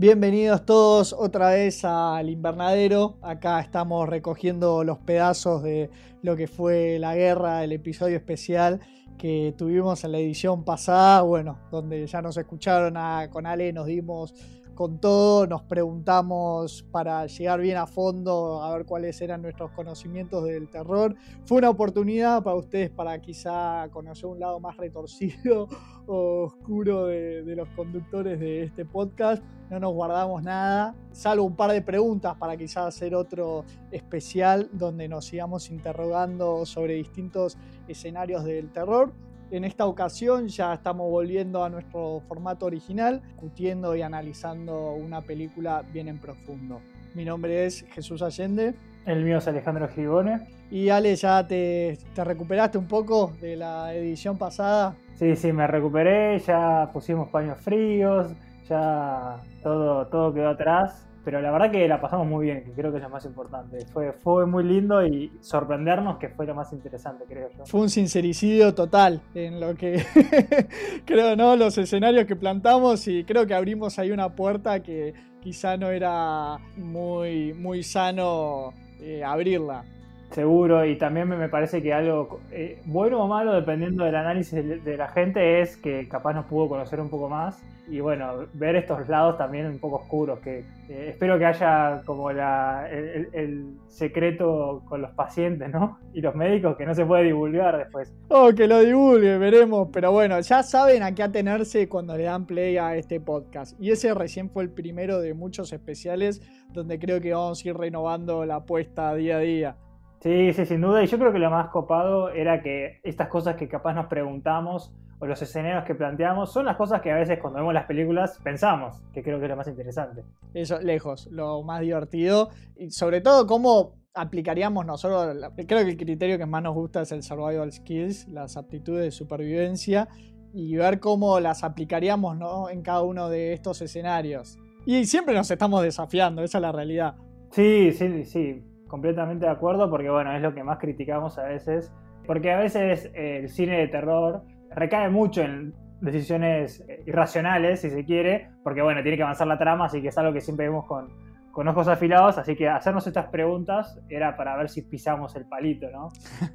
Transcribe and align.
Bienvenidos 0.00 0.64
todos 0.64 1.12
otra 1.12 1.50
vez 1.50 1.84
al 1.84 2.30
invernadero. 2.30 3.18
Acá 3.20 3.58
estamos 3.58 4.08
recogiendo 4.08 4.84
los 4.84 4.98
pedazos 4.98 5.64
de 5.64 5.90
lo 6.22 6.36
que 6.36 6.46
fue 6.46 7.00
la 7.00 7.16
guerra, 7.16 7.64
el 7.64 7.72
episodio 7.72 8.16
especial 8.16 8.78
que 9.18 9.52
tuvimos 9.58 10.04
en 10.04 10.12
la 10.12 10.18
edición 10.18 10.62
pasada, 10.64 11.22
bueno, 11.22 11.58
donde 11.72 12.06
ya 12.06 12.22
nos 12.22 12.36
escucharon 12.36 12.94
con 13.30 13.44
Ale, 13.44 13.72
nos 13.72 13.86
dimos 13.86 14.34
con 14.78 15.00
todo, 15.00 15.48
nos 15.48 15.62
preguntamos 15.62 16.86
para 16.92 17.26
llegar 17.26 17.58
bien 17.60 17.78
a 17.78 17.88
fondo 17.88 18.62
a 18.62 18.72
ver 18.76 18.86
cuáles 18.86 19.20
eran 19.20 19.42
nuestros 19.42 19.72
conocimientos 19.72 20.44
del 20.44 20.68
terror. 20.68 21.16
Fue 21.46 21.58
una 21.58 21.68
oportunidad 21.68 22.44
para 22.44 22.54
ustedes 22.54 22.88
para 22.88 23.20
quizá 23.20 23.88
conocer 23.90 24.26
un 24.26 24.38
lado 24.38 24.60
más 24.60 24.76
retorcido 24.76 25.66
o 26.06 26.44
oscuro 26.46 27.06
de, 27.06 27.56
los 27.56 27.68
conductores 27.70 28.38
de 28.38 28.62
este 28.62 28.84
podcast. 28.84 29.42
No 29.68 29.80
nos 29.80 29.92
guardamos 29.94 30.44
nada, 30.44 30.94
salvo 31.10 31.42
un 31.42 31.56
par 31.56 31.72
de 31.72 31.82
preguntas 31.82 32.36
para 32.36 32.56
quizá 32.56 32.86
hacer 32.86 33.16
otro 33.16 33.64
especial 33.90 34.68
donde 34.72 35.08
nos 35.08 35.24
sigamos 35.24 35.70
interrogando 35.70 36.64
sobre 36.64 36.94
distintos 36.94 37.58
escenarios 37.88 38.44
del 38.44 38.70
terror. 38.70 39.12
En 39.50 39.64
esta 39.64 39.86
ocasión 39.86 40.48
ya 40.48 40.74
estamos 40.74 41.10
volviendo 41.10 41.64
a 41.64 41.70
nuestro 41.70 42.20
formato 42.28 42.66
original, 42.66 43.22
discutiendo 43.22 43.96
y 43.96 44.02
analizando 44.02 44.92
una 44.92 45.22
película 45.22 45.82
bien 45.90 46.08
en 46.08 46.18
profundo. 46.18 46.80
Mi 47.14 47.24
nombre 47.24 47.64
es 47.64 47.86
Jesús 47.92 48.20
Allende. 48.20 48.74
El 49.06 49.24
mío 49.24 49.38
es 49.38 49.48
Alejandro 49.48 49.88
Gigone. 49.88 50.46
Y 50.70 50.90
Ale, 50.90 51.16
¿ya 51.16 51.46
te, 51.46 51.96
te 52.14 52.24
recuperaste 52.24 52.76
un 52.76 52.86
poco 52.86 53.32
de 53.40 53.56
la 53.56 53.94
edición 53.94 54.36
pasada? 54.36 54.94
Sí, 55.14 55.34
sí, 55.34 55.50
me 55.50 55.66
recuperé, 55.66 56.38
ya 56.40 56.90
pusimos 56.92 57.30
paños 57.30 57.58
fríos, 57.58 58.30
ya 58.68 59.40
todo, 59.62 60.06
todo 60.08 60.34
quedó 60.34 60.50
atrás 60.50 61.07
pero 61.28 61.42
la 61.42 61.50
verdad 61.50 61.70
que 61.70 61.86
la 61.86 62.00
pasamos 62.00 62.26
muy 62.26 62.46
bien, 62.46 62.64
que 62.64 62.72
creo 62.72 62.90
que 62.90 62.96
es 62.96 63.02
lo 63.02 63.10
más 63.10 63.22
importante. 63.26 63.84
Fue, 63.92 64.14
fue 64.14 64.46
muy 64.46 64.64
lindo 64.64 65.06
y 65.06 65.30
sorprendernos 65.42 66.16
que 66.16 66.30
fue 66.30 66.46
lo 66.46 66.54
más 66.54 66.72
interesante, 66.72 67.26
creo 67.28 67.50
yo. 67.50 67.66
Fue 67.66 67.82
un 67.82 67.90
sincericidio 67.90 68.74
total 68.74 69.20
en 69.34 69.60
lo 69.60 69.74
que 69.74 70.02
creo, 71.04 71.36
¿no? 71.36 71.54
Los 71.54 71.76
escenarios 71.76 72.24
que 72.24 72.34
plantamos 72.34 73.06
y 73.08 73.24
creo 73.24 73.46
que 73.46 73.52
abrimos 73.52 73.98
ahí 73.98 74.10
una 74.10 74.34
puerta 74.34 74.82
que 74.82 75.12
quizá 75.42 75.76
no 75.76 75.90
era 75.90 76.56
muy, 76.78 77.52
muy 77.52 77.82
sano 77.82 78.72
eh, 78.98 79.22
abrirla. 79.22 79.84
Seguro, 80.30 80.84
y 80.84 80.96
también 80.96 81.26
me 81.28 81.48
parece 81.48 81.82
que 81.82 81.92
algo 81.92 82.40
eh, 82.52 82.80
bueno 82.84 83.24
o 83.24 83.28
malo, 83.28 83.54
dependiendo 83.54 84.04
del 84.04 84.14
análisis 84.14 84.84
de, 84.84 84.96
la 84.96 85.08
gente, 85.08 85.62
es 85.62 85.76
que 85.78 86.06
capaz 86.06 86.34
nos 86.34 86.44
pudo 86.44 86.68
conocer 86.68 87.00
un 87.00 87.08
poco 87.08 87.30
más 87.30 87.62
y 87.90 88.00
bueno, 88.00 88.46
ver 88.52 88.76
estos 88.76 89.08
lados 89.08 89.38
también 89.38 89.66
un 89.66 89.78
poco 89.78 89.96
oscuros, 89.96 90.40
que 90.40 90.58
eh, 90.90 91.08
espero 91.08 91.38
que 91.38 91.46
haya 91.46 92.02
como 92.04 92.30
la, 92.30 92.86
el, 92.90 93.78
secreto 93.88 94.82
con 94.86 95.00
los 95.00 95.10
pacientes, 95.12 95.70
¿no? 95.70 95.98
Y 96.12 96.20
los 96.20 96.34
médicos 96.34 96.76
que 96.76 96.84
no 96.84 96.94
se 96.94 97.06
puede 97.06 97.24
divulgar 97.24 97.78
después. 97.78 98.12
Oh, 98.28 98.50
que 98.54 98.68
lo 98.68 98.80
divulgue, 98.80 99.38
veremos, 99.38 99.88
pero 99.90 100.12
bueno, 100.12 100.38
ya 100.40 100.62
saben 100.62 101.02
a 101.02 101.14
qué 101.14 101.22
atenerse 101.22 101.88
cuando 101.88 102.16
le 102.16 102.24
dan 102.24 102.46
play 102.46 102.76
a 102.76 102.94
este 102.96 103.18
podcast. 103.18 103.80
Y 103.80 103.90
ese 103.90 104.12
recién 104.12 104.50
fue 104.50 104.62
el 104.62 104.70
primero 104.70 105.20
de 105.20 105.32
muchos 105.32 105.72
especiales 105.72 106.42
donde 106.72 106.98
creo 106.98 107.20
que 107.20 107.32
vamos 107.32 107.64
a 107.64 107.68
ir 107.68 107.76
renovando 107.76 108.44
la 108.44 108.56
apuesta 108.56 109.14
día 109.14 109.38
a 109.38 109.40
día. 109.40 109.76
Sí, 110.20 110.52
sí, 110.52 110.66
sin 110.66 110.80
duda. 110.80 111.02
Y 111.02 111.06
yo 111.06 111.18
creo 111.18 111.32
que 111.32 111.38
lo 111.38 111.50
más 111.50 111.68
copado 111.70 112.30
era 112.30 112.60
que 112.62 113.00
estas 113.04 113.28
cosas 113.28 113.56
que 113.56 113.68
capaz 113.68 113.94
nos 113.94 114.06
preguntamos 114.06 114.92
o 115.20 115.26
los 115.26 115.40
escenarios 115.42 115.84
que 115.84 115.94
planteamos 115.94 116.52
son 116.52 116.66
las 116.66 116.76
cosas 116.76 117.00
que 117.00 117.10
a 117.10 117.16
veces 117.16 117.38
cuando 117.40 117.58
vemos 117.60 117.74
las 117.74 117.86
películas 117.86 118.38
pensamos, 118.42 119.00
que 119.12 119.22
creo 119.22 119.38
que 119.38 119.46
es 119.46 119.50
lo 119.50 119.56
más 119.56 119.68
interesante. 119.68 120.24
Eso, 120.54 120.80
lejos, 120.80 121.28
lo 121.30 121.62
más 121.62 121.80
divertido. 121.80 122.50
Y 122.76 122.90
sobre 122.90 123.20
todo 123.20 123.46
cómo 123.46 123.94
aplicaríamos 124.14 124.84
nosotros, 124.86 125.36
creo 125.54 125.84
que 125.84 125.90
el 125.90 125.96
criterio 125.96 126.38
que 126.38 126.46
más 126.46 126.62
nos 126.62 126.74
gusta 126.74 127.02
es 127.02 127.12
el 127.12 127.22
survival 127.22 127.72
skills, 127.72 128.26
las 128.28 128.56
aptitudes 128.56 129.04
de 129.04 129.10
supervivencia 129.12 130.08
y 130.52 130.74
ver 130.76 130.98
cómo 130.98 131.38
las 131.38 131.62
aplicaríamos 131.62 132.36
¿no? 132.36 132.70
en 132.70 132.82
cada 132.82 133.02
uno 133.02 133.28
de 133.28 133.52
estos 133.52 133.80
escenarios. 133.82 134.58
Y 134.84 135.04
siempre 135.04 135.34
nos 135.34 135.50
estamos 135.50 135.82
desafiando, 135.82 136.42
esa 136.42 136.58
es 136.58 136.62
la 136.62 136.72
realidad. 136.72 137.14
Sí, 137.50 137.92
sí, 137.92 138.24
sí 138.24 138.67
completamente 138.88 139.46
de 139.46 139.52
acuerdo 139.52 139.88
porque 139.88 140.10
bueno, 140.10 140.34
es 140.34 140.42
lo 140.42 140.54
que 140.54 140.64
más 140.64 140.78
criticamos 140.78 141.38
a 141.38 141.44
veces, 141.44 141.92
porque 142.26 142.52
a 142.52 142.58
veces 142.58 143.10
el 143.14 143.48
cine 143.48 143.78
de 143.78 143.88
terror 143.88 144.42
recae 144.74 145.08
mucho 145.08 145.42
en 145.42 145.74
decisiones 146.00 146.84
irracionales, 147.06 147.80
si 147.80 147.90
se 147.90 148.04
quiere, 148.04 148.50
porque 148.62 148.82
bueno, 148.82 149.02
tiene 149.02 149.16
que 149.16 149.22
avanzar 149.22 149.46
la 149.46 149.58
trama, 149.58 149.86
así 149.86 150.02
que 150.02 150.08
es 150.08 150.18
algo 150.18 150.32
que 150.32 150.40
siempre 150.40 150.68
vemos 150.68 150.86
con, 150.86 151.08
con 151.50 151.66
ojos 151.68 151.88
afilados, 151.88 152.38
así 152.38 152.54
que 152.54 152.68
hacernos 152.68 153.06
estas 153.06 153.26
preguntas 153.26 154.00
era 154.08 154.36
para 154.36 154.56
ver 154.56 154.68
si 154.68 154.82
pisamos 154.82 155.34
el 155.36 155.46
palito, 155.46 155.90
¿no? 155.90 156.08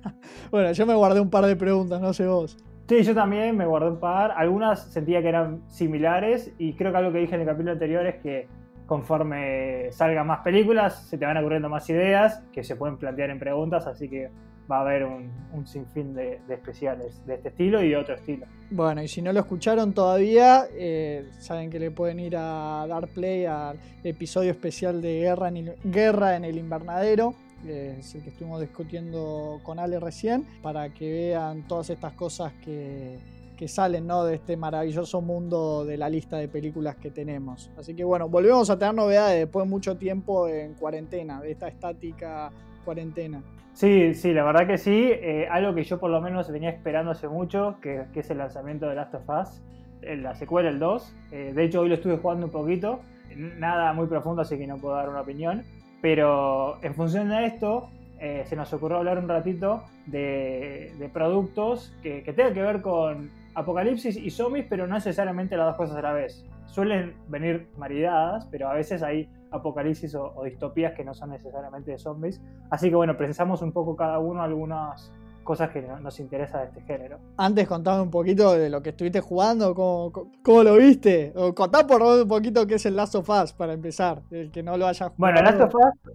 bueno, 0.51 0.71
yo 0.71 0.85
me 0.85 0.93
guardé 0.93 1.19
un 1.19 1.29
par 1.29 1.45
de 1.45 1.55
preguntas, 1.55 1.99
no 1.99 2.13
sé 2.13 2.27
vos. 2.27 2.57
Sí, 2.87 3.01
yo 3.03 3.15
también 3.15 3.55
me 3.55 3.65
guardé 3.65 3.89
un 3.89 3.99
par, 3.99 4.31
algunas 4.35 4.91
sentía 4.91 5.21
que 5.21 5.29
eran 5.29 5.61
similares 5.69 6.53
y 6.57 6.73
creo 6.75 6.91
que 6.91 6.97
algo 6.97 7.11
que 7.11 7.19
dije 7.19 7.35
en 7.35 7.41
el 7.41 7.47
capítulo 7.47 7.71
anterior 7.71 8.05
es 8.05 8.21
que 8.21 8.47
conforme 8.85 9.91
salgan 9.91 10.27
más 10.27 10.39
películas, 10.39 11.07
se 11.07 11.17
te 11.17 11.25
van 11.25 11.37
ocurriendo 11.37 11.69
más 11.69 11.89
ideas 11.89 12.41
que 12.51 12.63
se 12.63 12.75
pueden 12.75 12.97
plantear 12.97 13.29
en 13.29 13.39
preguntas, 13.39 13.87
así 13.87 14.09
que 14.09 14.29
va 14.69 14.77
a 14.77 14.81
haber 14.81 15.03
un, 15.03 15.31
sinfín 15.65 16.13
de, 16.13 16.39
especiales 16.49 17.25
de 17.25 17.35
este 17.35 17.49
estilo 17.49 17.81
y 17.83 17.89
de 17.89 17.97
otro 17.97 18.15
estilo. 18.15 18.45
Bueno, 18.69 19.03
y 19.03 19.07
si 19.07 19.21
no 19.21 19.31
lo 19.31 19.39
escucharon 19.39 19.93
todavía, 19.93 20.65
eh, 20.73 21.29
saben 21.39 21.69
que 21.69 21.79
le 21.79 21.91
pueden 21.91 22.19
ir 22.19 22.35
a 22.37 22.85
dar 22.87 23.07
play 23.07 23.45
al 23.45 23.77
episodio 24.03 24.51
especial 24.51 25.01
de 25.01 25.19
Guerra 25.19 25.49
en 25.49 25.57
el, 25.57 25.75
Guerra 25.83 26.35
en 26.35 26.45
el 26.45 26.57
Invernadero. 26.57 27.35
es 27.65 28.15
el 28.15 28.23
que 28.23 28.29
estuvimos 28.29 28.61
discutiendo 28.61 29.59
con 29.63 29.79
Ale 29.79 29.99
recién, 29.99 30.45
para 30.61 30.89
que 30.89 31.11
vean 31.11 31.67
todas 31.67 31.89
estas 31.89 32.13
cosas 32.13 32.51
que, 32.63 33.19
que 33.55 33.67
salen 33.67 34.07
¿no? 34.07 34.23
de 34.23 34.35
este 34.35 34.57
maravilloso 34.57 35.21
mundo 35.21 35.85
de 35.85 35.97
la 35.97 36.09
lista 36.09 36.37
de 36.37 36.47
películas 36.47 36.95
que 36.97 37.11
tenemos. 37.11 37.71
Así 37.77 37.95
que 37.95 38.03
bueno, 38.03 38.29
volvemos 38.29 38.69
a 38.69 38.77
tener 38.77 38.93
novedades 38.93 39.39
después 39.39 39.65
de 39.65 39.69
mucho 39.69 39.97
tiempo 39.97 40.47
en 40.47 40.73
cuarentena, 40.73 41.41
de 41.41 41.51
esta 41.51 41.67
estática 41.67 42.51
cuarentena. 42.83 43.41
Sí, 43.73 44.13
sí, 44.13 44.33
la 44.33 44.43
verdad 44.43 44.67
que 44.67 44.77
sí. 44.77 45.09
Eh, 45.11 45.47
algo 45.49 45.73
que 45.73 45.83
yo 45.83 45.99
por 45.99 46.11
lo 46.11 46.21
menos 46.21 46.51
venía 46.51 46.69
esperando 46.69 47.11
hace 47.11 47.27
mucho, 47.27 47.77
que, 47.81 48.05
es 48.13 48.29
el 48.29 48.37
lanzamiento 48.37 48.87
de 48.87 48.95
Last 48.95 49.15
of 49.15 49.29
Us, 49.29 49.61
la 50.01 50.35
secuela, 50.35 50.69
el 50.69 50.79
2. 50.79 51.15
Eh, 51.31 51.53
de 51.55 51.63
hecho, 51.63 51.81
hoy 51.81 51.89
lo 51.89 51.95
estuve 51.95 52.17
jugando 52.17 52.45
un 52.45 52.51
poquito. 52.51 52.99
Nada 53.35 53.93
muy 53.93 54.05
profundo, 54.05 54.43
así 54.43 54.57
que 54.57 54.67
no 54.67 54.77
puedo 54.77 54.95
dar 54.95 55.09
una 55.09 55.21
opinión. 55.21 55.63
Pero 56.01 56.83
en 56.83 56.93
función 56.93 57.29
de 57.29 57.45
esto, 57.45 57.89
eh, 58.19 58.43
se 58.45 58.55
nos 58.55 58.71
ocurrió 58.73 58.97
hablar 58.97 59.17
un 59.17 59.27
ratito 59.27 59.83
de, 60.05 61.09
productos 61.11 61.93
que, 62.03 62.23
que 62.23 62.33
tengan 62.33 62.53
que 62.53 62.61
ver 62.61 62.81
con 62.81 63.31
apocalipsis 63.55 64.17
y 64.17 64.29
zombies, 64.29 64.65
pero 64.69 64.87
no 64.87 64.95
necesariamente 64.95 65.57
las 65.57 65.67
dos 65.67 65.77
cosas 65.77 65.97
a 65.97 66.01
la 66.01 66.13
vez. 66.13 66.45
Suelen 66.65 67.15
venir 67.27 67.67
maridadas, 67.77 68.47
pero 68.51 68.69
a 68.69 68.73
veces 68.73 69.03
hay 69.03 69.29
apocalipsis 69.51 70.15
o, 70.15 70.33
distopías 70.43 70.93
que 70.93 71.03
no 71.03 71.13
son 71.13 71.29
necesariamente 71.29 71.91
de 71.91 71.97
zombies. 71.97 72.41
Así 72.69 72.89
que 72.89 72.95
bueno, 72.95 73.15
precisamos 73.17 73.61
un 73.61 73.71
poco 73.71 73.95
cada 73.95 74.19
uno 74.19 74.41
algunas 74.41 75.11
cosas 75.43 75.71
que 75.71 75.81
nos 75.81 76.19
interesa 76.19 76.59
de 76.59 76.65
este 76.65 76.81
género. 76.81 77.19
Antes 77.37 77.67
contame 77.67 78.01
un 78.01 78.09
poquito 78.09 78.53
de 78.53 78.69
lo 78.69 78.81
que 78.81 78.89
estuviste 78.89 79.19
jugando, 79.19 79.75
cómo, 79.75 80.63
lo 80.63 80.75
viste, 80.77 81.33
o 81.35 81.53
contá 81.53 81.85
por 81.85 82.01
un 82.01 82.27
poquito 82.27 82.65
qué 82.65 82.75
es 82.75 82.85
el 82.85 82.95
Last 82.95 83.15
of 83.15 83.29
Us 83.29 83.51
para 83.51 83.73
empezar, 83.73 84.21
el 84.31 84.51
que 84.51 84.63
no 84.63 84.77
lo 84.77 84.87
haya 84.87 85.09
jugado. 85.09 85.15
Bueno, 85.17 85.39
el 85.39 85.45
Last 85.45 85.61
of 85.61 85.75
Us 85.75 86.13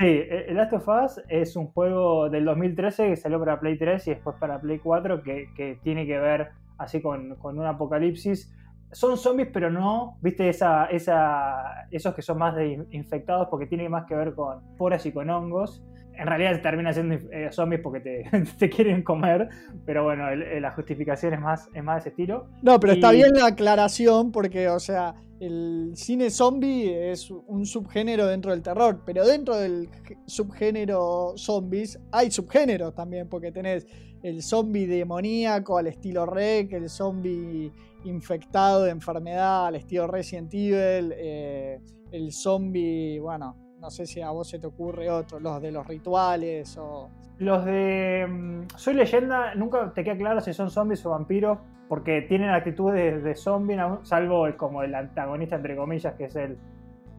Sí, 0.00 0.22
el 0.30 0.56
Last 0.56 0.72
of 0.72 0.88
Us 0.88 1.20
es 1.28 1.56
un 1.56 1.66
juego 1.66 2.30
del 2.30 2.46
2013 2.46 3.10
que 3.10 3.16
salió 3.16 3.38
para 3.38 3.60
Play 3.60 3.76
3 3.76 4.06
y 4.06 4.10
después 4.12 4.34
para 4.40 4.58
Play 4.58 4.78
4 4.78 5.22
que, 5.22 5.78
tiene 5.82 6.06
que 6.06 6.18
ver 6.18 6.52
así 6.78 7.02
con, 7.02 7.36
un 7.42 7.66
apocalipsis. 7.66 8.50
Son 8.92 9.18
zombies, 9.18 9.50
pero 9.52 9.70
no, 9.70 10.16
viste, 10.22 10.48
esa, 10.48 10.86
esa, 10.86 11.86
esos 11.90 12.14
que 12.14 12.22
son 12.22 12.38
más 12.38 12.56
de 12.56 12.82
infectados 12.92 13.48
porque 13.50 13.66
tiene 13.66 13.90
más 13.90 14.06
que 14.06 14.14
ver 14.14 14.34
con 14.34 14.74
poras 14.78 15.04
y 15.04 15.12
con 15.12 15.28
hongos. 15.28 15.84
En 16.14 16.26
realidad 16.26 16.60
termina 16.60 16.92
siendo 16.92 17.14
eh, 17.14 17.48
zombies 17.50 17.80
porque 17.82 18.00
te, 18.58 18.70
quieren 18.70 19.02
comer, 19.02 19.48
pero 19.86 20.04
bueno, 20.04 20.34
la 20.34 20.70
justificación 20.72 21.34
es 21.34 21.40
más, 21.40 21.68
es 21.74 21.82
más 21.82 21.96
de 21.96 22.00
ese 22.00 22.08
estilo. 22.10 22.46
No, 22.62 22.78
pero 22.78 22.92
está 22.92 23.10
bien 23.12 23.32
la 23.34 23.46
aclaración 23.46 24.32
porque, 24.32 24.68
o 24.68 24.80
sea, 24.80 25.14
el 25.40 25.92
cine 25.94 26.28
zombie 26.28 27.10
es 27.10 27.30
un 27.30 27.64
subgénero 27.64 28.26
dentro 28.26 28.50
del 28.50 28.62
terror, 28.62 29.02
pero 29.06 29.26
dentro 29.26 29.56
del 29.56 29.88
subgénero 30.26 31.32
zombies 31.36 31.98
hay 32.12 32.30
subgéneros 32.30 32.94
también, 32.94 33.26
porque 33.26 33.50
tenés 33.50 33.86
el 34.22 34.42
zombie 34.42 34.86
demoníaco 34.86 35.78
al 35.78 35.86
estilo 35.86 36.26
Rec, 36.26 36.72
el 36.74 36.90
zombie 36.90 37.72
infectado 38.04 38.84
de 38.84 38.90
enfermedad 38.90 39.66
al 39.66 39.76
estilo 39.76 40.06
Resident 40.06 40.52
Evil, 40.52 41.14
eh, 41.16 41.80
el 42.12 42.32
zombie, 42.32 43.18
bueno, 43.20 43.56
no 43.80 43.90
sé 43.90 44.06
si 44.06 44.20
a 44.20 44.30
vos 44.30 44.48
se 44.48 44.58
te 44.58 44.66
ocurre 44.66 45.10
otro, 45.10 45.40
los 45.40 45.60
de 45.62 45.72
los 45.72 45.86
rituales 45.86 46.76
o... 46.76 47.08
Los 47.38 47.64
de 47.64 48.26
mm, 48.28 48.76
Soy 48.76 48.94
leyenda, 48.94 49.54
nunca 49.54 49.92
te 49.94 50.04
queda 50.04 50.16
claro 50.16 50.40
si 50.40 50.52
son 50.52 50.70
zombies 50.70 51.04
o 51.06 51.10
vampiros, 51.10 51.58
porque 51.88 52.22
tienen 52.22 52.50
actitudes 52.50 53.22
de 53.24 53.34
zombie, 53.34 53.76
salvo 54.02 54.46
el, 54.46 54.56
como 54.56 54.82
el 54.82 54.94
antagonista, 54.94 55.56
entre 55.56 55.76
comillas, 55.76 56.14
que 56.14 56.24
es 56.24 56.36
el 56.36 56.58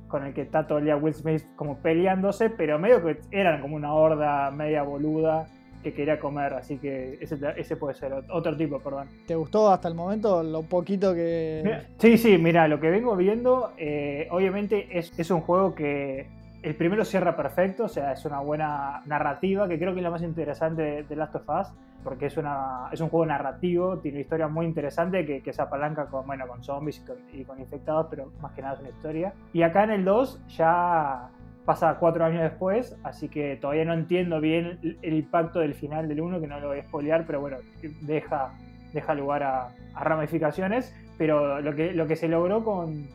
con 0.07 0.25
el 0.25 0.33
que 0.33 0.41
está 0.41 0.67
todo 0.67 0.79
el 0.79 0.83
día 0.83 0.97
Will 0.97 1.13
Smith 1.13 1.43
como 1.55 1.77
peleándose, 1.77 2.49
pero 2.49 2.77
medio 2.77 3.01
que 3.01 3.21
eran 3.31 3.61
como 3.61 3.77
una 3.77 3.93
horda 3.93 4.51
media 4.51 4.83
boluda 4.83 5.47
que 5.81 5.93
quería 5.93 6.19
comer, 6.19 6.53
así 6.53 6.77
que 6.77 7.17
ese, 7.21 7.75
puede 7.75 7.95
ser 7.95 8.13
otro 8.29 8.55
tipo, 8.55 8.79
perdón. 8.79 9.07
¿Te 9.25 9.35
gustó 9.35 9.71
hasta 9.71 9.87
el 9.87 9.95
momento 9.95 10.43
lo 10.43 10.61
poquito 10.63 11.13
que...? 11.15 11.85
sí, 11.97 12.17
sí, 12.17 12.37
mira, 12.37 12.67
lo 12.67 12.79
que 12.79 12.89
vengo 12.89 13.15
viendo, 13.15 13.71
eh, 13.77 14.27
obviamente 14.29 14.87
es, 14.91 15.17
es, 15.17 15.31
un 15.31 15.41
juego 15.41 15.73
que 15.73 16.27
el 16.63 16.75
primero 16.75 17.03
cierra 17.05 17.35
perfecto, 17.35 17.85
o 17.85 17.89
sea, 17.89 18.11
es 18.11 18.23
una 18.25 18.39
buena 18.39 19.01
narrativa, 19.05 19.67
que 19.67 19.79
creo 19.79 19.93
que 19.93 19.99
es 19.99 20.03
la 20.03 20.11
más 20.11 20.21
interesante 20.21 20.81
de, 20.81 21.03
de 21.03 21.15
Last 21.15 21.35
of 21.35 21.49
Us, 21.49 21.67
porque 22.03 22.27
es, 22.27 22.37
una, 22.37 22.89
es 22.91 22.99
un 23.01 23.09
juego 23.09 23.25
narrativo, 23.25 23.99
tiene 23.99 24.17
una 24.17 24.21
historia 24.21 24.47
muy 24.47 24.65
interesante 24.65 25.25
que, 25.25 25.41
que 25.41 25.53
se 25.53 25.61
apalanca 25.61 26.05
con, 26.05 26.25
bueno, 26.25 26.47
con 26.47 26.63
zombies 26.63 27.03
y 27.33 27.43
con, 27.43 27.59
infectados, 27.59 28.07
pero 28.09 28.31
más 28.41 28.51
que 28.53 28.61
nada 28.61 28.75
es 28.75 28.79
una 28.79 28.89
historia. 28.89 29.33
Y 29.53 29.63
acá 29.63 29.83
en 29.83 29.91
el 29.91 30.05
2 30.05 30.47
ya 30.49 31.29
pasa 31.65 31.97
cuatro 31.99 32.25
años 32.25 32.41
después, 32.41 32.97
así 33.03 33.29
que 33.29 33.55
todavía 33.55 33.85
no 33.85 33.93
entiendo 33.93 34.39
bien 34.39 34.97
el, 35.01 35.13
impacto 35.13 35.59
del 35.59 35.73
final 35.73 36.07
del 36.07 36.21
1, 36.21 36.41
que 36.41 36.47
no 36.47 36.59
lo 36.59 36.69
voy 36.69 36.79
a 36.79 36.83
spoilear, 36.83 37.25
pero 37.25 37.39
bueno, 37.41 37.57
deja, 38.01 38.53
deja 38.93 39.13
lugar 39.13 39.43
a, 39.43 39.69
a 39.93 40.03
ramificaciones. 40.03 40.95
Pero 41.17 41.61
lo 41.61 41.75
que, 41.75 41.93
lo 41.93 42.07
que 42.07 42.15
se 42.15 42.27
logró 42.27 42.63
con, 42.63 43.07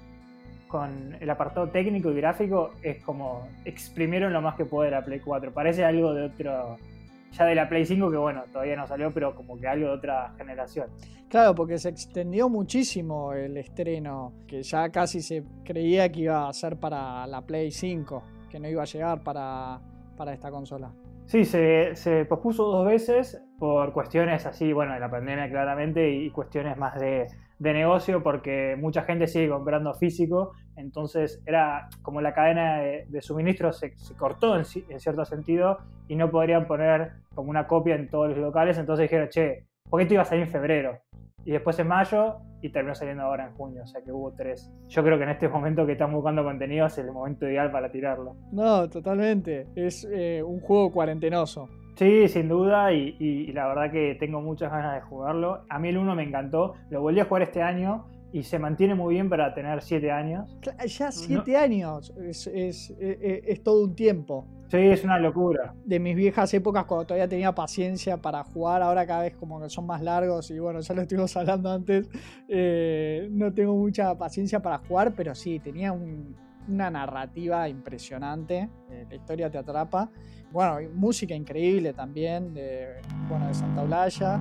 con 0.69 1.17
el 1.21 1.31
apartado 1.31 1.69
técnico 1.69 2.11
y 2.11 2.17
gráfico 2.17 2.73
es 2.83 3.03
como 3.03 3.49
exprimieron 3.65 4.33
lo 4.33 4.43
más 4.43 4.57
que 4.57 4.65
puede 4.65 4.91
la 4.91 5.05
Play 5.05 5.21
4. 5.21 5.53
Parece 5.53 5.85
algo 5.85 6.13
de 6.15 6.25
otro. 6.25 6.77
Ya 7.33 7.45
de 7.45 7.55
la 7.55 7.69
Play 7.69 7.85
5, 7.85 8.11
que 8.11 8.17
bueno, 8.17 8.45
todavía 8.51 8.77
no 8.77 8.87
salió, 8.87 9.13
pero 9.13 9.35
como 9.35 9.59
que 9.59 9.67
algo 9.67 9.89
de 9.89 9.93
otra 9.93 10.33
generación. 10.39 10.89
Claro, 11.29 11.55
porque 11.55 11.77
se 11.77 11.91
extendió 11.91 12.49
muchísimo 12.49 13.33
el 13.35 13.57
estreno, 13.59 14.33
que 14.47 14.63
ya 14.63 14.89
casi 14.91 15.21
se 15.21 15.45
creía 15.65 16.11
que 16.11 16.21
iba 16.21 16.49
a 16.49 16.53
ser 16.53 16.79
para 16.79 17.27
la 17.27 17.43
Play 17.43 17.73
5, 17.73 18.23
que 18.49 18.59
no 18.59 18.69
iba 18.69 18.83
a 18.83 18.87
llegar 18.87 19.23
para, 19.23 19.81
para 20.17 20.33
esta 20.33 20.51
consola. 20.51 20.95
Sí, 21.27 21.45
se, 21.45 21.97
se, 21.97 22.25
pospuso 22.25 22.65
dos 22.65 22.87
veces 22.87 23.43
por 23.59 23.93
cuestiones 23.93 24.47
así, 24.47 24.73
bueno, 24.73 24.95
de 24.95 25.01
la 25.01 25.11
pandemia 25.11 25.51
claramente 25.51 26.09
y 26.09 26.31
cuestiones 26.31 26.79
más 26.79 26.99
de, 27.01 27.27
de 27.59 27.73
negocio 27.73 28.23
porque 28.23 28.77
mucha 28.79 29.03
gente 29.03 29.27
sigue 29.27 29.49
comprando 29.49 29.95
físico, 29.95 30.53
entonces 30.77 31.43
era 31.47 31.89
como 32.03 32.21
la 32.21 32.35
cadena 32.35 32.79
de, 32.79 33.23
suministro 33.23 33.73
se, 33.73 33.95
cortó 34.17 34.57
en, 34.57 34.65
cierto 34.65 35.25
sentido 35.25 35.79
y 36.09 36.17
no 36.17 36.31
podrían 36.31 36.67
poner 36.67 37.13
como 37.35 37.51
una 37.51 37.67
copia 37.67 37.95
en 37.95 38.09
todos 38.09 38.31
los 38.31 38.39
locales, 38.39 38.79
entonces 38.79 39.05
dijeron, 39.05 39.29
che, 39.29 39.65
¿por 39.89 39.99
qué 39.99 40.03
esto 40.03 40.15
iba 40.15 40.23
a 40.23 40.27
salir 40.27 40.45
en 40.45 40.51
febrero? 40.51 40.99
Y 41.45 41.53
después 41.53 41.79
en 41.79 41.89
mayo 41.89 42.39
y 42.61 42.71
terminó 42.71 42.95
saliendo 42.95 43.23
ahora 43.23 43.47
en 43.47 43.55
junio, 43.55 43.83
o 43.85 43.87
sea 43.87 44.03
que 44.03 44.11
hubo 44.11 44.33
tres. 44.33 44.71
Yo 44.89 45.05
creo 45.05 45.17
que 45.17 45.25
en 45.25 45.31
este 45.31 45.49
momento 45.49 45.87
que 45.87 45.93
están 45.93 46.13
buscando 46.13 46.43
contenido 46.43 46.87
es 46.87 46.99
el 46.99 47.13
momento 47.13 47.47
ideal 47.49 47.71
para 47.71 47.91
tirarlo. 47.91 48.37
No, 48.51 48.89
totalmente, 48.91 49.69
es 49.77 50.07
eh, 50.11 50.43
un 50.43 50.61
juego 50.61 50.91
cuarentenoso. 50.91 51.69
Sí, 51.97 52.29
sin 52.29 52.49
duda, 52.49 52.93
y, 52.93 53.51
la 53.53 53.69
verdad 53.69 53.91
que 53.91 54.17
tengo 54.21 54.43
muchas 54.43 54.71
ganas 54.71 54.95
de 54.95 55.01
jugarlo. 55.01 55.65
A 55.71 55.79
mí 55.79 55.89
el 55.89 55.97
1 55.97 56.15
me 56.15 56.25
encantó, 56.25 56.75
lo 56.91 57.01
volví 57.01 57.21
a 57.21 57.25
jugar 57.25 57.43
este 57.43 57.63
año 57.63 58.05
y 58.33 58.43
se 58.43 58.59
mantiene 58.59 58.95
muy 58.95 59.15
bien 59.15 59.31
para 59.31 59.55
tener 59.55 59.81
7 59.81 60.11
años. 60.11 60.59
Ya 60.87 61.11
7 61.11 61.57
años, 61.57 62.13
es, 62.19 62.47
es, 62.49 62.95
es, 63.01 63.63
todo 63.63 63.85
un 63.85 63.95
tiempo. 63.95 64.47
Sí, 64.69 64.77
es 64.77 65.05
una 65.05 65.19
locura. 65.19 65.75
De 65.87 65.99
mis 65.99 66.15
viejas 66.15 66.53
épocas, 66.53 66.85
cuando 66.85 67.07
todavía 67.07 67.29
tenía 67.29 67.55
paciencia 67.55 68.19
para 68.19 68.45
jugar, 68.45 68.83
ahora 68.83 69.07
cada 69.07 69.23
vez 69.23 69.35
como 69.35 69.59
que 69.59 69.71
son 69.71 69.87
más 69.87 70.03
largos 70.03 70.51
y 70.51 70.59
bueno, 70.59 70.81
ya 70.81 70.93
lo 70.93 71.01
estuvimos 71.01 71.35
hablando 71.35 71.71
antes, 71.71 72.11
eh, 72.47 73.27
no 73.31 73.55
tengo 73.55 73.75
mucha 73.75 74.19
paciencia 74.19 74.61
para 74.61 74.79
jugar, 74.79 75.15
pero 75.17 75.35
sí, 75.35 75.61
tenía 75.61 75.93
una 75.93 76.91
narrativa 76.91 77.71
impresionante, 77.71 78.69
eh, 78.91 79.07
la 79.09 79.15
historia 79.15 79.51
te 79.51 79.57
atrapa 79.57 80.11
bueno, 80.51 80.79
música 80.95 81.35
increíble 81.35 81.93
también 81.93 82.55
de, 82.55 83.01
bueno, 83.29 83.49
de 83.49 83.55
Santa 83.55 83.83
Eulaya. 83.83 84.39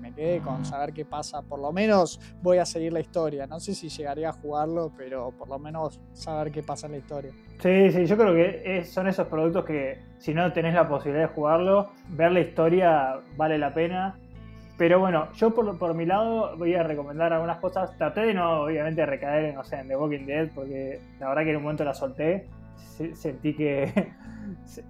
Me 0.00 0.12
quedé 0.12 0.40
con 0.40 0.64
saber 0.64 0.92
qué 0.92 1.04
pasa. 1.04 1.42
Por 1.42 1.58
lo 1.58 1.72
menos 1.72 2.20
voy 2.42 2.58
a 2.58 2.64
seguir 2.64 2.92
la 2.92 3.00
historia. 3.00 3.46
No 3.46 3.58
sé 3.58 3.74
si 3.74 3.88
llegaría 3.88 4.30
a 4.30 4.32
jugarlo, 4.32 4.92
pero 4.96 5.30
por 5.32 5.48
lo 5.48 5.58
menos 5.58 6.00
saber 6.12 6.52
qué 6.52 6.62
pasa 6.62 6.86
en 6.86 6.92
la 6.92 6.98
historia. 6.98 7.32
Sí, 7.60 7.90
sí, 7.90 8.06
yo 8.06 8.16
creo 8.16 8.34
que 8.34 8.84
son 8.84 9.08
esos 9.08 9.26
productos 9.26 9.64
que 9.64 9.98
si 10.18 10.34
no 10.34 10.52
tenés 10.52 10.74
la 10.74 10.88
posibilidad 10.88 11.28
de 11.28 11.34
jugarlo, 11.34 11.90
ver 12.10 12.32
la 12.32 12.40
historia 12.40 13.20
vale 13.36 13.58
la 13.58 13.74
pena. 13.74 14.14
Pero 14.78 15.00
bueno, 15.00 15.32
yo 15.32 15.54
por, 15.54 15.78
por 15.78 15.94
mi 15.94 16.04
lado 16.04 16.54
voy 16.58 16.74
a 16.74 16.82
recomendar 16.82 17.32
algunas 17.32 17.58
cosas. 17.58 17.96
Traté 17.96 18.20
de 18.20 18.34
no, 18.34 18.62
obviamente, 18.62 19.04
recaer 19.06 19.54
no 19.54 19.64
sé, 19.64 19.76
en 19.76 19.88
The 19.88 19.96
Walking 19.96 20.26
Dead, 20.26 20.50
porque 20.54 21.00
la 21.18 21.28
verdad 21.28 21.44
que 21.44 21.50
en 21.50 21.56
un 21.56 21.62
momento 21.62 21.84
la 21.84 21.94
solté. 21.94 22.46
Sentí 23.14 23.54
que 23.54 23.90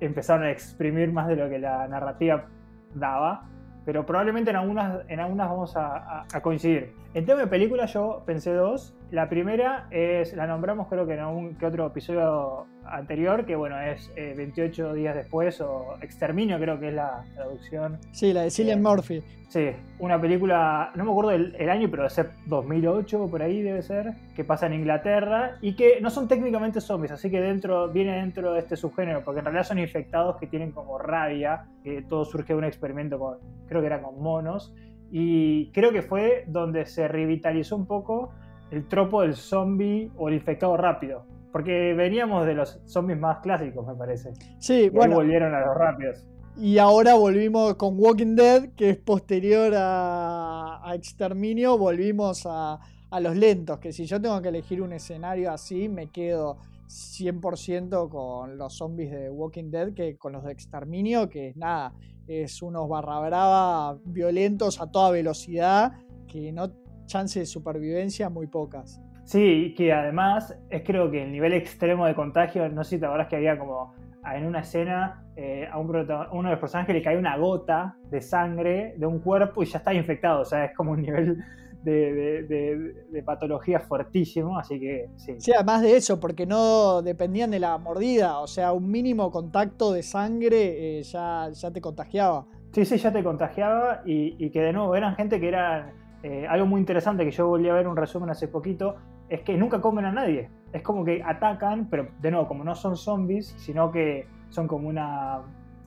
empezaron 0.01 0.45
a 0.45 0.51
exprimir 0.51 1.13
más 1.13 1.29
de 1.29 1.37
lo 1.37 1.49
que 1.49 1.59
la 1.59 1.87
narrativa 1.89 2.47
daba, 2.95 3.49
pero 3.85 4.05
probablemente 4.05 4.51
en 4.51 4.57
algunas, 4.57 5.01
en 5.09 5.21
algunas 5.21 5.49
vamos 5.49 5.77
a, 5.77 6.27
coincidir. 6.43 6.95
En 7.17 7.25
tema 7.25 7.41
de 7.41 7.47
película 7.47 7.87
yo 7.87 8.23
pensé 8.27 8.53
dos. 8.53 8.93
La 9.11 9.31
primera 9.31 9.87
es, 9.91 10.37
la 10.37 10.47
nombramos 10.47 10.87
creo 10.89 11.07
que 11.07 11.15
en 11.15 11.21
algún 11.21 11.55
que 11.55 11.65
otro 11.65 11.87
episodio 11.87 12.67
anterior, 12.85 13.47
que 13.47 13.57
bueno, 13.57 13.81
es 13.81 14.13
28 14.15 14.91
eh, 14.91 14.95
días 14.95 15.15
después 15.15 15.59
o 15.63 15.97
Exterminio 16.03 16.59
creo 16.59 16.79
que 16.79 16.89
es 16.89 16.95
la 16.95 17.25
traducción. 17.35 17.99
Sí, 18.13 18.35
la 18.35 18.43
de 18.43 18.51
Cillian 18.51 18.81
eh, 18.81 18.83
Murphy. 18.83 19.23
Sí, 19.49 19.71
una 19.99 20.21
película, 20.21 20.91
no 20.95 21.07
me 21.07 21.11
acuerdo 21.11 21.31
el, 21.31 21.71
año, 21.71 21.89
pero 21.91 22.03
debe 22.03 22.11
ser 22.11 22.33
2008 22.45 23.29
por 23.31 23.41
ahí 23.41 23.63
debe 23.63 23.81
ser, 23.81 24.13
que 24.35 24.45
pasa 24.45 24.67
en 24.67 24.75
Inglaterra 24.75 25.57
y 25.63 25.75
que 25.75 26.03
no 26.03 26.11
son 26.11 26.29
técnicamente 26.29 26.83
zombies, 26.83 27.13
así 27.13 27.31
que 27.31 27.41
dentro 27.41 27.89
viene 27.89 28.19
dentro 28.19 28.53
de 28.53 28.59
este 28.59 28.77
subgénero, 28.77 29.25
porque 29.25 29.39
en 29.39 29.47
realidad 29.47 29.65
son 29.65 29.79
infectados 29.79 30.37
que 30.37 30.49
tienen 30.49 30.71
como 30.71 30.99
rabia, 30.99 31.65
que 31.83 32.03
todo 32.03 32.27
surge 32.27 32.53
de 32.53 32.59
un 32.59 32.65
experimento 32.65 33.19
con, 33.19 33.39
creo 33.69 33.81
que 33.81 33.87
era 33.87 34.03
con 34.03 34.21
monos, 34.21 34.75
y 35.11 35.71
creo 35.73 35.93
que 35.93 36.03
fue 36.03 36.45
donde 36.49 36.87
se 36.87 37.09
revitalizó 37.09 37.77
un 37.77 37.87
poco 37.87 38.31
el 38.71 38.87
tropo 38.89 39.23
del 39.23 39.35
zombie 39.35 40.11
o 40.17 40.29
el 40.29 40.35
infectado 40.35 40.77
rápido. 40.77 41.25
Porque 41.53 41.95
veníamos 41.95 42.47
de 42.47 42.55
los 42.55 42.81
zombies 42.85 43.19
más 43.19 43.39
clásicos, 43.39 43.87
me 43.87 43.95
parece. 43.95 44.33
Sí, 44.59 44.91
bueno. 44.91 45.17
volvieron 45.17 45.55
a 45.55 45.61
los 45.61 45.77
rápidos. 45.77 46.27
Y 46.59 46.79
ahora 46.79 47.15
volvimos 47.15 47.75
con 47.75 47.99
Walking 47.99 48.35
Dead, 48.35 48.71
que 48.75 48.91
es 48.91 48.97
posterior 48.97 49.73
a, 49.77 50.83
Exterminio, 50.95 51.77
volvimos 51.77 52.47
a, 52.47 52.81
los 53.21 53.37
lentos, 53.37 53.79
que 53.79 53.93
si 53.93 54.07
yo 54.07 54.21
tengo 54.21 54.41
que 54.43 54.49
elegir 54.49 54.83
un 54.83 54.93
escenario 54.93 55.51
así, 55.51 55.89
me 55.89 56.09
quedo 56.09 56.59
100% 56.89 58.09
con 58.09 58.59
los 58.59 58.75
zombies 58.75 59.11
de 59.11 59.31
Walking 59.31 59.71
Dead 59.71 59.93
que 59.95 60.17
con 60.17 60.33
los 60.33 60.45
de 60.45 60.53
Exterminio, 60.53 61.29
que 61.29 61.49
es 61.49 61.57
nada, 61.57 61.95
es 62.27 62.63
unos 62.63 62.89
barra 62.89 63.21
brava 63.21 63.99
violentos 64.05 64.81
a 64.81 64.91
toda 64.91 65.11
velocidad, 65.11 65.93
que 66.27 66.53
no 66.53 66.73
chance 67.07 67.39
de 67.39 67.47
supervivencia 67.47 68.29
muy 68.29 68.47
pocas. 68.47 69.01
Sí, 69.25 69.75
que 69.77 69.93
además 69.93 70.57
es 70.71 70.83
creo 70.85 71.11
que 71.11 71.25
el 71.25 71.33
nivel 71.33 71.53
extremo 71.53 72.07
de 72.07 72.15
contagio, 72.15 72.69
no 72.69 72.85
sé 72.85 72.91
si 72.91 73.01
te 73.01 73.07
acuerdas 73.07 73.29
que 73.29 73.37
había 73.37 73.59
como 73.59 73.95
en 74.35 74.47
una 74.47 74.61
escena 74.61 75.25
eh, 75.37 75.69
a, 75.71 75.79
uno 75.79 76.03
de 76.03 76.51
los 76.51 76.59
personajes 76.59 76.95
le 76.95 77.03
cae 77.03 77.19
una 77.19 77.37
gota 77.37 77.97
de 78.11 78.21
sangre 78.21 78.95
de 78.97 79.07
un 79.07 79.21
cuerpo 79.21 79.63
y 79.63 79.67
ya 79.67 79.79
está 79.79 79.93
infectado. 79.95 80.41
O 80.41 80.45
sea, 80.45 80.65
es 80.65 80.77
como 80.77 80.93
un 80.93 81.03
nivel 81.03 81.39
de, 81.87 83.23
patología 83.25 83.81
fuertísimo, 83.81 84.59
así 84.59 84.79
que 84.79 85.09
sí. 85.17 85.35
Sí, 85.39 85.53
además 85.53 85.83
de 85.83 85.97
eso, 85.97 86.21
porque 86.21 86.47
no 86.47 87.03
dependían 87.03 87.51
de 87.51 87.61
la 87.61 87.79
mordida, 87.79 88.41
o 88.41 88.47
sea, 88.47 88.73
un 88.73 88.91
mínimo 88.91 89.31
contacto 89.31 89.93
de 89.93 90.03
sangre 90.03 90.99
eh, 90.99 91.03
ya, 91.03 91.49
ya 91.53 91.71
te 91.71 91.81
contagiaba. 91.81 92.47
Sí, 92.73 92.85
sí, 92.85 92.99
ya 92.99 93.13
te 93.13 93.23
contagiaba 93.25 94.03
y, 94.05 94.51
que 94.51 94.61
de 94.61 94.73
nuevo 94.73 94.95
eran 94.97 95.17
gente 95.17 95.41
que 95.41 95.49
era 95.49 95.93
eh, 96.23 96.47
algo 96.49 96.67
muy 96.67 96.81
interesante 96.81 97.25
que 97.25 97.31
yo 97.31 97.47
volví 97.47 97.69
a 97.69 97.75
ver 97.75 97.89
un 97.89 97.97
resumen 97.97 98.29
hace 98.31 98.49
poquito, 98.49 98.97
es 99.29 99.41
que 99.43 99.57
nunca 99.57 99.81
comen 99.81 100.05
a 100.05 100.13
nadie. 100.13 100.51
Es 100.73 100.83
como 100.83 101.05
que 101.05 101.23
atacan, 101.25 101.89
pero 101.89 102.09
de 102.21 102.31
nuevo, 102.31 102.47
como 102.47 102.65
no 102.65 102.75
son 102.75 102.97
zombies, 102.97 103.55
sino 103.57 103.91
que 103.91 104.27
son 104.51 104.69
como 104.69 104.89
una, 104.89 105.41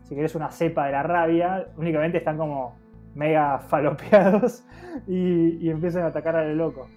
si 0.03 0.15
querés, 0.15 0.35
una 0.35 0.49
cepa 0.49 0.87
de 0.87 0.93
la 0.93 1.03
rabia, 1.03 1.67
únicamente 1.77 2.17
están 2.17 2.37
como 2.37 2.75
mega 3.19 3.59
falopeados 3.59 4.63
y, 5.07 5.69
empiezan 5.69 6.03
a 6.03 6.07
atacar 6.07 6.35
a 6.37 6.45
lo 6.45 6.55
loco. 6.55 6.87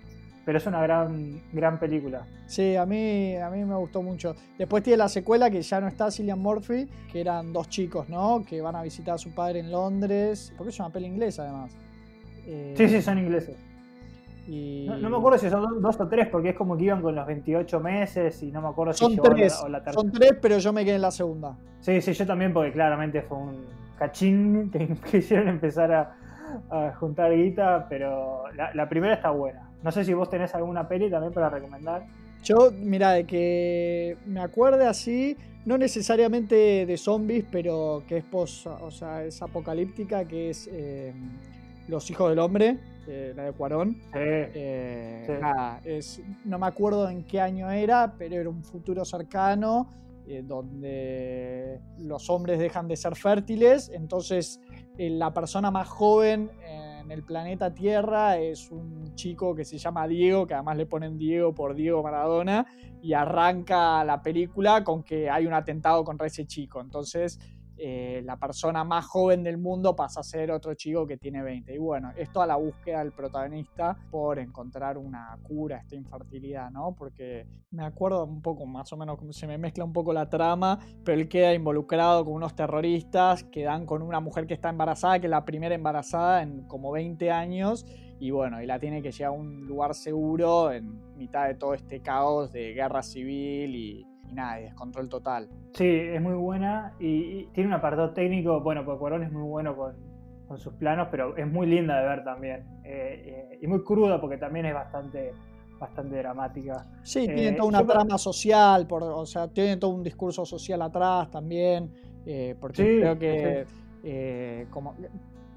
Pero 0.44 0.58
es 0.58 0.66
una 0.66 0.82
gran, 0.82 1.40
gran 1.52 1.78
película. 1.78 2.26
Sí, 2.46 2.74
a 2.74 2.84
mí, 2.84 3.36
a 3.36 3.48
mí 3.50 3.64
me 3.64 3.76
gustó 3.76 4.02
mucho. 4.02 4.34
Después 4.58 4.82
tiene 4.82 4.96
la 4.96 5.08
secuela 5.08 5.50
que 5.50 5.62
ya 5.62 5.80
no 5.80 5.86
está 5.86 6.10
Cillian 6.10 6.38
Murphy, 6.38 6.88
que 7.12 7.20
eran 7.20 7.52
dos 7.52 7.68
chicos, 7.68 8.08
¿no? 8.08 8.42
Que 8.48 8.60
van 8.60 8.74
a 8.74 8.82
visitar 8.82 9.14
a 9.14 9.18
su 9.18 9.32
padre 9.32 9.60
en 9.60 9.70
Londres. 9.70 10.52
Porque 10.56 10.70
es 10.70 10.80
una 10.80 10.90
peli 10.90 11.06
inglesa, 11.06 11.44
además. 11.44 11.72
sí, 12.76 12.88
sí, 12.88 13.02
son 13.02 13.18
ingleses. 13.18 13.56
No, 14.48 15.10
me 15.10 15.16
acuerdo 15.16 15.38
si 15.38 15.48
son 15.48 15.80
dos, 15.80 16.00
o 16.00 16.08
tres, 16.08 16.26
porque 16.26 16.50
es 16.50 16.56
como 16.56 16.76
que 16.76 16.84
iban 16.84 17.00
con 17.00 17.14
los 17.14 17.24
28 17.24 17.78
meses 17.78 18.42
y 18.42 18.50
no 18.50 18.60
me 18.60 18.68
acuerdo 18.68 18.92
son 18.92 19.12
si 19.12 19.18
tres, 19.18 19.54
la, 19.60 19.62
o 19.62 19.68
la 19.68 19.84
tercera. 19.84 20.02
Son 20.02 20.10
tres, 20.10 20.32
pero 20.42 20.58
yo 20.58 20.72
me 20.72 20.84
quedé 20.84 20.96
en 20.96 21.02
la 21.02 21.12
segunda. 21.12 21.56
Sí, 21.80 22.00
sí, 22.00 22.12
yo 22.12 22.26
también, 22.26 22.52
porque 22.52 22.72
claramente 22.72 23.22
fue 23.22 23.38
un 23.38 23.64
cachín 24.02 24.70
que 24.70 24.88
quisieron 25.10 25.48
empezar 25.48 25.92
a, 25.92 26.16
juntar 26.98 27.34
guita, 27.34 27.86
pero 27.88 28.44
la, 28.74 28.88
primera 28.88 29.14
está 29.14 29.30
buena. 29.30 29.70
No 29.82 29.90
sé 29.90 30.04
si 30.04 30.12
vos 30.12 30.28
tenés 30.28 30.54
alguna 30.54 30.86
peli 30.86 31.08
también 31.08 31.32
para 31.32 31.48
recomendar. 31.48 32.04
Yo, 32.44 32.70
mira, 32.76 33.12
de 33.12 33.24
que 33.24 34.18
me 34.26 34.40
acuerde 34.40 34.86
así, 34.86 35.36
no 35.64 35.78
necesariamente 35.78 36.84
de 36.84 36.96
zombies, 36.98 37.46
pero 37.50 38.02
que 38.06 38.18
es 38.18 38.24
pos, 38.24 38.66
o 38.66 38.90
sea, 38.90 39.24
es 39.24 39.40
apocalíptica, 39.40 40.26
que 40.26 40.50
es 40.50 40.68
eh, 40.70 41.14
Los 41.88 42.10
Hijos 42.10 42.28
del 42.28 42.40
Hombre, 42.40 42.76
eh, 43.06 43.32
la 43.34 43.44
de 43.44 43.52
Cuarón. 43.52 43.96
Eh, 44.14 45.40
es, 45.84 46.20
no 46.44 46.58
me 46.58 46.66
acuerdo 46.66 47.08
en 47.08 47.24
qué 47.24 47.40
año 47.40 47.70
era, 47.70 48.12
pero 48.18 48.34
era 48.34 48.50
un 48.50 48.62
futuro 48.62 49.06
cercano 49.06 49.88
donde 50.44 51.80
los 51.98 52.30
hombres 52.30 52.58
dejan 52.58 52.88
de 52.88 52.96
ser 52.96 53.16
fértiles, 53.16 53.90
entonces 53.92 54.60
la 54.96 55.32
persona 55.32 55.70
más 55.70 55.88
joven 55.88 56.50
en 56.64 57.10
el 57.10 57.24
planeta 57.24 57.74
Tierra 57.74 58.38
es 58.38 58.70
un 58.70 59.14
chico 59.14 59.54
que 59.54 59.64
se 59.64 59.78
llama 59.78 60.06
Diego, 60.06 60.46
que 60.46 60.54
además 60.54 60.76
le 60.76 60.86
ponen 60.86 61.18
Diego 61.18 61.54
por 61.54 61.74
Diego 61.74 62.02
Maradona, 62.02 62.66
y 63.02 63.14
arranca 63.14 64.04
la 64.04 64.22
película 64.22 64.84
con 64.84 65.02
que 65.02 65.28
hay 65.28 65.46
un 65.46 65.54
atentado 65.54 66.04
contra 66.04 66.28
ese 66.28 66.46
chico. 66.46 66.80
Entonces 66.80 67.40
eh, 67.84 68.22
la 68.24 68.36
persona 68.36 68.84
más 68.84 69.06
joven 69.06 69.42
del 69.42 69.58
mundo 69.58 69.96
pasa 69.96 70.20
a 70.20 70.22
ser 70.22 70.52
otro 70.52 70.72
chico 70.74 71.04
que 71.04 71.16
tiene 71.16 71.42
20. 71.42 71.74
Y 71.74 71.78
bueno, 71.78 72.12
esto 72.16 72.40
a 72.40 72.46
la 72.46 72.54
búsqueda 72.54 73.00
del 73.00 73.10
protagonista 73.10 73.98
por 74.08 74.38
encontrar 74.38 74.96
una 74.96 75.36
cura 75.42 75.78
a 75.78 75.80
esta 75.80 75.96
infertilidad, 75.96 76.70
¿no? 76.70 76.94
Porque 76.94 77.44
me 77.72 77.84
acuerdo 77.84 78.22
un 78.24 78.40
poco, 78.40 78.66
más 78.66 78.92
o 78.92 78.96
menos, 78.96 79.18
se 79.30 79.48
me 79.48 79.58
mezcla 79.58 79.82
un 79.82 79.92
poco 79.92 80.12
la 80.12 80.30
trama, 80.30 80.78
pero 81.04 81.20
él 81.20 81.28
queda 81.28 81.52
involucrado 81.54 82.24
con 82.24 82.34
unos 82.34 82.54
terroristas 82.54 83.42
que 83.42 83.64
dan 83.64 83.84
con 83.84 84.02
una 84.02 84.20
mujer 84.20 84.46
que 84.46 84.54
está 84.54 84.68
embarazada, 84.68 85.18
que 85.18 85.26
es 85.26 85.32
la 85.32 85.44
primera 85.44 85.74
embarazada 85.74 86.40
en 86.42 86.62
como 86.68 86.92
20 86.92 87.32
años. 87.32 87.84
Y 88.20 88.30
bueno, 88.30 88.62
y 88.62 88.66
la 88.66 88.78
tiene 88.78 89.02
que 89.02 89.10
llevar 89.10 89.34
a 89.34 89.36
un 89.36 89.66
lugar 89.66 89.96
seguro 89.96 90.70
en 90.70 91.16
mitad 91.16 91.48
de 91.48 91.56
todo 91.56 91.74
este 91.74 92.00
caos 92.00 92.52
de 92.52 92.74
guerra 92.74 93.02
civil 93.02 93.74
y, 93.74 94.06
y 94.32 94.34
nada, 94.34 94.56
descontrol 94.56 95.08
total. 95.08 95.48
Sí, 95.74 95.86
es 95.86 96.20
muy 96.20 96.34
buena 96.34 96.94
y, 96.98 97.44
tiene 97.52 97.68
un 97.68 97.74
apartado 97.74 98.10
técnico, 98.10 98.60
bueno, 98.60 98.84
porque 98.84 98.98
Cuarón 98.98 99.22
es 99.22 99.32
muy 99.32 99.42
bueno 99.42 99.76
con, 99.76 100.12
sus 100.58 100.74
planos, 100.74 101.08
pero 101.10 101.34
es 101.38 101.50
muy 101.50 101.66
linda 101.66 101.98
de 101.98 102.06
ver 102.06 102.24
también. 102.24 102.66
Eh, 102.84 103.48
eh, 103.52 103.58
y 103.62 103.66
muy 103.66 103.82
cruda 103.82 104.20
porque 104.20 104.36
también 104.36 104.66
es 104.66 104.74
bastante 104.74 105.32
bastante 105.80 106.16
dramática. 106.16 106.86
Sí, 107.02 107.24
tiene 107.24 107.48
eh, 107.48 107.52
toda 107.52 107.68
una 107.68 107.86
trama 107.86 108.18
social, 108.18 108.86
por, 108.86 109.02
o 109.02 109.24
sea, 109.24 109.48
tiene 109.48 109.78
todo 109.78 109.92
un 109.92 110.02
discurso 110.02 110.44
social 110.44 110.82
atrás 110.82 111.30
también, 111.30 111.90
porque 112.60 112.98
creo 113.00 113.18
que 113.18 114.66
como 114.70 114.94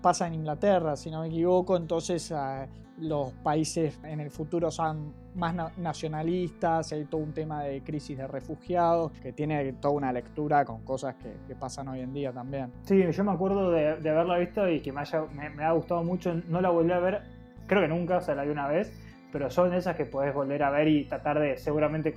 pasa 0.01 0.27
en 0.27 0.35
Inglaterra, 0.35 0.95
si 0.95 1.11
no 1.11 1.21
me 1.21 1.27
equivoco, 1.27 1.75
entonces 1.75 2.31
ah, 2.31 2.67
los 2.99 3.33
países 3.43 3.99
en 4.03 4.19
el 4.19 4.29
futuro 4.29 4.71
son 4.71 5.13
más 5.35 5.77
nacionalistas, 5.77 6.91
hay 6.91 7.05
todo 7.05 7.21
un 7.21 7.33
tema 7.33 7.63
de 7.63 7.81
crisis 7.81 8.17
de 8.17 8.27
refugiados, 8.27 9.11
que 9.21 9.33
tiene 9.33 9.73
toda 9.73 9.93
una 9.93 10.11
lectura 10.11 10.65
con 10.65 10.83
cosas 10.83 11.15
que, 11.15 11.55
pasan 11.55 11.87
hoy 11.87 12.01
en 12.01 12.13
día 12.13 12.31
también. 12.33 12.71
Sí, 12.83 13.01
yo 13.11 13.23
me 13.23 13.31
acuerdo 13.31 13.71
de, 13.71 14.09
haberla 14.09 14.37
visto 14.37 14.67
y 14.69 14.81
que 14.81 14.91
me, 14.91 15.01
haya, 15.01 15.23
me, 15.33 15.63
ha 15.63 15.71
gustado 15.71 16.03
mucho, 16.03 16.33
no 16.47 16.59
la 16.61 16.69
volví 16.69 16.91
a 16.91 16.99
ver, 16.99 17.21
creo 17.65 17.81
que 17.81 17.87
nunca, 17.87 18.17
o 18.17 18.21
sea, 18.21 18.35
la 18.35 18.43
vi 18.43 18.49
una 18.49 18.67
vez, 18.67 18.91
pero 19.31 19.49
son 19.49 19.73
esas 19.73 19.95
que 19.95 20.05
podés 20.05 20.33
volver 20.33 20.63
a 20.63 20.69
ver 20.69 20.87
y 20.87 21.05
tratar 21.05 21.39
de, 21.39 21.57
seguramente 21.57 22.13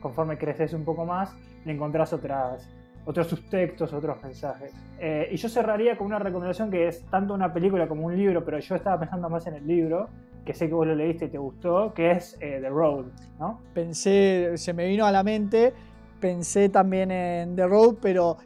conforme 0.00 0.38
creces 0.38 0.72
un 0.72 0.84
poco 0.84 1.04
más, 1.04 1.34
encontrás 1.66 2.12
otras 2.12 2.68
otros 3.04 3.28
subtextos, 3.28 3.92
otros 3.92 4.22
mensajes. 4.22 4.72
Eh, 4.98 5.28
y 5.32 5.36
yo 5.36 5.48
cerraría 5.48 5.96
con 5.96 6.06
una 6.06 6.18
recomendación 6.18 6.70
que 6.70 6.88
es 6.88 7.02
tanto 7.06 7.34
una 7.34 7.52
película 7.52 7.88
como 7.88 8.06
un 8.06 8.16
libro, 8.16 8.44
pero 8.44 8.58
yo 8.58 8.74
estaba 8.74 8.98
pensando 9.00 9.28
más 9.28 9.46
en 9.46 9.54
el 9.54 9.66
libro, 9.66 10.08
que 10.44 10.54
sé 10.54 10.68
que 10.68 10.74
vos 10.74 10.86
lo 10.86 10.94
leíste 10.94 11.26
y 11.26 11.28
te 11.28 11.38
gustó, 11.38 11.92
que 11.94 12.12
es 12.12 12.36
eh, 12.40 12.58
The 12.60 12.68
Road, 12.68 13.06
¿no? 13.38 13.60
Pensé, 13.74 14.52
se 14.56 14.72
me 14.72 14.86
vino 14.86 15.06
a 15.06 15.12
la 15.12 15.22
mente, 15.22 15.72
pensé 16.20 16.68
también 16.68 17.10
en 17.10 17.56
The 17.56 17.66
Road, 17.66 17.96
pero 18.00 18.36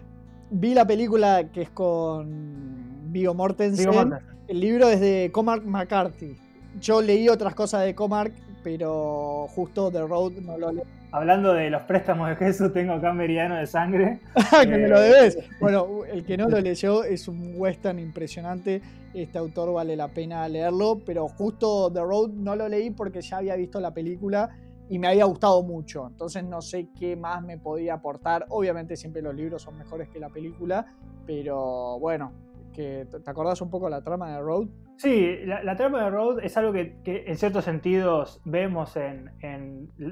vi 0.50 0.74
la 0.74 0.86
película 0.86 1.50
que 1.52 1.62
es 1.62 1.70
con 1.70 3.12
Vigo 3.12 3.34
Mortensen. 3.34 3.86
Mortensen. 3.86 4.34
El 4.46 4.60
libro 4.60 4.88
es 4.88 5.00
de 5.00 5.30
Cormac 5.32 5.64
McCarthy. 5.64 6.36
Yo 6.80 7.00
leí 7.00 7.28
otras 7.28 7.54
cosas 7.54 7.84
de 7.84 7.94
Cormac, 7.94 8.32
pero 8.62 9.46
justo 9.48 9.90
The 9.90 10.06
Road 10.06 10.32
no 10.42 10.58
lo 10.58 10.72
leí 10.72 10.84
hablando 11.14 11.54
de 11.54 11.70
los 11.70 11.82
préstamos 11.82 12.28
de 12.28 12.34
Jesús, 12.34 12.72
tengo 12.72 12.94
acá 12.94 13.12
Meridiano 13.12 13.54
de 13.54 13.68
Sangre. 13.68 14.18
que 14.62 14.66
me 14.66 14.88
lo 14.88 15.00
debes. 15.00 15.38
Bueno, 15.60 16.04
el 16.10 16.24
que 16.24 16.36
no 16.36 16.48
lo 16.48 16.60
leyó 16.60 17.04
es 17.04 17.28
un 17.28 17.54
western 17.56 18.00
impresionante. 18.00 18.82
Este 19.14 19.38
autor 19.38 19.72
vale 19.72 19.94
la 19.94 20.08
pena 20.08 20.48
leerlo, 20.48 21.00
pero 21.06 21.28
justo 21.28 21.88
The 21.92 22.00
Road 22.00 22.30
no 22.30 22.56
lo 22.56 22.68
leí 22.68 22.90
porque 22.90 23.22
ya 23.22 23.36
había 23.36 23.54
visto 23.54 23.78
la 23.78 23.94
película 23.94 24.50
y 24.88 24.98
me 24.98 25.06
había 25.06 25.24
gustado 25.26 25.62
mucho. 25.62 26.08
Entonces 26.08 26.42
no 26.42 26.60
sé 26.60 26.88
qué 26.98 27.14
más 27.14 27.44
me 27.44 27.58
podía 27.58 27.94
aportar. 27.94 28.46
Obviamente 28.48 28.96
siempre 28.96 29.22
los 29.22 29.36
libros 29.36 29.62
son 29.62 29.78
mejores 29.78 30.08
que 30.08 30.18
la 30.18 30.30
película, 30.30 30.84
pero 31.24 31.96
bueno, 32.00 32.32
¿te 32.74 33.06
acordás 33.24 33.60
un 33.60 33.70
poco 33.70 33.88
la 33.88 34.02
trama 34.02 34.32
de 34.32 34.40
Road? 34.42 34.66
Sí, 34.96 35.38
la, 35.44 35.76
trama 35.76 36.04
de 36.04 36.10
Road 36.10 36.38
es 36.42 36.56
algo 36.56 36.72
que, 36.72 37.00
en 37.04 37.36
ciertos 37.36 37.64
sentidos 37.64 38.40
vemos 38.44 38.96
en, 38.96 39.30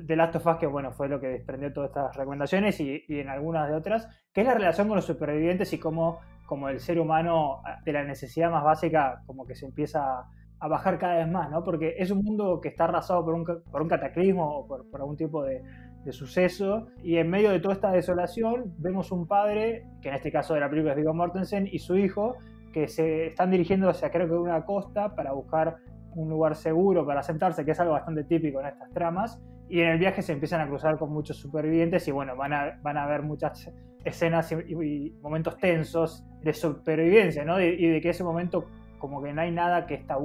The 0.07 0.17
Last 0.17 0.37
of 0.37 0.47
Us, 0.47 0.57
que 0.57 0.67
bueno, 0.67 0.93
fue 0.93 1.09
lo 1.09 1.21
que 1.21 1.29
desprendió 1.29 1.73
todas 1.73 1.91
estas 1.91 2.17
recomendaciones 2.17 2.81
y, 2.81 3.05
en 3.09 3.29
algunas 3.29 3.69
de 3.69 3.77
otras, 3.77 4.09
que 4.33 4.41
es 4.41 4.47
la 4.47 4.55
relación 4.55 4.89
con 4.89 4.97
los 4.97 5.05
supervivientes 5.05 5.73
y 5.73 5.79
cómo 5.79 6.21
como 6.47 6.69
el 6.69 6.81
ser 6.81 7.01
humano 7.01 7.63
de 7.85 7.93
la 7.93 8.05
necesidad 8.05 8.51
más 8.51 8.63
básica 8.63 9.23
como 9.25 9.47
que 9.47 9.55
se 9.55 9.65
empieza 9.65 10.27
a 10.59 10.69
bajar 10.69 10.99
cada 10.99 11.17
vez 11.17 11.29
más, 11.29 11.51
¿no? 11.51 11.65
Porque 11.65 11.95
es 11.97 12.11
un 12.11 12.23
mundo 12.23 12.61
que 12.61 12.69
está 12.69 12.85
arrasado 12.85 13.25
por 13.25 13.35
un, 13.35 13.45
por 13.45 13.81
un 13.81 13.89
cataclismo 13.89 14.59
o 14.59 14.67
por, 14.67 14.91
por 14.91 15.01
algún 15.01 15.17
tipo 15.17 15.43
de, 15.43 15.63
de 16.05 16.13
suceso 16.13 16.89
y 17.03 17.17
en 17.17 17.31
medio 17.31 17.51
de 17.51 17.61
toda 17.61 17.75
esta 17.75 17.91
desolación 17.91 18.75
vemos 18.79 19.13
un 19.13 19.27
padre, 19.27 19.87
que 20.01 20.09
en 20.09 20.15
este 20.15 20.33
caso 20.33 20.55
de 20.55 20.61
la 20.61 20.69
película 20.69 20.93
es 20.93 20.99
Viggo 20.99 21.15
Mortensen, 21.15 21.69
y 21.71 21.79
su 21.79 21.97
hijo, 21.97 22.37
que 22.73 22.89
se 22.89 23.27
están 23.29 23.51
dirigiendo 23.51 23.89
hacia 23.89 24.11
creo 24.11 24.27
que 24.27 24.35
una 24.35 24.65
costa 24.65 25.15
para 25.15 25.33
buscar 25.33 25.77
un 26.15 26.29
lugar 26.29 26.57
seguro 26.57 27.07
para 27.07 27.23
sentarse, 27.23 27.65
que 27.65 27.71
es 27.71 27.81
algo 27.81 27.93
bastante 27.93 28.25
típico 28.25 28.61
en 28.61 28.67
estas 28.67 28.91
tramas. 28.91 29.41
Y 29.69 29.81
en 29.81 29.89
el 29.89 29.99
viaje 29.99 30.21
se 30.21 30.33
empiezan 30.33 30.61
a 30.61 30.67
cruzar 30.67 30.99
con 30.99 31.11
muchos 31.11 31.39
supervivientes 31.39 32.07
y 32.07 32.11
bueno, 32.11 32.37
van 32.37 32.53
a, 32.53 32.79
van 32.83 32.99
a 32.99 33.05
haber 33.05 33.23
muchas 33.23 33.71
escenas 34.05 34.53
y, 34.53 35.15
momentos 35.23 35.57
tensos 35.57 36.25
de 36.43 36.53
supervivencia, 36.53 37.45
¿no? 37.45 37.61
y 37.61 37.87
de 37.87 38.01
que 38.01 38.11
ese 38.11 38.25
momento 38.25 38.67
como 39.03 39.21
que 39.21 39.33
no 39.33 39.41
hay 39.41 39.51
nada 39.51 39.85
que 39.85 39.95
está 39.95 40.17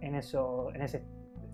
en, 0.00 0.14
eso, 0.14 0.72
en 0.74 0.80
ese 0.80 1.04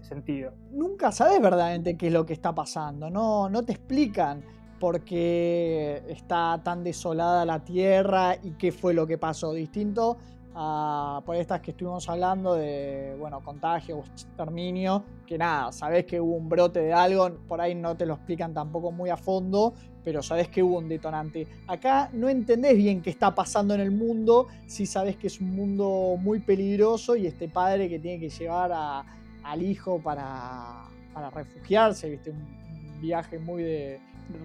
sentido. 0.02 0.52
Nunca 0.70 1.11
sabes 1.11 1.42
verdaderamente 1.42 1.97
qué 1.97 2.06
es 2.06 2.12
lo 2.12 2.25
que 2.25 2.32
está 2.32 2.54
pasando, 2.54 3.11
no, 3.11 3.50
no 3.50 3.64
te 3.64 3.73
explican 3.73 4.44
porque 4.80 6.02
está 6.08 6.58
tan 6.64 6.82
desolada 6.82 7.44
la 7.44 7.60
tierra 7.60 8.37
y 8.42 8.52
qué 8.52 8.72
fue 8.72 8.94
lo 8.94 9.06
que 9.06 9.18
pasó. 9.18 9.52
Distinto 9.52 10.16
a 10.54 11.22
por 11.25 11.37
estas 11.37 11.60
que 11.60 11.70
estuvimos 11.72 12.08
hablando 12.08 12.54
de, 12.54 13.14
bueno, 13.18 13.40
contagio 13.44 13.99
o 13.99 14.04
exterminio, 14.04 15.04
que 15.26 15.38
nada, 15.38 15.70
sabes 15.70 16.06
que 16.06 16.20
hubo 16.20 16.34
un 16.34 16.49
brote 16.49 16.80
de 16.80 16.92
algo, 16.92 17.30
por 17.46 17.60
ahí 17.60 17.75
no 17.75 17.96
te 17.96 18.06
lo 18.06 18.14
explican 18.14 18.52
tampoco 18.54 18.90
muy 18.90 19.10
a 19.10 19.16
fondo, 19.16 19.75
pero 20.02 20.22
sabes 20.22 20.49
que 20.49 20.62
hubo 20.62 20.78
un 20.78 20.88
detonante. 20.88 21.46
Acá 21.68 22.08
no 22.14 22.28
entendés 22.30 22.76
bien 22.76 23.02
qué 23.02 23.10
está 23.10 23.34
pasando 23.34 23.75
en 23.75 23.80
el 23.80 23.90
mundo, 23.90 24.49
si 24.66 24.87
sabes 24.87 25.16
que 25.16 25.26
es 25.26 25.40
un 25.40 25.54
mundo 25.54 26.16
muy 26.18 26.40
peligroso 26.40 27.14
y 27.16 27.26
este 27.26 27.49
padre 27.49 27.88
que 27.88 27.99
tiene 27.99 28.18
que 28.18 28.30
llevar 28.30 28.72
al 29.42 29.62
hijo 29.62 30.00
para, 30.02 30.84
para 31.12 31.28
refugiarse, 31.30 32.08
¿viste? 32.08 32.30
un 32.30 33.00
viaje 33.00 33.38
muy 33.38 33.62
de, 33.62 34.00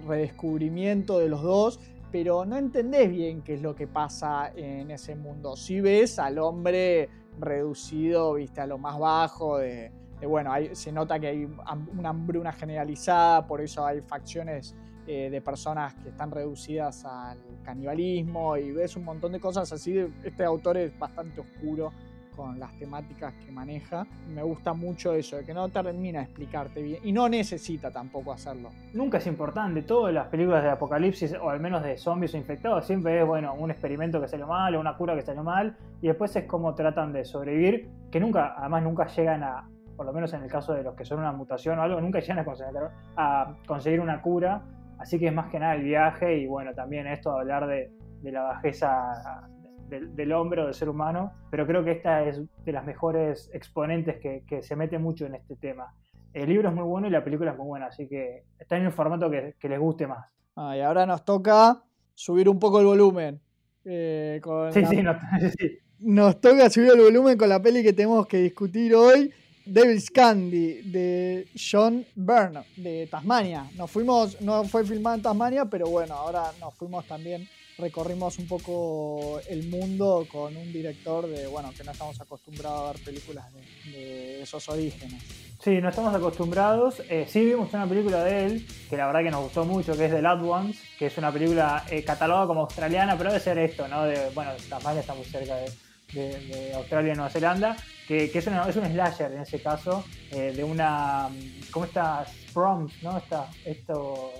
redescubrimiento 0.06 1.18
de 1.18 1.28
los 1.28 1.42
dos, 1.42 1.80
pero 2.12 2.44
no 2.44 2.56
entendés 2.56 3.10
bien 3.10 3.42
qué 3.42 3.54
es 3.54 3.62
lo 3.62 3.74
que 3.74 3.86
pasa 3.86 4.50
en 4.54 4.90
ese 4.90 5.16
mundo. 5.16 5.56
Si 5.56 5.80
ves 5.80 6.18
al 6.18 6.38
hombre 6.38 7.08
reducido, 7.38 8.34
viste, 8.34 8.60
a 8.60 8.66
lo 8.66 8.78
más 8.78 8.98
bajo, 8.98 9.58
de, 9.58 9.92
bueno, 10.26 10.52
se 10.72 10.92
nota 10.92 11.18
que 11.18 11.26
hay 11.26 11.48
una 11.96 12.10
hambruna 12.10 12.52
generalizada, 12.52 13.46
por 13.46 13.60
eso 13.60 13.84
hay 13.84 14.00
facciones 14.00 14.74
eh, 15.06 15.30
de 15.30 15.40
personas 15.40 15.94
que 15.94 16.08
están 16.08 16.30
reducidas 16.30 17.04
al 17.04 17.38
canibalismo 17.62 18.56
y 18.56 18.72
ves 18.72 18.96
un 18.96 19.04
montón 19.04 19.32
de 19.32 19.40
cosas 19.40 19.70
así. 19.72 19.98
Este 20.24 20.44
autor 20.44 20.78
es 20.78 20.98
bastante 20.98 21.40
oscuro 21.40 21.92
con 22.36 22.58
las 22.60 22.72
temáticas 22.78 23.34
que 23.44 23.50
maneja. 23.50 24.06
Me 24.34 24.42
gusta 24.42 24.72
mucho 24.74 25.12
eso, 25.14 25.36
de 25.36 25.44
que 25.44 25.54
no 25.54 25.68
termina 25.68 26.20
de 26.20 26.24
explicarte 26.26 26.82
bien 26.82 27.00
y 27.02 27.12
no 27.12 27.28
necesita 27.28 27.90
tampoco 27.90 28.32
hacerlo. 28.32 28.70
Nunca 28.92 29.18
es 29.18 29.26
importante, 29.26 29.82
todas 29.82 30.12
las 30.12 30.28
películas 30.28 30.62
de 30.62 30.70
apocalipsis 30.70 31.34
o 31.40 31.50
al 31.50 31.60
menos 31.60 31.82
de 31.82 31.96
zombies 31.96 32.34
o 32.34 32.36
infectados 32.36 32.86
siempre 32.86 33.20
es 33.20 33.26
bueno, 33.26 33.54
un 33.54 33.70
experimento 33.70 34.20
que 34.20 34.28
salió 34.28 34.46
mal 34.46 34.74
o 34.74 34.80
una 34.80 34.96
cura 34.96 35.14
que 35.14 35.22
salió 35.22 35.42
mal 35.42 35.76
y 36.00 36.08
después 36.08 36.34
es 36.36 36.44
como 36.44 36.74
tratan 36.74 37.12
de 37.12 37.24
sobrevivir, 37.24 37.88
que 38.10 38.20
nunca, 38.20 38.54
además 38.56 38.82
nunca 38.82 39.06
llegan 39.06 39.42
a, 39.42 39.68
por 39.96 40.06
lo 40.06 40.12
menos 40.12 40.32
en 40.34 40.42
el 40.42 40.50
caso 40.50 40.74
de 40.74 40.82
los 40.82 40.94
que 40.94 41.04
son 41.04 41.18
una 41.18 41.32
mutación 41.32 41.78
o 41.78 41.82
algo, 41.82 42.00
nunca 42.00 42.20
llegan 42.20 42.40
a 42.40 42.44
conseguir, 42.44 42.80
a 43.16 43.54
conseguir 43.66 44.00
una 44.00 44.20
cura. 44.20 44.62
Así 44.98 45.18
que 45.18 45.26
es 45.26 45.34
más 45.34 45.50
que 45.50 45.58
nada 45.58 45.74
el 45.74 45.82
viaje 45.82 46.38
y 46.38 46.46
bueno, 46.46 46.72
también 46.74 47.06
esto 47.06 47.34
de 47.34 47.40
hablar 47.40 47.66
de, 47.66 47.92
la 48.22 48.42
bajeza 48.42 49.48
del, 49.88 50.32
hombre 50.32 50.62
o 50.62 50.66
del 50.66 50.74
ser 50.74 50.88
humano, 50.88 51.32
pero 51.50 51.66
creo 51.66 51.84
que 51.84 51.92
esta 51.92 52.24
es 52.24 52.40
de 52.64 52.72
las 52.72 52.84
mejores 52.84 53.50
exponentes 53.52 54.16
que, 54.20 54.62
se 54.62 54.76
mete 54.76 54.98
mucho 54.98 55.26
en 55.26 55.34
este 55.34 55.56
tema. 55.56 55.94
El 56.32 56.48
libro 56.48 56.68
es 56.68 56.74
muy 56.74 56.84
bueno 56.84 57.06
y 57.06 57.10
la 57.10 57.24
película 57.24 57.52
es 57.52 57.56
muy 57.56 57.66
buena, 57.66 57.86
así 57.86 58.08
que 58.08 58.44
está 58.58 58.76
en 58.76 58.86
un 58.86 58.92
formato 58.92 59.30
que, 59.30 59.68
les 59.68 59.78
guste 59.78 60.06
más. 60.06 60.26
Ah, 60.56 60.76
y 60.76 60.80
ahora 60.80 61.06
nos 61.06 61.24
toca 61.24 61.82
subir 62.14 62.48
un 62.48 62.58
poco 62.58 62.80
el 62.80 62.86
volumen. 62.86 63.40
Eh, 63.84 64.40
sí, 64.72 64.84
sí, 64.86 65.50
sí, 65.58 65.78
nos 66.00 66.40
toca 66.40 66.68
subir 66.68 66.90
el 66.92 67.00
volumen 67.00 67.38
con 67.38 67.48
la 67.48 67.60
peli 67.62 67.82
que 67.82 67.92
tenemos 67.92 68.26
que 68.26 68.38
discutir 68.38 68.94
hoy. 68.94 69.32
Devil's 69.66 70.10
Candy 70.10 70.82
de 70.82 71.48
John 71.56 72.06
Byrne 72.14 72.60
de 72.76 73.08
Tasmania. 73.10 73.68
Nos 73.76 73.90
fuimos, 73.90 74.40
no 74.40 74.62
fue 74.64 74.84
filmada 74.84 75.16
en 75.16 75.22
Tasmania, 75.22 75.64
pero 75.64 75.88
bueno, 75.88 76.14
ahora 76.14 76.52
nos 76.60 76.72
fuimos 76.74 77.04
también, 77.06 77.48
recorrimos 77.78 78.38
un 78.38 78.46
poco 78.46 79.40
el 79.48 79.68
mundo 79.68 80.26
con 80.30 80.56
un 80.56 80.72
director 80.72 81.26
de, 81.26 81.46
bueno, 81.46 81.72
que 81.76 81.84
no 81.84 81.92
estamos 81.92 82.20
acostumbrados 82.20 82.80
a 82.80 82.92
ver 82.92 83.02
películas 83.02 83.46
de, 83.52 84.42
esos 84.42 84.68
orígenes. 84.68 85.22
Sí, 85.62 85.80
no 85.80 85.88
estamos 85.88 86.14
acostumbrados. 86.14 87.02
Eh, 87.08 87.26
sí 87.28 87.44
vimos 87.44 87.72
una 87.72 87.86
película 87.86 88.24
de 88.24 88.46
él, 88.46 88.66
que 88.88 88.96
la 88.96 89.06
verdad 89.06 89.22
que 89.22 89.30
nos 89.30 89.42
gustó 89.42 89.64
mucho, 89.64 89.96
que 89.96 90.06
es 90.06 90.12
The 90.12 90.22
Loud 90.22 90.48
Ones, 90.48 90.78
que 90.98 91.06
es 91.06 91.18
una 91.18 91.32
película 91.32 91.84
eh, 91.90 92.04
catalogada 92.04 92.46
como 92.46 92.60
australiana, 92.62 93.16
pero 93.16 93.30
debe 93.30 93.42
ser 93.42 93.58
esto, 93.58 93.88
¿no? 93.88 94.04
De, 94.04 94.30
bueno, 94.34 94.52
Tasmania 94.68 95.00
está 95.00 95.14
muy 95.14 95.24
cerca 95.24 95.56
de 95.56 96.72
Australia 96.74 97.12
y 97.12 97.16
Nueva 97.16 97.30
Zelanda, 97.30 97.76
que, 98.06 98.24
es, 98.24 98.34
es, 98.34 98.76
un 98.76 98.86
slasher 98.86 99.32
en 99.32 99.40
ese 99.40 99.60
caso, 99.60 100.04
eh, 100.30 100.52
de 100.54 100.62
una, 100.64 101.28
como 101.70 101.86
estas 101.86 102.30
proms, 102.54 103.02
¿no? 103.02 103.18
Esta, 103.18 103.50
estos, 103.64 104.30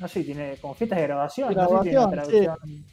no 0.00 0.08
sé, 0.08 0.24
tiene 0.24 0.56
como 0.60 0.74
fiestas 0.74 0.98
de 0.98 1.06
graduación, 1.06 1.52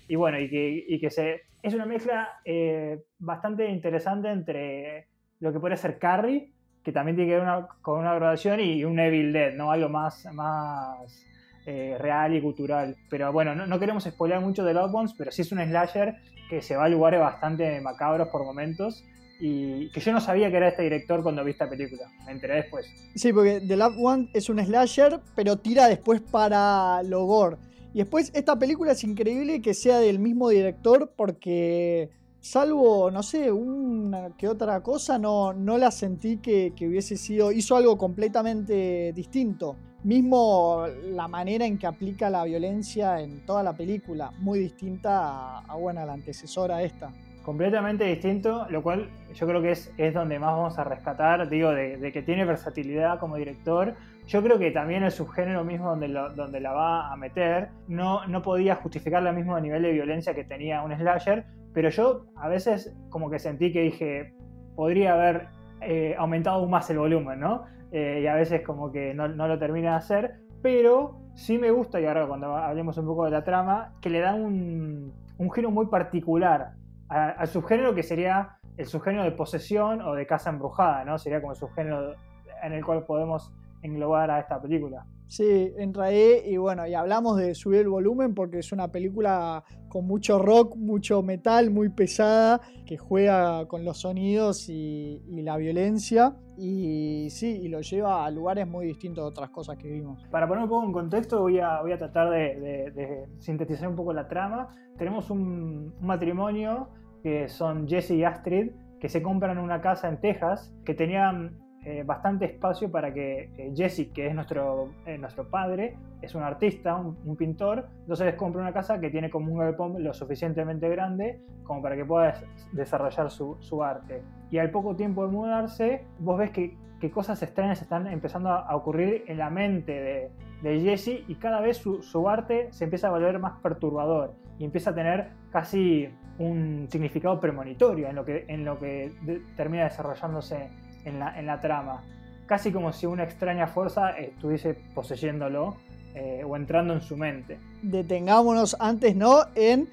y 0.07 0.15
bueno, 0.15 0.39
y 0.39 0.49
que, 0.49 0.85
y 0.87 0.99
que 0.99 1.09
se, 1.09 1.41
es 1.61 1.73
una 1.73 1.85
mezcla 1.85 2.39
eh, 2.43 3.03
bastante 3.19 3.69
interesante 3.69 4.29
entre 4.29 5.07
lo 5.39 5.51
que 5.51 5.59
puede 5.59 5.77
ser 5.77 5.97
Carrie, 5.97 6.51
que 6.83 6.91
también 6.91 7.15
tiene 7.15 7.31
que 7.31 7.39
ver 7.39 7.65
con 7.81 7.99
una 7.99 8.13
graduación, 8.15 8.59
y 8.59 8.83
un 8.85 8.99
Evil 8.99 9.33
Dead, 9.33 9.53
¿no? 9.53 9.71
Algo 9.71 9.89
más, 9.89 10.25
más 10.33 11.25
eh, 11.65 11.97
real 11.99 12.35
y 12.35 12.41
cultural. 12.41 12.95
Pero 13.09 13.33
bueno, 13.33 13.55
no, 13.55 13.79
queremos 13.79 14.03
spoiler 14.03 14.39
mucho 14.39 14.63
de 14.63 14.75
Loved 14.75 14.93
Ones, 14.93 15.15
pero 15.17 15.31
sí 15.31 15.41
es 15.41 15.51
un 15.51 15.57
slasher 15.57 16.15
que 16.47 16.61
se 16.61 16.75
va 16.75 16.85
a 16.85 16.89
lugares 16.89 17.19
bastante 17.19 17.81
macabros 17.81 18.27
por 18.27 18.45
momentos. 18.45 19.03
Y 19.39 19.89
que 19.91 19.99
yo 19.99 20.13
no 20.13 20.21
sabía 20.21 20.49
que 20.49 20.57
era 20.57 20.69
este 20.69 20.83
director 20.83 21.21
cuando 21.21 21.43
vi 21.43 21.51
esta 21.51 21.69
película. 21.69 22.09
Me 22.25 22.31
enteré 22.31 22.55
después. 22.55 22.85
Sí, 23.15 23.33
porque 23.33 23.61
The 23.61 23.75
Loved 23.75 23.97
One 24.01 24.29
es 24.33 24.49
un 24.49 24.63
slasher, 24.63 25.19
pero 25.35 25.57
tira 25.57 25.87
después 25.87 26.21
para 26.21 27.03
lo 27.03 27.25
gore. 27.25 27.57
Y 27.93 27.99
después 27.99 28.31
esta 28.33 28.57
película 28.59 28.91
es 28.91 29.03
increíble 29.03 29.61
que 29.61 29.73
sea 29.73 29.99
del 29.99 30.19
mismo 30.19 30.49
director 30.49 31.13
porque 31.15 32.09
salvo, 32.45 33.09
no 33.09 33.23
sé, 33.23 33.51
una 33.51 34.29
que 34.37 34.47
otra 34.47 34.83
cosa, 34.83 35.17
no, 35.17 35.51
no 35.51 35.79
la 35.79 35.89
sentí 35.89 36.37
que, 36.37 36.73
que, 36.75 36.87
hubiese 36.87 37.17
sido, 37.17 37.51
hizo 37.51 37.75
algo 37.75 37.97
completamente 37.97 39.11
distinto. 39.13 39.77
Mismo 40.03 40.85
la 41.05 41.27
manera 41.27 41.65
en 41.65 41.79
que 41.79 41.87
aplica 41.87 42.29
la 42.29 42.43
violencia 42.43 43.19
en 43.19 43.43
toda 43.47 43.63
la 43.63 43.73
película, 43.73 44.31
muy 44.39 44.59
distinta 44.59 45.59
a, 45.59 45.75
bueno, 45.75 46.05
la 46.05 46.13
antecesora 46.13 46.83
esta. 46.83 47.11
Completamente 47.45 48.05
distinto, 48.05 48.65
lo 48.71 48.81
cual 48.81 49.07
yo 49.35 49.45
creo 49.45 49.61
que 49.61 49.71
es, 49.71 49.93
es 49.97 50.15
donde 50.15 50.39
más 50.39 50.51
vamos 50.53 50.79
a 50.79 50.83
rescatar, 50.83 51.47
digo, 51.47 51.69
de, 51.69 52.11
que 52.11 52.23
tiene 52.23 52.43
versatilidad 52.43 53.19
como 53.19 53.35
director. 53.35 53.93
Yo 54.25 54.41
creo 54.41 54.57
que 54.57 54.71
también 54.71 55.03
el 55.03 55.11
subgénero 55.11 55.63
mismo 55.63 55.89
donde, 55.89 56.07
donde 56.35 56.59
la 56.59 56.73
va 56.73 57.13
a 57.13 57.15
meter 57.17 57.69
no, 57.87 58.25
no 58.25 58.41
podía 58.41 58.75
justificar 58.75 59.25
el 59.25 59.35
mismo 59.35 59.59
nivel 59.59 59.83
de 59.83 59.91
violencia 59.91 60.33
que 60.33 60.43
tenía 60.43 60.81
un 60.81 60.97
slasher, 60.97 61.45
pero 61.71 61.89
yo 61.89 62.25
a 62.35 62.47
veces 62.47 62.97
como 63.09 63.29
que 63.29 63.37
sentí 63.37 63.71
que 63.71 63.81
dije, 63.81 64.33
podría 64.75 65.13
haber 65.13 65.49
eh, 65.81 66.15
aumentado 66.17 66.57
aún 66.57 66.71
más 66.71 66.89
el 66.89 66.97
volumen, 66.97 67.39
¿no? 67.39 67.65
Eh, 67.91 68.21
y 68.23 68.27
a 68.27 68.33
veces 68.33 68.61
como 68.61 68.91
que 68.91 69.13
no, 69.13 69.27
lo 69.27 69.59
termina 69.59 69.91
de 69.91 69.97
hacer, 69.97 70.35
pero 70.63 71.19
sí 71.35 71.59
me 71.59 71.69
gusta, 71.69 72.01
y 72.01 72.05
ahora 72.05 72.25
cuando 72.25 72.55
hablemos 72.55 72.97
un 72.97 73.05
poco 73.05 73.25
de 73.25 73.31
la 73.31 73.43
trama, 73.43 73.93
que 74.01 74.09
le 74.09 74.19
da 74.19 74.33
un, 74.33 75.13
giro 75.53 75.69
muy 75.69 75.85
particular 75.85 76.71
al 77.09 77.47
subgénero 77.47 77.93
que 77.93 78.03
sería 78.03 78.57
el 78.77 78.85
subgénero 78.87 79.23
de 79.23 79.31
posesión 79.31 80.01
o 80.01 80.15
de 80.15 80.25
casa 80.25 80.49
embrujada, 80.49 81.05
¿no? 81.05 81.17
Sería 81.17 81.39
como 81.39 81.53
el 81.53 81.57
subgénero 81.57 82.15
en 82.63 82.73
el 82.73 82.83
cual 82.83 83.05
podemos 83.05 83.53
englobar 83.85 84.31
a 84.31 84.39
esta 84.39 84.61
película. 84.61 85.05
Sí, 85.27 85.73
entra 85.77 86.05
ahí 86.05 86.41
y 86.45 86.57
bueno, 86.57 86.85
y 86.85 86.93
hablamos 86.93 87.37
de 87.37 87.55
subir 87.55 87.81
el 87.81 87.89
volumen 87.89 88.35
porque 88.35 88.59
es 88.59 88.71
una 88.71 88.91
película 88.91 89.63
con 89.89 90.05
mucho 90.05 90.39
rock, 90.39 90.75
mucho 90.75 91.23
metal, 91.23 91.71
muy 91.71 91.89
pesada, 91.89 92.61
que 92.85 92.97
juega 92.97 93.67
con 93.67 93.83
los 93.83 94.01
sonidos 94.01 94.69
y, 94.69 95.21
la 95.27 95.57
violencia. 95.57 96.35
Y 96.57 97.27
sí, 97.31 97.59
y 97.63 97.67
lo 97.69 97.81
lleva 97.81 98.25
a 98.25 98.29
lugares 98.29 98.67
muy 98.67 98.85
distintos 98.87 99.23
de 99.23 99.29
otras 99.29 99.49
cosas 99.49 99.77
que 99.77 99.89
vimos. 99.89 100.23
Para 100.29 100.47
poner 100.47 100.63
un 100.63 100.69
poco 100.69 100.85
en 100.85 100.93
contexto, 100.93 101.41
voy 101.41 101.59
a, 101.59 101.81
voy 101.81 101.91
a 101.91 101.97
tratar 101.97 102.29
de, 102.29 103.27
sintetizar 103.39 103.89
un 103.89 103.95
poco 103.95 104.13
la 104.13 104.27
trama. 104.27 104.69
Tenemos 104.97 105.29
un, 105.29 105.93
un 105.99 106.07
matrimonio 106.07 106.89
que 107.23 107.47
son 107.49 107.87
Jesse 107.87 108.11
y 108.11 108.23
Astrid, 108.23 108.71
que 108.99 109.09
se 109.09 109.21
compran 109.21 109.57
una 109.57 109.81
casa 109.81 110.07
en 110.07 110.19
Texas, 110.19 110.73
que 110.85 110.93
tenían 110.93 111.64
eh, 111.87 112.01
bastante 112.03 112.45
espacio 112.45 112.89
para 112.89 113.13
que 113.13 113.51
eh, 113.57 113.71
Jesse, 113.75 114.11
que 114.11 114.25
es 114.25 114.33
nuestro, 114.33 114.89
eh, 115.05 115.19
nuestro 115.19 115.47
padre, 115.47 115.95
es 116.19 116.33
un 116.33 116.41
artista, 116.41 116.95
un, 116.95 117.35
pintor, 117.35 117.85
entonces 118.01 118.33
compra 118.33 118.61
una 118.63 118.73
casa 118.73 118.99
que 118.99 119.11
tiene 119.11 119.29
como 119.29 119.51
un 119.51 119.59
galpón 119.59 120.03
lo 120.03 120.11
suficientemente 120.11 120.89
grande 120.89 121.41
como 121.63 121.83
para 121.83 121.95
que 121.95 122.03
pueda 122.03 122.41
desarrollar 122.71 123.29
su, 123.29 123.57
su, 123.59 123.83
arte. 123.83 124.23
Y 124.49 124.57
al 124.57 124.71
poco 124.71 124.95
tiempo 124.95 125.27
de 125.27 125.31
mudarse, 125.31 126.05
vos 126.17 126.39
ves 126.39 126.49
que, 126.49 126.75
que 126.99 127.11
cosas 127.11 127.43
extrañas 127.43 127.79
están 127.83 128.07
empezando 128.07 128.49
a, 128.49 128.75
ocurrir 128.75 129.23
en 129.27 129.37
la 129.37 129.51
mente 129.51 129.91
de, 129.91 130.31
de 130.63 130.79
Jesse 130.79 131.23
y 131.27 131.35
cada 131.35 131.61
vez 131.61 131.77
su, 131.77 132.01
su, 132.01 132.27
arte 132.27 132.67
se 132.71 132.85
empieza 132.85 133.09
a 133.09 133.11
volver 133.11 133.37
más 133.37 133.59
perturbador 133.61 134.33
y 134.57 134.65
empieza 134.65 134.89
a 134.89 134.95
tener 134.95 135.29
casi 135.51 136.09
un 136.39 136.87
significado 136.89 137.39
premonitorio 137.39 138.09
en 138.09 138.15
lo 138.15 138.25
que, 138.25 138.45
en 138.47 138.65
lo 138.65 138.79
que 138.79 139.11
termina 139.55 139.83
desarrollándose 139.83 140.69
en 141.05 141.19
la, 141.19 141.39
en 141.39 141.45
la 141.45 141.61
trama. 141.61 142.03
Casi 142.45 142.71
como 142.71 142.91
si 142.91 143.05
una 143.05 143.23
extraña 143.23 143.67
fuerza 143.67 144.11
estuviese 144.11 144.73
poseyéndolo 144.93 145.77
eh, 146.13 146.43
o 146.47 146.55
entrando 146.55 146.93
en 146.93 147.01
su 147.01 147.17
mente. 147.17 147.59
Detengámonos 147.81 148.75
antes, 148.79 149.15
¿no? 149.15 149.45
En 149.55 149.89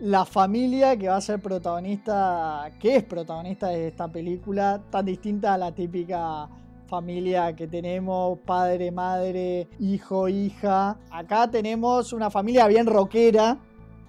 la 0.00 0.24
familia 0.24 0.96
que 0.96 1.08
va 1.08 1.16
a 1.16 1.20
ser 1.20 1.40
protagonista, 1.40 2.70
que 2.78 2.96
es 2.96 3.04
protagonista 3.04 3.68
de 3.68 3.88
esta 3.88 4.08
película, 4.08 4.80
tan 4.90 5.06
distinta 5.06 5.54
a 5.54 5.58
la 5.58 5.72
típica 5.72 6.48
familia 6.86 7.54
que 7.54 7.66
tenemos, 7.66 8.38
padre, 8.40 8.90
madre, 8.90 9.68
hijo, 9.78 10.28
hija. 10.28 10.96
Acá 11.10 11.50
tenemos 11.50 12.12
una 12.12 12.30
familia 12.30 12.66
bien 12.68 12.86
rockera, 12.86 13.56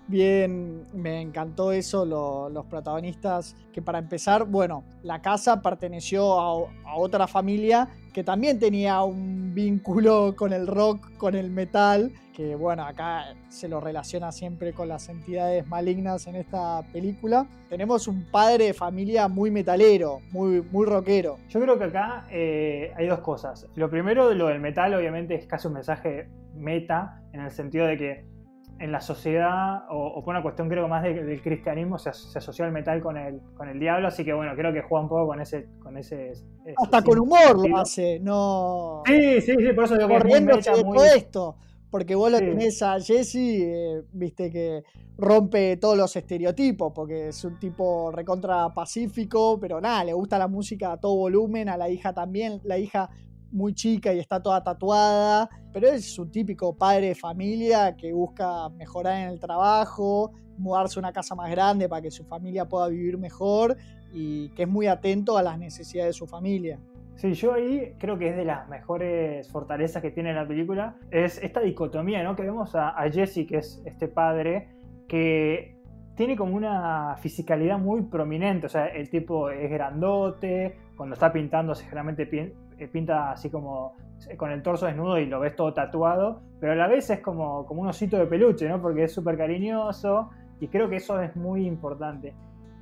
bien, 0.07 0.83
me 0.93 1.21
encantó 1.21 1.71
eso, 1.71 2.05
los 2.05 2.65
protagonistas, 2.65 3.55
que 3.73 3.81
para 3.81 3.99
empezar, 3.99 4.45
bueno, 4.45 4.83
la 5.03 5.21
casa 5.21 5.61
perteneció 5.61 6.39
a, 6.39 6.95
otra 6.97 7.27
familia 7.27 7.89
que 8.13 8.23
también 8.23 8.57
tenía 8.59 9.03
un 9.03 9.53
vínculo 9.53 10.33
con 10.37 10.53
el 10.53 10.67
rock, 10.67 11.17
con 11.17 11.35
el 11.35 11.49
metal, 11.49 12.13
que 12.33 12.55
bueno, 12.55 12.85
acá 12.85 13.35
se 13.49 13.67
lo 13.67 13.81
relaciona 13.81 14.31
siempre 14.31 14.71
con 14.71 14.87
las 14.87 15.09
entidades 15.09 15.67
malignas 15.67 16.25
en 16.27 16.35
esta 16.35 16.81
película. 16.93 17.45
Tenemos 17.69 18.07
un 18.07 18.29
padre 18.31 18.67
de 18.67 18.73
familia 18.73 19.27
muy 19.27 19.51
metalero, 19.51 20.21
muy, 20.31 20.61
muy 20.61 20.85
rockero. 20.85 21.37
Yo 21.49 21.59
creo 21.59 21.77
que 21.77 21.85
acá 21.85 22.25
eh, 22.29 22.93
hay 22.95 23.07
dos 23.07 23.19
cosas. 23.19 23.67
Lo 23.75 23.89
primero, 23.89 24.33
lo 24.33 24.47
del 24.47 24.61
metal, 24.61 24.93
obviamente, 24.93 25.35
es 25.35 25.45
casi 25.45 25.67
un 25.67 25.73
mensaje 25.73 26.29
meta, 26.53 27.21
en 27.33 27.41
el 27.41 27.51
sentido 27.51 27.85
de 27.85 27.97
que 27.97 28.34
en 28.79 28.91
la 28.91 28.99
sociedad, 28.99 29.83
o, 29.89 30.21
por 30.23 30.33
una 30.33 30.41
cuestión 30.41 30.67
creo 30.67 30.87
más 30.87 31.03
del 31.03 31.41
cristianismo, 31.41 31.97
se, 31.97 32.13
se, 32.13 32.37
asoció 32.37 32.65
el 32.65 32.71
metal 32.71 33.01
con 33.01 33.17
el, 33.17 33.39
con 33.55 33.69
el 33.69 33.79
diablo, 33.79 34.07
así 34.07 34.25
que 34.25 34.33
bueno, 34.33 34.53
creo 34.55 34.73
que 34.73 34.81
juega 34.81 35.03
un 35.03 35.09
poco 35.09 35.27
con 35.27 35.39
ese... 35.39 35.67
Con 35.79 35.97
ese, 35.97 36.33
Hasta 36.75 37.01
con 37.01 37.19
humor 37.19 37.67
lo 37.67 37.77
hace, 37.77 38.19
no... 38.19 39.03
Sí, 39.05 39.41
sí, 39.41 39.55
sí, 39.57 39.73
por 39.73 39.85
eso 39.85 39.95
digo 39.97 40.09
que 40.09 40.15
es 40.15 40.83
muy 40.83 40.97
todo 40.97 41.05
esto, 41.05 41.55
porque 41.89 42.15
vos 42.15 42.29
lo 42.29 42.39
tenés 42.39 42.81
a 42.81 42.99
Jesse, 42.99 43.35
eh, 43.35 44.03
viste 44.11 44.51
que 44.51 44.83
rompe 45.17 45.77
todos 45.77 45.97
los 45.97 46.13
estereotipos, 46.15 46.91
porque 46.93 47.29
es 47.29 47.45
un 47.45 47.57
tipo 47.57 48.11
recontra 48.11 48.73
pacífico, 48.73 49.57
pero 49.59 49.79
nada, 49.79 50.03
le 50.03 50.11
gusta 50.11 50.37
la 50.37 50.49
música 50.49 50.91
a 50.91 50.97
todo 50.97 51.15
volumen, 51.15 51.69
a 51.69 51.77
la 51.77 51.89
hija 51.89 52.13
también, 52.13 52.59
la 52.65 52.77
hija 52.77 53.09
muy 53.51 53.73
chica 53.73 54.13
y 54.13 54.19
está 54.19 54.41
toda 54.41 54.63
tatuada, 54.63 55.49
pero 55.71 55.87
es 55.87 56.17
un 56.19 56.31
típico 56.31 56.75
padre 56.75 57.07
de 57.07 57.15
familia 57.15 57.95
que 57.95 58.13
busca 58.13 58.69
mejorar 58.69 59.21
en 59.21 59.29
el 59.29 59.39
trabajo, 59.39 60.31
mudarse 60.57 60.99
a 60.99 61.01
una 61.01 61.13
casa 61.13 61.35
más 61.35 61.49
grande 61.51 61.89
para 61.89 62.01
que 62.01 62.11
su 62.11 62.23
familia 62.25 62.67
pueda 62.67 62.87
vivir 62.87 63.17
mejor 63.17 63.77
y 64.13 64.49
que 64.49 64.63
es 64.63 64.69
muy 64.69 64.87
atento 64.87 65.37
a 65.37 65.43
las 65.43 65.57
necesidades 65.57 66.15
de 66.15 66.17
su 66.17 66.27
familia. 66.27 66.79
Sí, 67.15 67.33
yo 67.33 67.53
ahí 67.53 67.93
creo 67.97 68.17
que 68.17 68.29
es 68.29 68.35
de 68.35 68.43
las 68.43 68.67
mejores 68.67 69.49
fortalezas 69.49 70.01
que 70.01 70.11
tiene 70.11 70.33
la 70.33 70.45
película, 70.45 70.97
es 71.11 71.41
esta 71.41 71.61
dicotomía, 71.61 72.23
¿no? 72.23 72.35
Que 72.35 72.43
vemos 72.43 72.75
a, 72.75 72.93
Jesse, 73.09 73.47
que 73.47 73.57
es 73.57 73.81
este 73.85 74.09
padre, 74.09 74.67
que 75.07 75.77
tiene 76.15 76.35
como 76.35 76.55
una 76.55 77.15
fisicalidad 77.17 77.77
muy 77.77 78.03
prominente, 78.03 78.65
o 78.65 78.69
sea, 78.69 78.87
el 78.87 79.09
tipo 79.09 79.49
es 79.49 79.69
grandote, 79.69 80.77
cuando 80.97 81.13
está 81.13 81.31
pintando 81.31 81.73
generalmente 81.75 82.23
eh, 82.23 82.53
pinta 82.91 83.31
así 83.31 83.49
como 83.49 83.95
eh, 84.29 84.37
con 84.37 84.51
el 84.51 84.61
torso 84.61 84.85
desnudo 84.85 85.17
y 85.19 85.25
lo 85.25 85.39
ves 85.39 85.55
todo 85.55 85.73
tatuado, 85.73 86.41
pero 86.59 86.73
a 86.73 86.75
la 86.75 86.87
vez 86.87 87.09
es 87.09 87.19
como, 87.19 87.65
como 87.65 87.81
un 87.81 87.87
osito 87.87 88.17
de 88.17 88.25
peluche, 88.25 88.67
¿no? 88.67 88.81
Porque 88.81 89.03
es 89.03 89.13
súper 89.13 89.37
cariñoso 89.37 90.29
y 90.59 90.67
creo 90.67 90.89
que 90.89 90.97
eso 90.97 91.19
es 91.21 91.35
muy 91.35 91.65
importante. 91.65 92.33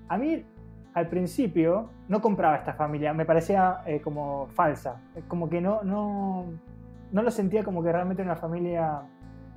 A 0.09 0.17
mí 0.17 0.43
al 0.93 1.07
principio 1.07 1.89
no 2.07 2.21
compraba 2.21 2.57
esta 2.57 2.73
familia, 2.73 3.13
me 3.13 3.25
parecía 3.25 3.81
eh, 3.85 3.99
como 4.01 4.47
falsa, 4.47 5.01
como 5.27 5.49
que 5.49 5.59
no, 5.59 5.83
no, 5.83 6.45
no 7.11 7.21
lo 7.21 7.31
sentía 7.31 7.63
como 7.63 7.83
que 7.83 7.91
realmente 7.91 8.21
una 8.21 8.35
familia 8.35 9.01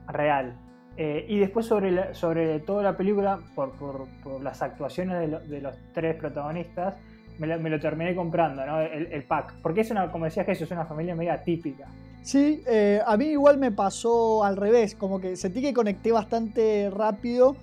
real. 0.09 0.57
Eh, 0.99 1.27
y 1.29 1.39
después 1.39 1.67
sobre, 1.67 2.15
sobre 2.15 2.61
toda 2.61 2.83
la 2.83 2.97
película, 2.97 3.39
por, 3.55 3.73
por, 3.73 4.07
las 4.43 4.63
actuaciones 4.63 5.49
de, 5.49 5.61
los 5.61 5.79
tres 5.93 6.17
protagonistas, 6.17 6.97
me 7.39 7.71
lo, 7.71 7.81
terminé 7.81 8.15
comprando, 8.15 8.65
¿no? 8.65 8.81
el, 8.81 9.25
pack. 9.25 9.55
Porque 9.63 9.83
es 9.83 9.91
una, 9.91 10.11
como 10.11 10.25
decía 10.25 10.45
Jesús, 10.45 10.63
es 10.63 10.71
una 10.73 10.87
familia 10.87 11.15
media 11.15 11.43
típica. 11.43 11.87
Sí, 12.23 12.63
eh, 12.67 13.01
a 13.07 13.17
mí 13.17 13.27
igual 13.27 13.59
me 13.59 13.71
pasó 13.71 14.43
al 14.45 14.57
revés, 14.57 14.95
como 14.95 15.21
que 15.21 15.37
sentí 15.37 15.61
que 15.61 15.73
conecté 15.73 16.13
bastante 16.13 16.91
rápido 16.91 17.57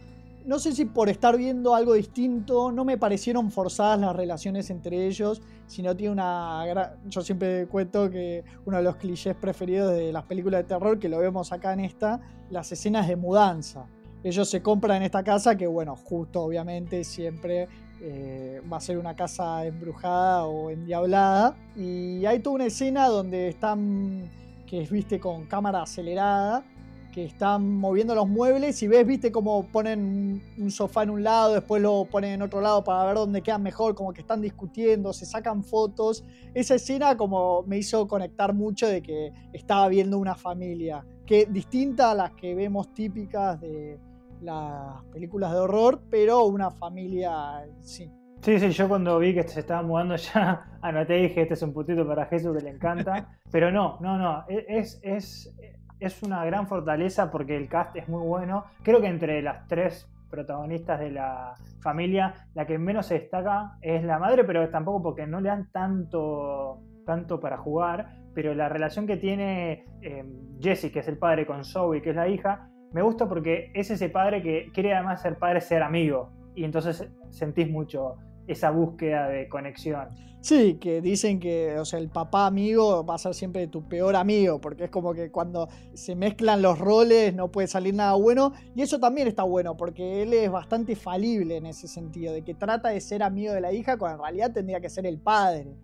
no 0.46 0.60
sé 0.60 0.74
si 0.74 0.86
por 0.86 1.10
estar 1.10 1.38
viendo 1.38 1.74
algo 1.74 1.94
distinto, 1.94 2.72
no 2.72 2.84
me 2.84 2.98
parecieron 2.98 3.50
forzadas 3.50 4.00
las 4.00 4.16
relaciones 4.16 4.70
entre 4.70 5.08
ellos, 5.08 5.42
sino 5.68 5.96
tiene 5.96 6.12
una 6.12 6.66
gran... 6.66 6.90
Yo 7.08 7.22
siempre 7.22 7.68
cuento 7.68 8.10
que 8.10 8.44
uno 8.66 8.78
de 8.78 8.84
los 8.84 8.98
clichés 8.98 9.36
preferidos 9.36 9.94
de 9.94 10.12
las 10.12 10.24
películas 10.24 10.64
de 10.64 10.68
terror, 10.68 11.00
que 11.00 11.08
lo 11.08 11.20
vemos 11.20 11.54
acá 11.54 11.74
en 11.74 11.82
esta, 11.82 12.20
las 12.50 12.72
escenas 12.72 13.08
de 13.08 13.16
mudanza. 13.16 13.86
Ellos 14.22 14.50
se 14.50 14.62
compran 14.62 14.98
en 14.98 15.04
esta 15.04 15.24
casa 15.24 15.56
que, 15.56 15.68
bueno, 15.68 15.96
justo 15.96 16.42
obviamente 16.42 17.04
siempre 17.04 17.68
eh, 18.06 18.62
va 18.72 18.78
a 18.78 18.82
ser 18.82 18.98
una 18.98 19.16
casa 19.16 19.66
embrujada 19.66 20.46
o 20.46 20.70
endiablada. 20.70 21.56
Y 21.76 22.26
hay 22.26 22.40
toda 22.40 22.56
una 22.56 22.66
escena 22.66 23.08
donde 23.08 23.48
están, 23.48 24.30
que 24.68 24.82
es, 24.82 24.92
viste, 24.92 25.20
con 25.20 25.46
cámara 25.46 25.82
acelerada 25.82 26.66
que 27.14 27.24
están 27.24 27.78
moviendo 27.78 28.16
los 28.16 28.28
muebles 28.28 28.82
y 28.82 28.88
ves, 28.88 29.06
viste, 29.06 29.32
como 29.32 29.68
ponen 29.68 30.42
un 30.58 30.72
sofá 30.72 31.04
en 31.04 31.12
un 31.12 31.24
lado, 31.24 31.54
después 31.54 31.80
lo 31.80 32.06
ponen 32.06 32.32
en 32.34 32.42
otro 32.42 32.60
lado 32.60 32.84
para 32.84 33.06
ver 33.06 33.16
dónde 33.16 33.44
quedan 33.44 33.62
mejor, 33.62 33.94
como 33.94 34.12
que 34.14 34.22
están 34.22 34.42
discutiendo, 34.42 35.14
se 35.14 35.28
sacan 35.28 35.64
fotos. 35.64 36.26
Esa 36.56 36.76
escena 36.76 37.16
como 37.16 37.62
me 37.68 37.78
hizo 37.78 38.08
conectar 38.08 38.54
mucho 38.54 38.88
de 38.88 39.04
que 39.04 39.32
estaba 39.54 39.88
viendo 39.90 40.18
una 40.18 40.34
familia, 40.34 41.06
que 41.26 41.46
distinta 41.46 42.12
a 42.12 42.16
las 42.16 42.32
que 42.32 42.56
vemos 42.56 42.92
típicas 42.96 43.62
de 43.62 44.00
las 44.44 45.04
películas 45.12 45.52
de 45.54 45.60
horror, 45.60 46.02
pero 46.10 46.46
una 46.46 46.72
familia, 46.72 47.66
sí. 47.82 48.12
Sí, 48.42 48.60
sí, 48.60 48.72
yo 48.72 48.90
cuando 48.90 49.20
vi 49.20 49.34
que 49.34 49.44
se 49.44 49.62
estaba 49.62 49.82
mudando 49.84 50.18
ya 50.18 50.66
anoté 50.82 51.18
y 51.20 51.22
dije, 51.24 51.44
este 51.44 51.54
es 51.54 51.62
un 51.62 51.74
putito 51.74 52.06
para 52.06 52.26
Jesús 52.26 52.58
que 52.58 52.64
le 52.64 52.72
encanta. 52.72 53.38
Pero 53.52 53.72
no, 53.72 53.98
no, 54.02 54.18
no, 54.18 54.44
e-, 54.50 54.66
es, 54.68 55.00
es, 55.02 55.56
es 55.98 56.24
una 56.24 56.44
gran 56.44 56.68
fortaleza 56.68 57.32
porque 57.32 57.56
el 57.56 57.70
cast 57.70 57.96
es 57.96 58.10
muy 58.10 58.22
bueno. 58.28 58.66
Creo 58.84 59.00
que 59.00 59.08
entre 59.08 59.42
las 59.42 59.66
tres 59.70 60.10
protagonistas 60.30 61.00
de 61.00 61.12
la 61.12 61.54
familia, 61.80 62.34
la 62.54 62.68
que 62.68 62.78
menos 62.78 63.06
se 63.06 63.14
destaca 63.14 63.78
es 63.82 64.04
la 64.04 64.20
madre, 64.20 64.44
pero 64.44 64.68
tampoco 64.70 65.04
porque 65.04 65.26
no 65.26 65.40
le 65.40 65.48
dan 65.48 65.72
tanto, 65.72 66.82
tanto 67.06 67.40
para 67.40 67.58
jugar. 67.58 68.18
Pero 68.34 68.54
la 68.54 68.68
relación 68.68 69.08
que 69.08 69.16
tiene 69.16 69.86
eh, 70.02 70.26
Jesse, 70.60 70.92
que 70.92 71.00
es 71.00 71.08
el 71.08 71.18
padre, 71.18 71.46
con 71.46 71.64
Zoe, 71.64 72.02
que 72.02 72.10
es 72.10 72.16
la 72.16 72.28
hija, 72.28 72.68
me 72.94 73.02
gusta 73.02 73.28
porque 73.28 73.72
es 73.74 73.90
ese 73.92 74.10
padre 74.10 74.42
que 74.42 74.72
quiere 74.74 74.94
además 74.94 75.22
ser 75.22 75.38
padre, 75.38 75.62
ser 75.62 75.84
amigo. 75.84 76.30
Y 76.56 76.64
entonces 76.64 77.10
sentís 77.32 77.70
mucho 77.70 78.16
esa 78.48 78.70
búsqueda 78.70 79.28
de 79.28 79.48
conexión. 79.50 80.10
Sí, 80.42 80.74
que 80.76 81.00
dicen 81.00 81.40
que 81.40 81.80
o 81.80 81.86
sea, 81.86 82.00
el 82.00 82.10
papá 82.10 82.46
amigo 82.46 83.06
va 83.06 83.16
a 83.16 83.18
ser 83.18 83.34
siempre 83.34 83.66
tu 83.68 83.88
peor 83.88 84.16
amigo, 84.16 84.60
porque 84.60 84.84
es 84.84 84.90
como 84.90 85.14
que 85.14 85.32
cuando 85.32 85.70
se 85.94 86.16
mezclan 86.16 86.62
los 86.62 86.78
roles 86.80 87.34
no 87.34 87.50
puede 87.50 87.68
salir 87.68 87.96
nada 87.96 88.14
bueno. 88.16 88.52
Y 88.76 88.82
eso 88.82 89.00
también 89.00 89.28
está 89.28 89.44
bueno, 89.44 89.78
porque 89.78 90.22
él 90.22 90.34
es 90.34 90.52
bastante 90.52 90.96
falible 90.96 91.56
en 91.56 91.66
ese 91.66 91.88
sentido, 91.88 92.34
de 92.34 92.44
que 92.44 92.54
trata 92.54 92.90
de 92.90 93.00
ser 93.00 93.24
amigo 93.24 93.54
de 93.54 93.62
la 93.62 93.72
hija 93.72 93.98
cuando 93.98 94.18
en 94.18 94.24
realidad 94.24 94.52
tendría 94.52 94.82
que 94.82 94.90
ser 94.90 95.06
el 95.06 95.18
padre. 95.18 95.78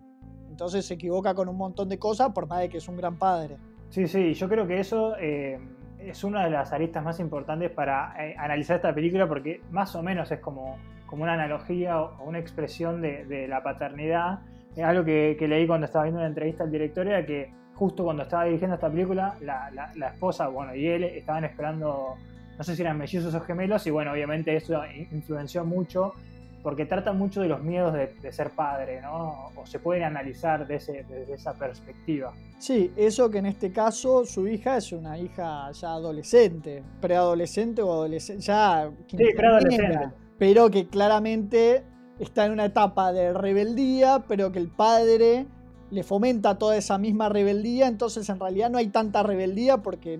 Entonces 0.50 0.84
se 0.84 0.94
equivoca 0.94 1.34
con 1.34 1.48
un 1.48 1.56
montón 1.56 1.88
de 1.88 1.98
cosas 1.98 2.30
por 2.32 2.46
más 2.46 2.60
de 2.60 2.68
que 2.68 2.76
es 2.78 2.86
un 2.86 2.98
gran 2.98 3.18
padre. 3.18 3.56
Sí, 3.88 4.06
sí, 4.06 4.34
yo 4.34 4.46
creo 4.48 4.66
que 4.66 4.78
eso 4.78 5.16
eh, 5.18 5.58
es 6.04 6.24
una 6.24 6.44
de 6.44 6.50
las 6.50 6.72
aristas 6.72 7.04
más 7.04 7.20
importantes 7.20 7.70
para 7.70 8.14
eh, 8.18 8.34
analizar 8.38 8.76
esta 8.76 8.94
película, 8.94 9.26
porque 9.26 9.60
más 9.70 9.94
o 9.94 10.02
menos 10.02 10.30
es 10.30 10.40
como 10.40 10.78
como 11.10 11.24
una 11.24 11.32
analogía 11.32 12.00
o 12.00 12.24
una 12.24 12.38
expresión 12.38 13.02
de, 13.02 13.46
la 13.48 13.62
paternidad. 13.64 14.38
Es 14.76 14.84
algo 14.84 15.04
que, 15.04 15.36
leí 15.40 15.66
cuando 15.66 15.86
estaba 15.86 16.04
viendo 16.04 16.20
una 16.20 16.28
entrevista 16.28 16.62
al 16.62 16.70
director, 16.70 17.06
era 17.06 17.26
que 17.26 17.52
justo 17.74 18.04
cuando 18.04 18.22
estaba 18.22 18.44
dirigiendo 18.44 18.76
esta 18.76 18.88
película, 18.88 19.34
la, 19.40 20.06
esposa, 20.06 20.46
bueno, 20.46 20.72
y 20.72 20.86
él 20.86 21.02
estaban 21.02 21.44
esperando, 21.44 22.14
no 22.56 22.64
sé 22.64 22.76
si 22.76 22.82
eran 22.82 22.96
mellizos 22.96 23.34
o 23.34 23.40
gemelos, 23.40 23.84
y 23.88 23.90
bueno, 23.90 24.12
obviamente 24.12 24.54
eso 24.54 24.80
influenció 25.10 25.64
mucho, 25.64 26.14
porque 26.62 26.86
trata 26.86 27.12
mucho 27.12 27.40
de 27.40 27.48
los 27.48 27.62
miedos 27.62 27.94
de, 27.94 28.32
ser 28.32 28.50
padre, 28.50 29.00
¿no? 29.00 29.50
O 29.56 29.66
se 29.66 29.78
pueden 29.78 30.04
analizar 30.04 30.66
desde, 30.66 31.04
esa 31.32 31.54
perspectiva. 31.54 32.32
Sí, 32.58 32.92
eso 32.96 33.30
que 33.30 33.38
en 33.38 33.46
este 33.46 33.72
caso 33.72 34.24
su 34.24 34.46
hija 34.46 34.76
es 34.76 34.92
una 34.92 35.18
hija 35.18 35.70
ya 35.72 35.92
adolescente, 35.92 36.82
preadolescente 37.00 37.82
o 37.82 37.92
adolescente, 37.92 38.42
ya... 38.42 38.90
Sí, 39.08 39.16
preadolescente 39.36 40.10
pero 40.40 40.70
que 40.70 40.88
claramente 40.88 41.84
está 42.18 42.46
en 42.46 42.52
una 42.52 42.64
etapa 42.64 43.12
de 43.12 43.34
rebeldía, 43.34 44.24
pero 44.26 44.50
que 44.50 44.58
el 44.58 44.68
padre 44.68 45.46
le 45.90 46.02
fomenta 46.02 46.56
toda 46.56 46.76
esa 46.76 46.98
misma 46.98 47.28
rebeldía, 47.28 47.88
entonces 47.88 48.28
en 48.28 48.38
realidad 48.38 48.70
no 48.70 48.78
hay 48.78 48.88
tanta 48.88 49.22
rebeldía 49.22 49.78
porque 49.78 50.18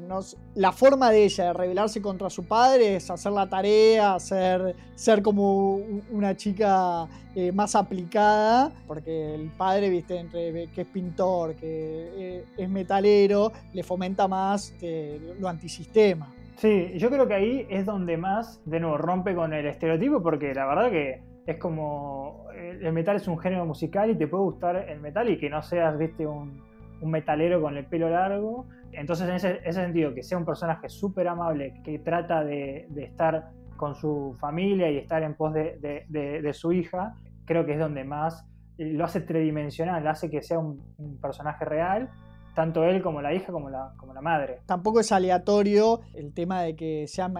la 0.55 0.73
forma 0.73 1.11
de 1.11 1.25
ella 1.25 1.45
de 1.45 1.53
rebelarse 1.53 2.03
contra 2.03 2.29
su 2.29 2.45
padre 2.45 2.97
es 2.97 3.11
hacer 3.11 3.33
la 3.33 3.49
tarea, 3.49 4.19
ser, 4.19 4.75
ser 4.95 5.23
como 5.23 5.77
una 6.11 6.37
chica 6.37 7.07
eh, 7.35 7.53
más 7.53 7.77
aplicada, 7.77 8.73
porque 8.87 9.35
el 9.35 9.51
padre, 9.51 9.91
viste, 9.91 10.19
entre 10.19 10.67
que 10.69 10.81
es 10.81 10.87
pintor, 10.89 11.55
que 11.55 12.11
eh, 12.17 12.45
es 12.57 12.69
metalero, 12.69 13.53
le 13.73 13.83
fomenta 13.83 14.27
más 14.27 14.75
eh, 14.83 15.37
lo 15.39 15.49
antisistema. 15.49 16.35
Sí, 16.57 16.93
yo 16.97 17.09
creo 17.09 17.27
que 17.27 17.35
ahí 17.35 17.67
es 17.71 17.87
donde 17.87 18.17
más, 18.17 18.61
de 18.67 18.81
nuevo, 18.81 18.99
rompe 18.99 19.35
con 19.35 19.55
el 19.55 19.67
estereotipo, 19.67 20.23
porque 20.23 20.53
la 20.53 20.67
verdad 20.67 20.91
que 20.91 21.30
es 21.47 21.57
como. 21.59 22.47
El 22.55 22.93
metal 22.93 23.17
es 23.17 23.29
un 23.29 23.39
género 23.39 23.67
musical 23.67 24.11
y 24.11 24.17
te 24.17 24.27
puede 24.27 24.45
gustar 24.45 24.77
el 24.89 25.01
metal 25.01 25.29
y 25.29 25.39
que 25.39 25.51
no 25.51 25.63
seas, 25.63 25.99
viste, 25.99 26.27
un, 26.27 26.63
metalero 27.03 27.61
con 27.61 27.77
el 27.77 27.87
pelo 27.87 28.11
largo. 28.11 28.67
Entonces, 28.93 29.29
en 29.29 29.35
ese, 29.37 29.73
sentido, 29.73 30.15
que 30.15 30.23
sea 30.23 30.37
un 30.37 30.45
personaje 30.45 30.89
súper 30.89 31.29
amable, 31.29 31.81
que 31.85 31.99
trata 32.01 32.45
de, 32.45 32.89
estar 32.97 33.51
con 33.77 33.95
su 33.95 34.37
familia 34.39 34.91
y 34.91 34.99
estar 34.99 35.23
en 35.23 35.35
pos 35.35 35.55
de, 35.55 36.51
su 36.53 36.73
hija, 36.73 37.15
creo 37.47 37.65
que 37.65 37.73
es 37.73 37.79
donde 37.79 38.05
más 38.05 38.47
lo 38.77 39.05
hace 39.05 39.21
tridimensional, 39.21 40.07
hace 40.07 40.31
que 40.31 40.43
sea 40.43 40.59
un 40.59 41.19
personaje 41.21 41.65
real 41.65 42.11
tanto 42.55 42.85
él 42.85 43.03
como 43.03 43.23
la 43.23 43.33
hija 43.33 43.53
como 43.53 43.71
la, 43.71 43.93
como 43.97 44.15
la 44.15 44.21
madre. 44.21 44.61
Tampoco 44.67 45.01
es 45.01 45.13
aleatorio 45.13 46.01
el 46.15 46.33
tema 46.35 46.63
de 46.63 46.77
que 46.77 47.07
sea 47.07 47.31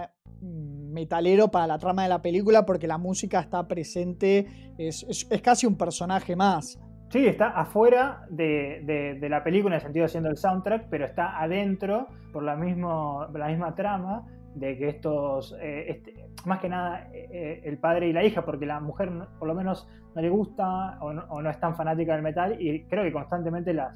metalero 0.41 1.49
para 1.49 1.67
la 1.67 1.77
trama 1.77 2.03
de 2.03 2.09
la 2.09 2.21
película 2.21 2.65
porque 2.65 2.87
la 2.87 2.97
música 2.97 3.39
está 3.39 3.67
presente, 3.67 4.47
es, 4.77 5.27
casi 5.43 5.67
un 5.67 5.77
personaje 5.77 6.35
más. 6.35 6.79
Sí, 7.09 7.25
está 7.25 7.49
afuera 7.49 8.25
de, 8.29 9.17
la 9.29 9.43
película 9.43 9.75
en 9.75 9.79
el 9.79 9.81
sentido 9.81 10.03
de 10.03 10.09
siendo 10.09 10.29
el 10.29 10.37
soundtrack, 10.37 10.87
pero 10.89 11.05
está 11.05 11.41
adentro 11.41 12.07
por 12.31 12.43
la, 12.43 12.55
mismo, 12.55 13.27
la 13.33 13.47
misma 13.47 13.75
trama 13.75 14.25
de 14.55 14.77
que 14.77 14.89
estos, 14.89 15.55
eh, 15.61 15.85
este, 15.89 16.13
más 16.45 16.59
que 16.59 16.69
nada 16.69 17.09
eh, 17.13 17.27
eh, 17.31 17.61
el 17.65 17.77
padre 17.77 18.07
y 18.07 18.13
la 18.13 18.23
hija, 18.23 18.43
porque 18.43 18.65
la 18.65 18.79
mujer 18.79 19.11
por 19.39 19.47
lo 19.47 19.53
menos 19.53 19.87
no 20.15 20.21
le 20.21 20.29
gusta 20.29 20.97
o 21.01 21.13
no 21.13 21.49
es 21.49 21.59
tan 21.59 21.75
fanática 21.75 22.13
del 22.13 22.21
metal 22.21 22.55
y 22.59 22.83
creo 22.83 23.03
que 23.03 23.13
constantemente 23.13 23.73
las, 23.73 23.95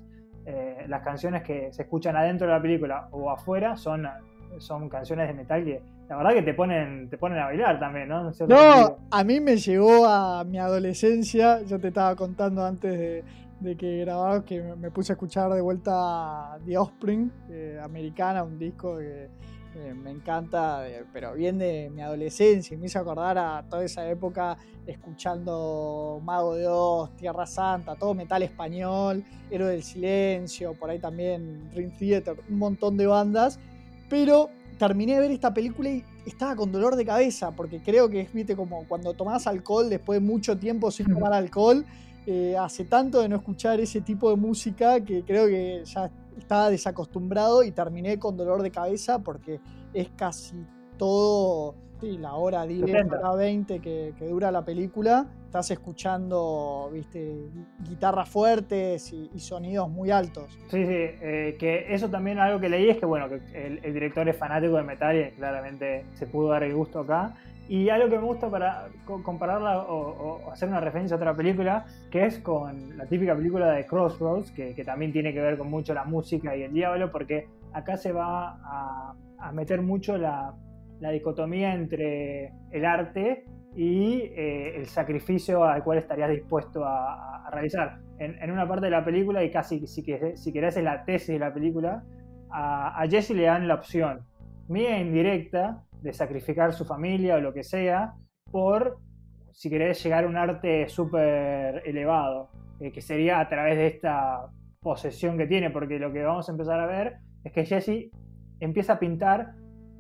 las 0.88 1.02
canciones 1.02 1.44
que 1.44 1.74
se 1.74 1.82
escuchan 1.82 2.16
adentro 2.16 2.48
de 2.48 2.54
la 2.54 2.62
película 2.62 3.08
o 3.12 3.32
afuera 3.32 3.76
son, 3.76 4.08
son 4.60 4.88
canciones 4.88 5.28
de 5.28 5.34
metal 5.34 5.64
que 5.66 5.82
la 6.08 6.18
verdad 6.18 6.34
que 6.34 6.42
te 6.44 6.54
ponen, 6.54 7.10
te 7.10 7.18
ponen 7.18 7.40
a 7.40 7.46
bailar 7.46 7.80
también, 7.80 8.08
¿no? 8.08 8.32
No, 8.48 8.98
a 9.10 9.24
mí 9.24 9.40
me 9.40 9.58
llegó 9.58 10.06
a 10.06 10.44
mi 10.44 10.60
adolescencia, 10.60 11.64
yo 11.64 11.80
te 11.80 11.88
estaba 11.88 12.16
contando 12.16 12.64
antes 12.64 13.24
de, 13.62 13.78
que 13.78 14.00
grababa 14.02 14.46
que 14.46 14.62
me 14.62 14.92
puse 14.92 15.14
a 15.14 15.16
escuchar 15.16 15.52
de 15.52 15.62
vuelta 15.62 16.60
The 16.66 16.78
Offspring, 16.78 17.32
eh, 17.50 17.80
americana, 17.84 18.44
un 18.44 18.60
disco 18.60 18.98
que 18.98 19.30
eh, 19.78 19.94
me 19.96 20.12
encanta, 20.12 20.88
eh, 20.88 21.04
pero 21.12 21.34
bien 21.34 21.58
de 21.58 21.90
mi 21.94 22.02
adolescencia, 22.02 22.78
me 22.78 22.86
hizo 22.86 23.00
acordar 23.00 23.38
a 23.40 23.64
toda 23.68 23.84
esa 23.84 24.08
época 24.08 24.58
escuchando 24.86 26.22
Mago 26.24 26.54
de 26.54 26.68
Oz, 26.68 27.16
Tierra 27.16 27.48
Santa, 27.48 27.96
todo 27.96 28.14
metal 28.14 28.44
español, 28.44 29.24
Héroe 29.50 29.72
del 29.72 29.84
Silencio, 29.84 30.76
por 30.76 30.92
ahí 30.92 31.00
también 31.00 31.72
Ring 31.74 31.92
Theater, 31.98 32.38
un 32.48 32.60
montón 32.60 32.96
de 32.96 33.08
bandas, 33.08 33.60
pero 34.08 34.50
terminé 34.78 35.16
de 35.16 35.20
ver 35.22 35.32
esta 35.32 35.54
película 35.54 35.90
y 35.90 36.04
estaba 36.26 36.56
con 36.56 36.72
dolor 36.72 36.96
de 36.96 37.06
cabeza, 37.06 37.52
porque 37.52 37.82
creo 37.82 38.10
que 38.10 38.22
es, 38.22 38.34
viste, 38.34 38.56
como 38.56 38.86
cuando 38.88 39.14
tomás 39.14 39.48
alcohol 39.48 39.90
después 39.90 40.20
de 40.20 40.26
mucho 40.26 40.58
tiempo 40.58 40.92
sin 40.92 41.08
tomar 41.14 41.34
alcohol, 41.34 41.86
eh, 42.28 42.58
hace 42.58 42.86
tanto 42.86 43.22
de 43.22 43.30
no 43.30 43.36
escuchar 43.36 43.80
ese 43.80 44.02
tipo 44.02 44.30
de 44.30 44.36
música 44.36 45.00
que 45.02 45.24
creo 45.24 45.46
que 45.46 45.84
ya 45.86 46.10
estaba 46.38 46.70
desacostumbrado 46.70 47.64
y 47.64 47.72
terminé 47.72 48.18
con 48.18 48.36
dolor 48.36 48.64
de 48.64 48.72
cabeza 48.72 49.20
porque 49.20 49.60
es 49.94 50.10
casi 50.16 50.56
todo, 50.98 51.76
sí, 52.02 52.18
la 52.18 52.34
hora 52.34 52.66
10, 52.66 52.84
hora 53.12 53.36
20 53.36 53.80
que, 53.80 54.14
dura 54.28 54.52
la 54.52 54.66
película, 54.66 55.28
estás 55.56 55.72
escuchando, 55.72 56.90
viste, 56.92 57.50
guitarras 57.88 58.28
fuertes 58.28 59.14
y, 59.14 59.40
sonidos 59.40 59.90
muy 59.90 60.12
altos. 60.12 60.52
Sí, 60.70 60.86
sí, 60.86 60.92
eh, 60.92 61.56
que 61.58 61.94
eso 61.94 62.10
también 62.10 62.40
algo 62.40 62.60
que 62.60 62.68
leí 62.68 62.90
es 62.90 62.98
que, 62.98 63.06
bueno, 63.06 63.28
el, 63.54 63.80
director 63.82 64.28
es 64.28 64.36
fanático 64.36 64.76
de 64.76 64.84
metal 64.84 65.16
y 65.16 65.32
claramente 65.32 66.04
se 66.16 66.28
pudo 66.28 66.50
dar 66.50 66.64
el 66.64 66.76
gusto 66.76 67.00
acá. 67.00 67.36
Y 67.70 67.88
algo 67.88 68.10
que 68.10 68.18
me 68.18 68.26
gusta 68.26 68.50
para 68.50 68.90
compararla 69.06 69.84
o, 69.84 70.52
hacer 70.52 70.68
una 70.68 70.82
referencia 70.82 71.16
a 71.16 71.20
otra 71.20 71.34
película, 71.34 71.86
que 72.12 72.26
es 72.26 72.40
con 72.40 72.98
la 72.98 73.06
típica 73.06 73.34
película 73.34 73.72
de 73.72 73.86
Crossroads, 73.86 74.52
que, 74.52 74.84
también 74.84 75.14
tiene 75.14 75.34
que 75.34 75.40
ver 75.40 75.58
con 75.58 75.70
mucho 75.70 75.94
la 75.94 76.04
música 76.04 76.54
y 76.58 76.64
el 76.64 76.74
diablo, 76.74 77.14
porque 77.14 77.48
acá 77.72 77.96
se 77.96 78.12
va 78.12 78.60
a, 78.62 79.52
meter 79.54 79.82
mucho 79.82 80.18
la, 80.18 80.54
dicotomía 81.00 81.76
entre 81.76 82.52
el 82.72 82.84
arte 82.84 83.46
y 83.76 84.32
eh, 84.36 84.78
el 84.78 84.88
sacrificio 84.88 85.66
al 85.66 85.84
cual 85.84 85.98
estarías 85.98 86.30
dispuesto 86.30 86.84
a, 86.86 87.50
realizar. 87.52 88.00
En, 88.18 88.50
una 88.50 88.68
parte 88.68 88.86
de 88.86 88.92
la 88.92 89.06
película, 89.06 89.44
y 89.44 89.52
casi 89.52 89.86
si, 89.88 90.04
si 90.36 90.54
querés 90.54 90.78
es 90.78 90.84
la 90.84 91.06
tesis 91.06 91.28
de 91.28 91.40
la 91.40 91.54
película, 91.54 92.04
a, 92.50 93.06
Jesse 93.10 93.32
le 93.32 93.44
dan 93.44 93.68
la 93.68 93.76
opción, 93.76 94.26
mía 94.68 95.00
indirecta, 95.00 95.84
de 96.02 96.14
sacrificar 96.14 96.74
su 96.74 96.86
familia 96.86 97.36
o 97.36 97.42
lo 97.42 97.54
que 97.54 97.64
sea 97.64 98.14
por, 98.52 98.98
si 99.52 99.70
querés, 99.70 100.02
llegar 100.04 100.24
a 100.24 100.28
un 100.28 100.38
arte 100.38 100.88
súper 100.88 101.82
elevado, 101.86 102.50
eh, 102.80 102.92
que 102.92 103.02
sería 103.02 103.40
a 103.40 103.50
través 103.50 103.78
de 103.78 103.88
esta 103.88 104.48
posesión 104.82 105.38
que 105.38 105.48
tiene, 105.48 105.72
porque 105.72 106.00
lo 106.00 106.14
que 106.14 106.24
vamos 106.24 106.48
a 106.48 106.52
empezar 106.52 106.80
a 106.80 106.86
ver 106.86 107.18
es 107.44 107.52
que 107.52 107.66
Jesse 107.66 108.12
empieza 108.60 108.94
a 108.94 109.00
pintar 109.00 109.54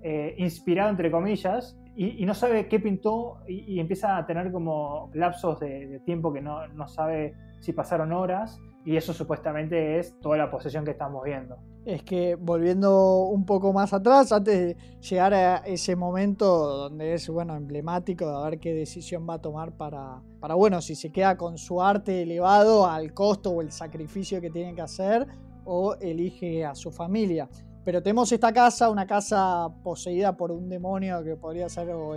eh, 0.03 0.35
inspirado, 0.37 0.89
entre 0.91 1.09
comillas, 1.11 1.77
y, 1.95 2.25
no 2.25 2.33
sabe 2.33 2.67
qué 2.67 2.79
pintó 2.79 3.37
y, 3.47 3.79
empieza 3.79 4.17
a 4.17 4.25
tener 4.25 4.51
como 4.51 5.09
lapsos 5.13 5.59
de, 5.59 6.01
tiempo 6.05 6.33
que 6.33 6.41
no, 6.41 6.67
no 6.67 6.87
sabe 6.87 7.35
si 7.59 7.73
pasaron 7.73 8.11
horas, 8.11 8.59
y 8.83 8.97
eso 8.97 9.13
supuestamente 9.13 9.99
es 9.99 10.19
toda 10.19 10.37
la 10.37 10.51
posesión 10.51 10.85
que 10.85 10.91
estamos 10.91 11.23
viendo 11.23 11.57
es 11.85 12.01
que 12.01 12.35
volviendo 12.35 13.25
un 13.25 13.45
poco 13.45 13.71
más 13.71 13.93
atrás, 13.93 14.31
antes 14.31 14.53
de 14.55 14.77
llegar 15.07 15.33
a 15.33 15.57
ese 15.57 15.95
momento 15.95 16.45
donde 16.47 17.13
es 17.13 17.29
bueno 17.29 17.55
emblemático 17.55 18.25
de 18.25 18.49
ver 18.49 18.59
qué 18.59 18.73
decisión 18.73 19.27
va 19.29 19.35
a 19.35 19.41
tomar 19.41 19.71
para, 19.71 20.21
para 20.39 20.55
bueno, 20.55 20.81
si 20.81 20.95
se 20.95 21.11
queda 21.11 21.37
con 21.37 21.59
su 21.59 21.81
arte 21.81 22.23
elevado 22.23 22.87
al 22.87 23.13
costo 23.13 23.51
o 23.51 23.61
el 23.61 23.71
sacrificio 23.71 24.41
que 24.41 24.49
tiene 24.49 24.73
que 24.73 24.81
hacer 24.81 25.27
o 25.63 25.95
elige 25.95 26.65
a 26.65 26.73
su 26.73 26.91
familia. 26.91 27.47
Pero 27.85 28.01
tenemos 28.01 28.31
esta 28.31 28.51
casa, 28.51 28.89
una 28.89 29.07
casa 29.07 29.69
poseída 29.83 30.35
por 30.35 30.51
un 30.51 30.67
demonio 30.67 31.23
que 31.23 31.37
podría 31.37 31.69
ser, 31.69 31.89
o 31.91 32.15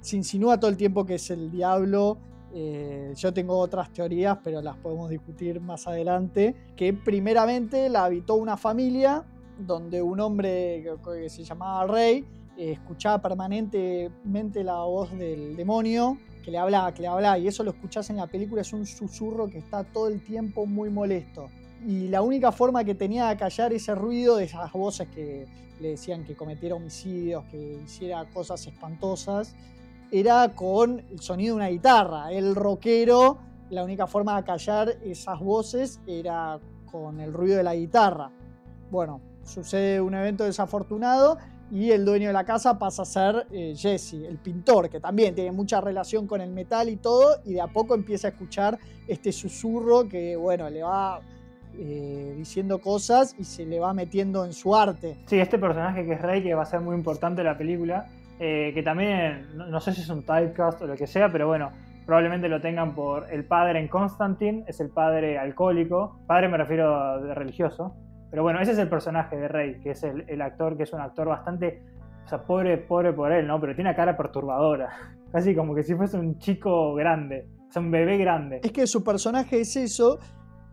se 0.00 0.16
insinúa 0.16 0.58
todo 0.58 0.70
el 0.70 0.76
tiempo 0.78 1.04
que 1.04 1.16
es 1.16 1.30
el 1.30 1.50
diablo 1.50 2.18
eh, 2.54 3.14
yo 3.16 3.32
tengo 3.32 3.58
otras 3.58 3.90
teorías, 3.92 4.38
pero 4.44 4.60
las 4.60 4.76
podemos 4.76 5.08
discutir 5.08 5.60
más 5.60 5.86
adelante. 5.86 6.54
Que 6.76 6.92
primeramente 6.92 7.88
la 7.88 8.04
habitó 8.04 8.34
una 8.34 8.56
familia 8.56 9.24
donde 9.58 10.02
un 10.02 10.20
hombre 10.20 10.84
que 11.04 11.30
se 11.30 11.44
llamaba 11.44 11.86
Rey 11.86 12.24
eh, 12.56 12.72
escuchaba 12.72 13.20
permanentemente 13.22 14.64
la 14.64 14.80
voz 14.82 15.16
del 15.16 15.56
demonio 15.56 16.18
que 16.42 16.50
le 16.50 16.58
hablaba, 16.58 16.92
que 16.92 17.02
le 17.02 17.08
hablaba, 17.08 17.38
y 17.38 17.46
eso 17.46 17.62
lo 17.62 17.70
escuchás 17.70 18.10
en 18.10 18.16
la 18.16 18.26
película, 18.26 18.62
es 18.62 18.72
un 18.72 18.84
susurro 18.84 19.48
que 19.48 19.58
está 19.58 19.84
todo 19.84 20.08
el 20.08 20.20
tiempo 20.24 20.66
muy 20.66 20.90
molesto. 20.90 21.48
Y 21.86 22.08
la 22.08 22.22
única 22.22 22.52
forma 22.52 22.84
que 22.84 22.94
tenía 22.94 23.28
de 23.28 23.36
callar 23.36 23.72
ese 23.72 23.94
ruido 23.94 24.36
de 24.36 24.44
esas 24.44 24.72
voces 24.72 25.08
que 25.08 25.46
le 25.80 25.90
decían 25.90 26.24
que 26.24 26.36
cometiera 26.36 26.76
homicidios, 26.76 27.44
que 27.50 27.80
hiciera 27.84 28.24
cosas 28.26 28.64
espantosas, 28.66 29.54
era 30.10 30.54
con 30.54 31.00
el 31.10 31.20
sonido 31.20 31.54
de 31.54 31.56
una 31.56 31.68
guitarra. 31.68 32.30
El 32.30 32.54
rockero, 32.54 33.38
la 33.70 33.82
única 33.82 34.06
forma 34.06 34.36
de 34.36 34.44
callar 34.44 34.96
esas 35.02 35.40
voces 35.40 36.00
era 36.06 36.60
con 36.90 37.18
el 37.20 37.32
ruido 37.32 37.56
de 37.56 37.62
la 37.64 37.74
guitarra. 37.74 38.30
Bueno, 38.90 39.20
sucede 39.44 40.00
un 40.00 40.14
evento 40.14 40.44
desafortunado 40.44 41.38
y 41.70 41.90
el 41.90 42.04
dueño 42.04 42.26
de 42.26 42.34
la 42.34 42.44
casa 42.44 42.78
pasa 42.78 43.02
a 43.02 43.06
ser 43.06 43.46
eh, 43.50 43.74
Jesse, 43.74 44.12
el 44.12 44.36
pintor, 44.36 44.90
que 44.90 45.00
también 45.00 45.34
tiene 45.34 45.50
mucha 45.52 45.80
relación 45.80 46.26
con 46.26 46.42
el 46.42 46.50
metal 46.50 46.90
y 46.90 46.96
todo, 46.96 47.40
y 47.46 47.54
de 47.54 47.62
a 47.62 47.66
poco 47.66 47.94
empieza 47.94 48.28
a 48.28 48.30
escuchar 48.32 48.78
este 49.08 49.32
susurro 49.32 50.06
que, 50.06 50.36
bueno, 50.36 50.68
le 50.68 50.82
va 50.82 51.20
eh, 51.78 52.34
diciendo 52.36 52.80
cosas 52.80 53.34
y 53.38 53.44
se 53.44 53.64
le 53.64 53.80
va 53.80 53.94
metiendo 53.94 54.44
en 54.44 54.52
su 54.52 54.74
arte. 54.74 55.16
Sí, 55.26 55.38
este 55.38 55.58
personaje 55.58 56.04
que 56.04 56.12
es 56.12 56.20
Rey, 56.20 56.42
que 56.42 56.54
va 56.54 56.62
a 56.62 56.66
ser 56.66 56.80
muy 56.80 56.94
importante 56.94 57.40
en 57.40 57.46
la 57.46 57.56
película, 57.56 58.06
eh, 58.38 58.72
que 58.74 58.82
también, 58.82 59.46
no, 59.54 59.80
sé 59.80 59.92
si 59.92 60.00
es 60.00 60.08
un 60.08 60.22
typecast 60.22 60.82
o 60.82 60.86
lo 60.86 60.96
que 60.96 61.06
sea, 61.06 61.30
pero 61.30 61.46
bueno, 61.46 61.70
probablemente 62.04 62.48
lo 62.48 62.60
tengan 62.60 62.94
por 62.94 63.32
el 63.32 63.44
padre 63.44 63.78
en 63.78 63.88
Constantine, 63.88 64.64
es 64.66 64.80
el 64.80 64.90
padre 64.90 65.38
alcohólico, 65.38 66.18
padre 66.26 66.48
me 66.48 66.56
refiero 66.56 67.22
de 67.22 67.34
religioso, 67.34 67.94
pero 68.30 68.42
bueno, 68.42 68.60
ese 68.60 68.72
es 68.72 68.78
el 68.78 68.88
personaje 68.88 69.36
de 69.36 69.46
Rey, 69.46 69.80
que 69.80 69.90
es 69.90 70.02
el, 70.02 70.42
actor, 70.42 70.76
que 70.76 70.84
es 70.84 70.92
un 70.92 71.00
actor 71.00 71.28
bastante, 71.28 71.82
o 72.24 72.28
sea, 72.28 72.42
pobre, 72.42 72.78
pobre 72.78 73.12
por 73.12 73.30
él, 73.30 73.46
¿no? 73.46 73.60
Pero 73.60 73.74
tiene 73.74 73.90
una 73.90 73.96
cara 73.96 74.16
perturbadora, 74.16 74.90
casi 75.32 75.54
como 75.54 75.74
que 75.74 75.82
si 75.82 75.94
fuese 75.94 76.18
un 76.18 76.38
chico 76.38 76.94
grande, 76.94 77.46
o 77.68 77.72
sea, 77.72 77.80
un 77.80 77.90
bebé 77.90 78.18
grande. 78.18 78.60
Es 78.64 78.72
que 78.72 78.86
su 78.86 79.04
personaje 79.04 79.60
es 79.60 79.76
eso, 79.76 80.18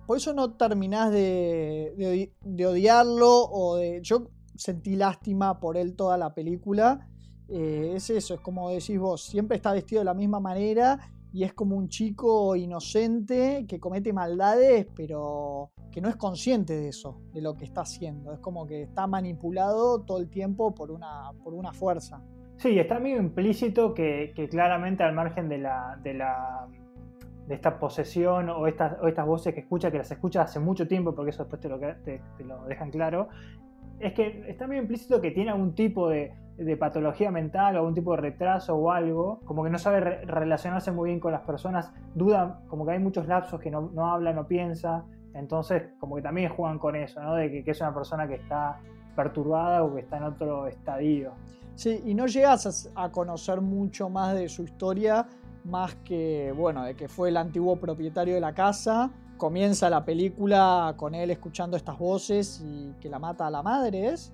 por 0.10 0.17
eso 0.17 0.34
no 0.34 0.54
terminás 0.54 1.12
de, 1.12 2.32
de, 2.41 2.65
odiarlo 2.65 3.30
o 3.30 3.76
de... 3.76 4.02
Yo 4.02 4.32
sentí 4.56 4.95
lástima 4.95 5.60
por 5.60 5.78
él 5.78 5.95
toda 5.95 6.17
la 6.17 6.34
película 6.34 7.08
eh, 7.48 7.91
es 7.93 8.10
eso, 8.10 8.34
es 8.34 8.39
como 8.39 8.72
decís 8.72 8.98
vos, 8.98 9.24
siempre 9.24 9.58
está 9.58 9.72
vestido 9.72 10.02
de 10.02 10.06
la 10.06 10.15
misma 10.15 10.39
manera 10.39 10.98
y 11.32 11.43
es 11.43 11.54
como 11.54 11.76
un 11.76 11.89
chico 11.89 12.56
inocente 12.56 13.67
que 13.69 13.80
comete 13.80 14.12
maldades, 14.12 14.88
pero 14.95 15.74
que 15.91 16.02
no 16.02 16.10
es 16.10 16.15
consciente 16.15 16.76
de 16.76 16.88
eso, 16.88 17.22
de 17.32 17.43
lo 17.43 17.54
que 17.54 17.65
está 17.65 17.82
haciendo. 17.82 18.34
Es 18.34 18.39
como 18.39 18.65
que 18.65 18.82
está 18.82 19.06
manipulado 19.06 20.02
todo 20.02 20.17
el 20.17 20.28
tiempo 20.28 20.74
por 20.74 20.89
una, 20.89 21.34
por 21.43 21.54
una 21.54 21.72
fuerza. 21.72 22.19
Sí, 22.58 22.80
está 22.80 23.00
medio 23.00 23.17
implícito 23.17 23.93
que, 23.93 24.34
claramente 24.50 25.04
al 25.04 25.13
margen 25.13 25.50
de 25.50 25.60
la 25.60 26.67
de 27.49 27.55
esta 27.55 27.79
posesión 27.79 28.49
o 28.49 28.67
estas, 28.67 28.95
o 29.01 29.07
estas 29.07 29.25
voces 29.25 29.53
que 29.53 29.59
escucha, 29.59 29.91
que 29.91 29.97
las 29.97 30.12
escucha 30.12 30.43
hace 30.43 30.59
mucho 30.59 30.88
tiempo, 30.88 31.13
porque 31.13 31.31
eso 31.31 31.43
después 31.43 31.59
te 31.59 31.67
lo, 31.67 31.79
te 31.79 32.21
lo 32.45 32.63
dejan 32.65 32.91
claro, 32.91 33.27
es 33.99 34.13
que 34.13 34.45
está 34.47 34.67
medio 34.67 34.83
implícito 34.83 35.19
que 35.19 35.31
tiene 35.31 35.51
algún 35.51 35.75
tipo 35.75 36.09
de, 36.09 36.31
de 36.57 36.77
patología 36.77 37.31
mental 37.31 37.75
o 37.75 37.79
algún 37.79 37.95
tipo 37.95 38.12
de 38.15 38.21
retraso 38.21 38.75
o 38.75 38.91
algo, 38.91 39.39
como 39.45 39.63
que 39.63 39.69
no 39.69 39.79
sabe 39.79 39.99
relacionarse 40.25 40.91
muy 40.91 41.09
bien 41.09 41.19
con 41.19 41.31
las 41.31 41.41
personas, 41.41 41.91
duda, 42.13 42.62
como 42.67 42.85
que 42.85 42.91
hay 42.91 42.99
muchos 42.99 43.27
lapsos 43.27 43.59
que 43.59 43.71
no, 43.71 43.89
no 43.93 44.12
habla, 44.12 44.31
no 44.33 44.45
piensa, 44.45 45.05
entonces 45.33 45.83
como 45.99 46.17
que 46.17 46.21
también 46.21 46.49
juegan 46.49 46.77
con 46.77 46.95
eso, 46.95 47.21
¿no? 47.21 47.35
De 47.35 47.63
que, 47.63 47.71
es 47.71 47.81
una 47.81 47.93
persona 47.93 48.27
que 48.27 48.35
está 48.35 48.79
perturbada 49.15 49.83
o 49.83 49.95
que 49.95 50.01
está 50.01 50.17
en 50.17 50.23
otro 50.23 50.67
estadio. 50.67 51.31
Sí, 51.75 52.01
y 52.05 52.13
no 52.13 52.25
llegas 52.27 52.91
a, 52.93 53.09
conocer 53.09 53.62
mucho 53.62 54.09
más 54.09 54.35
de 54.35 54.49
su 54.49 54.63
historia, 54.63 55.25
más 55.69 55.95
que, 56.03 56.53
bueno, 56.55 56.84
de 56.84 56.95
que 56.95 57.08
fue 57.08 57.29
el 57.29 57.38
antiguo 57.38 57.77
propietario 57.77 58.34
de 58.34 58.41
la 58.41 58.53
casa. 58.53 59.12
Comienza 59.38 59.89
la 59.89 60.03
película 60.03 60.93
con 60.97 61.15
él 61.15 61.32
escuchando 61.32 61.77
estas 61.77 61.97
voces 61.97 62.62
y 62.63 62.93
que 62.99 63.10
la 63.10 63.19
mata 63.19 63.47
a 63.47 63.51
la 63.51 63.63
madre, 63.63 64.10
¿es? 64.10 64.34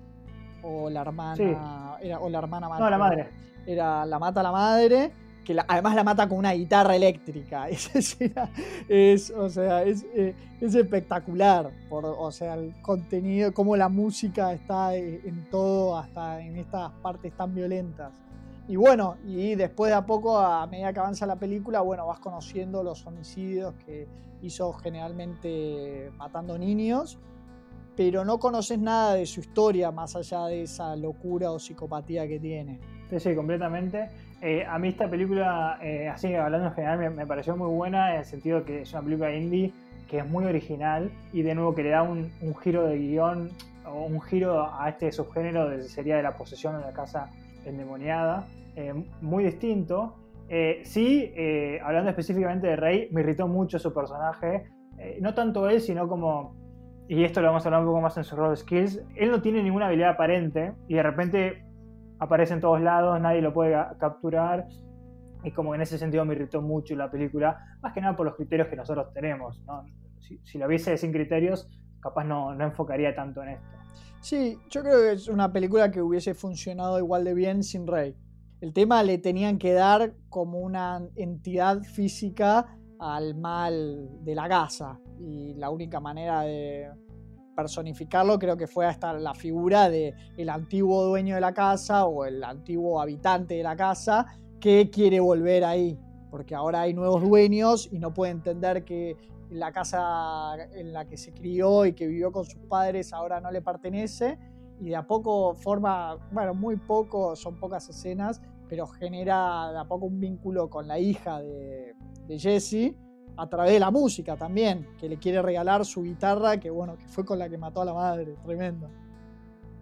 o 0.66 0.90
la 0.90 1.00
hermana. 1.02 1.96
Era, 2.00 2.20
o 2.20 2.28
la 2.28 2.38
hermana 2.38 2.68
No, 2.78 2.90
la 2.90 2.98
madre. 2.98 3.28
Era 3.66 4.06
la 4.06 4.18
mata 4.18 4.42
la 4.42 4.52
madre, 4.52 5.12
que 5.44 5.56
además 5.66 5.94
la 5.94 6.04
mata 6.04 6.28
con 6.28 6.38
una 6.38 6.52
guitarra 6.52 6.94
eléctrica. 6.96 7.68
Es, 8.88 9.30
o 9.30 9.48
sea, 9.48 9.82
es, 9.82 10.04
eh, 10.14 10.34
es 10.60 10.74
espectacular. 10.74 11.70
Por, 11.88 12.04
o 12.04 12.30
sea, 12.30 12.54
el 12.54 12.74
contenido, 12.82 13.52
cómo 13.52 13.76
la 13.76 13.88
música 13.88 14.52
está 14.52 14.94
en 14.94 15.48
todo, 15.50 15.96
hasta 15.96 16.40
en 16.40 16.56
estas 16.56 16.92
partes 17.02 17.32
tan 17.36 17.54
violentas. 17.54 18.12
Y 18.68 18.76
bueno, 18.76 19.16
y 19.24 19.54
después 19.54 19.90
de 19.90 19.96
a 19.96 20.04
poco, 20.04 20.38
a 20.38 20.66
medida 20.66 20.92
que 20.92 20.98
avanza 21.00 21.24
la 21.26 21.36
película, 21.36 21.80
bueno, 21.80 22.06
vas 22.06 22.18
conociendo 22.18 22.82
los 22.82 23.06
homicidios 23.06 23.74
que 23.84 24.08
hizo 24.42 24.72
generalmente 24.72 26.10
matando 26.16 26.58
niños 26.58 27.18
pero 27.96 28.24
no 28.24 28.38
conoces 28.38 28.78
nada 28.78 29.14
de 29.14 29.26
su 29.26 29.40
historia 29.40 29.90
más 29.90 30.14
allá 30.14 30.46
de 30.46 30.62
esa 30.62 30.94
locura 30.94 31.50
o 31.50 31.58
psicopatía 31.58 32.28
que 32.28 32.38
tiene. 32.38 32.78
Sí, 33.08 33.18
sí, 33.18 33.34
completamente. 33.34 34.10
Eh, 34.42 34.64
a 34.68 34.78
mí 34.78 34.88
esta 34.88 35.08
película, 35.08 35.78
eh, 35.82 36.08
así 36.08 36.34
hablando 36.34 36.68
en 36.68 36.74
general, 36.74 37.10
me, 37.14 37.26
pareció 37.26 37.56
muy 37.56 37.74
buena 37.74 38.12
en 38.12 38.18
el 38.18 38.24
sentido 38.26 38.64
que 38.64 38.82
es 38.82 38.92
una 38.92 39.02
película 39.02 39.34
indie 39.34 39.72
que 40.10 40.18
es 40.18 40.28
muy 40.28 40.44
original 40.44 41.10
y 41.32 41.42
de 41.42 41.54
nuevo 41.54 41.74
que 41.74 41.82
le 41.82 41.90
da 41.90 42.02
un, 42.02 42.30
giro 42.62 42.86
de 42.86 42.98
guion 42.98 43.50
o 43.86 44.04
un 44.04 44.20
giro 44.20 44.72
a 44.78 44.88
este 44.88 45.10
subgénero 45.10 45.68
de 45.68 45.82
sería 45.82 46.16
de 46.16 46.22
la 46.22 46.36
posesión 46.36 46.78
de 46.78 46.82
la 46.82 46.92
casa 46.92 47.28
endemoniada, 47.64 48.46
eh, 48.76 48.94
muy 49.20 49.44
distinto. 49.44 50.14
sí, 50.84 51.32
hablando 51.82 52.10
específicamente 52.10 52.68
de 52.68 52.76
Rey, 52.76 53.08
me 53.10 53.22
irritó 53.22 53.48
mucho 53.48 53.80
su 53.80 53.92
personaje, 53.92 54.68
no 55.20 55.34
tanto 55.34 55.68
él, 55.68 55.80
sino 55.80 56.06
como 56.08 56.54
y 57.08 57.24
esto 57.24 57.40
lo 57.40 57.48
vamos 57.48 57.64
a 57.64 57.68
hablar 57.68 57.82
un 57.82 57.86
poco 57.86 58.00
más 58.00 58.16
en 58.16 58.24
su 58.24 58.34
role 58.34 58.56
skills, 58.56 59.00
él 59.14 59.30
no 59.30 59.40
tiene 59.40 59.62
ninguna 59.62 59.86
habilidad 59.86 60.10
aparente 60.10 60.74
y 60.88 60.94
de 60.94 61.02
repente 61.02 61.64
aparece 62.18 62.54
en 62.54 62.60
todos 62.60 62.80
lados, 62.80 63.20
nadie 63.20 63.40
lo 63.40 63.52
puede 63.52 63.76
capturar. 63.98 64.66
Y 65.44 65.52
como 65.52 65.74
en 65.74 65.82
ese 65.82 65.98
sentido 65.98 66.24
me 66.24 66.34
irritó 66.34 66.60
mucho 66.60 66.96
la 66.96 67.08
película, 67.08 67.78
más 67.80 67.92
que 67.92 68.00
nada 68.00 68.16
por 68.16 68.26
los 68.26 68.34
criterios 68.34 68.66
que 68.68 68.74
nosotros 68.74 69.12
tenemos. 69.12 69.62
Si, 70.42 70.58
lo 70.58 70.66
viese 70.66 70.96
sin 70.96 71.12
criterios, 71.12 71.68
capaz 72.00 72.24
no, 72.24 72.52
no 72.54 72.64
enfocaría 72.64 73.14
tanto 73.14 73.42
en 73.44 73.50
esto. 73.50 73.66
Sí, 74.20 74.58
yo 74.70 74.82
creo 74.82 74.98
que 74.98 75.12
es 75.12 75.28
una 75.28 75.52
película 75.52 75.92
que 75.92 76.02
hubiese 76.02 76.34
funcionado 76.34 76.98
igual 76.98 77.22
de 77.22 77.34
bien 77.34 77.62
sin 77.62 77.86
Rey. 77.86 78.16
El 78.60 78.72
tema 78.72 79.02
le 79.02 79.18
tenían 79.18 79.58
que 79.58 79.72
dar 79.72 80.14
como 80.30 80.60
una 80.60 81.06
entidad 81.14 81.82
física 81.82 82.78
al 82.98 83.34
mal 83.34 84.08
de 84.22 84.34
la 84.34 84.48
casa. 84.48 84.98
Y 85.20 85.54
la 85.54 85.70
única 85.70 86.00
manera 86.00 86.42
de 86.42 86.88
personificarlo 87.54 88.38
creo 88.38 88.56
que 88.56 88.66
fue 88.66 88.86
hasta 88.86 89.12
la 89.14 89.34
figura 89.34 89.88
de 89.88 90.14
el 90.36 90.48
antiguo 90.48 91.04
dueño 91.04 91.34
de 91.34 91.40
la 91.40 91.52
casa 91.52 92.06
o 92.06 92.24
el 92.24 92.42
antiguo 92.44 93.00
habitante 93.00 93.54
de 93.54 93.62
la 93.62 93.76
casa 93.76 94.26
que 94.58 94.88
quiere 94.90 95.20
volver 95.20 95.64
ahí. 95.64 95.98
Porque 96.30 96.54
ahora 96.54 96.82
hay 96.82 96.94
nuevos 96.94 97.22
dueños 97.22 97.88
y 97.92 97.98
no 97.98 98.14
puede 98.14 98.32
entender 98.32 98.84
que 98.84 99.16
la 99.50 99.70
casa 99.70 100.56
en 100.72 100.92
la 100.92 101.06
que 101.06 101.16
se 101.16 101.32
crió 101.32 101.86
y 101.86 101.92
que 101.92 102.06
vivió 102.06 102.32
con 102.32 102.44
sus 102.44 102.60
padres 102.62 103.12
ahora 103.12 103.40
no 103.40 103.50
le 103.50 103.62
pertenece. 103.62 104.38
Y 104.80 104.90
de 104.90 104.96
a 104.96 105.06
poco 105.06 105.54
forma, 105.54 106.16
bueno, 106.30 106.54
muy 106.54 106.76
poco, 106.76 107.34
son 107.34 107.58
pocas 107.58 107.88
escenas, 107.88 108.42
pero 108.68 108.86
genera 108.86 109.72
de 109.72 109.78
a 109.78 109.84
poco 109.84 110.06
un 110.06 110.20
vínculo 110.20 110.68
con 110.68 110.86
la 110.86 110.98
hija 110.98 111.40
de, 111.40 111.94
Jesse 112.28 112.94
a 113.36 113.48
través 113.48 113.72
de 113.72 113.80
la 113.80 113.90
música 113.90 114.36
también, 114.36 114.86
que 114.98 115.08
le 115.08 115.18
quiere 115.18 115.40
regalar 115.42 115.84
su 115.84 116.02
guitarra, 116.02 116.58
que 116.58 116.70
bueno, 116.70 116.96
que 116.96 117.06
fue 117.06 117.24
con 117.24 117.38
la 117.38 117.48
que 117.48 117.58
mató 117.58 117.82
a 117.82 117.84
la 117.84 117.94
madre, 117.94 118.34
tremendo. 118.44 118.88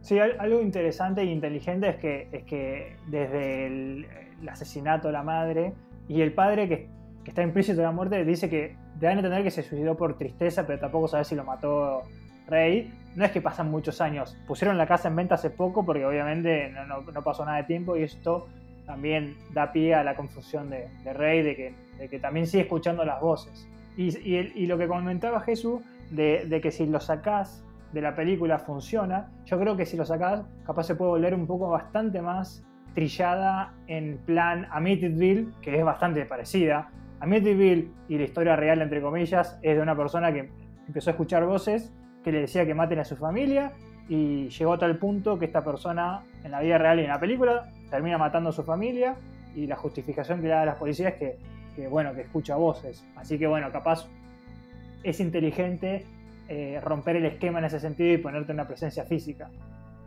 Sí, 0.00 0.18
algo 0.18 0.60
interesante 0.60 1.22
e 1.22 1.24
inteligente 1.24 1.88
es 1.88 1.96
que, 1.96 2.28
es 2.30 2.44
que 2.44 2.96
desde 3.06 3.66
el, 3.66 4.06
asesinato 4.48 5.08
de 5.08 5.12
la 5.12 5.22
madre 5.22 5.72
y 6.06 6.20
el 6.20 6.34
padre 6.34 6.68
que, 6.68 6.90
que 7.22 7.30
está 7.30 7.42
implícito 7.42 7.78
de 7.78 7.84
la 7.84 7.92
muerte 7.92 8.22
dice 8.24 8.50
que 8.50 8.76
deben 9.00 9.18
entender 9.18 9.42
que 9.42 9.50
se 9.50 9.62
suicidó 9.62 9.96
por 9.96 10.18
tristeza, 10.18 10.66
pero 10.66 10.78
tampoco 10.78 11.08
sabe 11.08 11.24
si 11.24 11.34
lo 11.34 11.44
mató 11.44 12.02
Rey. 12.46 12.92
No 13.14 13.24
es 13.24 13.30
que 13.30 13.40
pasan 13.40 13.70
muchos 13.70 14.00
años. 14.00 14.36
Pusieron 14.46 14.76
la 14.76 14.86
casa 14.86 15.08
en 15.08 15.16
venta 15.16 15.36
hace 15.36 15.50
poco 15.50 15.84
porque 15.84 16.04
obviamente 16.04 16.72
no, 16.88 17.22
pasó 17.22 17.44
nada 17.44 17.58
de 17.58 17.64
tiempo 17.64 17.96
y 17.96 18.02
esto 18.02 18.48
también 18.86 19.36
da 19.52 19.72
pie 19.72 19.94
a 19.94 20.04
la 20.04 20.14
confusión 20.14 20.68
de, 20.68 20.88
Rey, 21.12 21.42
de 21.42 21.74
que, 22.10 22.18
también 22.18 22.46
sigue 22.46 22.64
escuchando 22.64 23.04
las 23.04 23.20
voces. 23.20 23.68
Y, 23.96 24.66
lo 24.66 24.76
que 24.76 24.88
comentaba 24.88 25.40
Jesús, 25.40 25.80
de, 26.10 26.60
que 26.60 26.70
si 26.70 26.86
lo 26.86 27.00
sacás 27.00 27.64
de 27.92 28.02
la 28.02 28.14
película 28.16 28.58
funciona, 28.58 29.30
yo 29.46 29.58
creo 29.58 29.76
que 29.76 29.86
si 29.86 29.96
lo 29.96 30.04
sacás, 30.04 30.44
capaz 30.66 30.82
se 30.82 30.96
puede 30.96 31.12
volver 31.12 31.34
un 31.34 31.46
poco 31.46 31.68
bastante 31.70 32.20
más 32.20 32.64
trillada 32.94 33.72
en 33.86 34.18
plan 34.18 34.66
Amityville, 34.70 35.52
que 35.62 35.78
es 35.78 35.84
bastante 35.84 36.26
parecida. 36.26 36.90
Amityville 37.20 37.90
y 38.08 38.18
la 38.18 38.24
historia 38.24 38.56
real, 38.56 38.82
entre 38.82 39.00
comillas, 39.00 39.58
es 39.62 39.76
de 39.76 39.80
una 39.80 39.96
persona 39.96 40.32
que 40.32 40.50
empezó 40.86 41.10
a 41.10 41.12
escuchar 41.12 41.46
voces 41.46 41.92
que 42.24 42.32
le 42.32 42.40
decía 42.40 42.64
que 42.66 42.74
maten 42.74 42.98
a 42.98 43.04
su 43.04 43.16
familia 43.16 43.72
y 44.08 44.48
llegó 44.48 44.72
a 44.72 44.78
tal 44.78 44.98
punto 44.98 45.38
que 45.38 45.44
esta 45.44 45.62
persona 45.62 46.22
en 46.42 46.50
la 46.50 46.60
vida 46.60 46.78
real 46.78 46.98
y 46.98 47.02
en 47.02 47.08
la 47.08 47.20
película 47.20 47.70
termina 47.90 48.18
matando 48.18 48.50
a 48.50 48.52
su 48.52 48.62
familia 48.62 49.14
y 49.54 49.66
la 49.66 49.76
justificación 49.76 50.40
que 50.40 50.48
le 50.48 50.54
da 50.54 50.62
a 50.62 50.66
las 50.66 50.76
policías 50.76 51.14
es 51.20 51.36
que, 51.76 51.88
bueno, 51.88 52.14
que 52.14 52.22
escucha 52.22 52.56
voces. 52.56 53.04
Así 53.14 53.38
que 53.38 53.46
bueno, 53.46 53.70
capaz 53.70 54.06
es 55.02 55.20
inteligente 55.20 56.04
eh, 56.48 56.80
romper 56.82 57.16
el 57.16 57.26
esquema 57.26 57.58
en 57.58 57.66
ese 57.66 57.78
sentido 57.78 58.12
y 58.12 58.18
ponerte 58.18 58.52
una 58.52 58.66
presencia 58.66 59.04
física. 59.04 59.50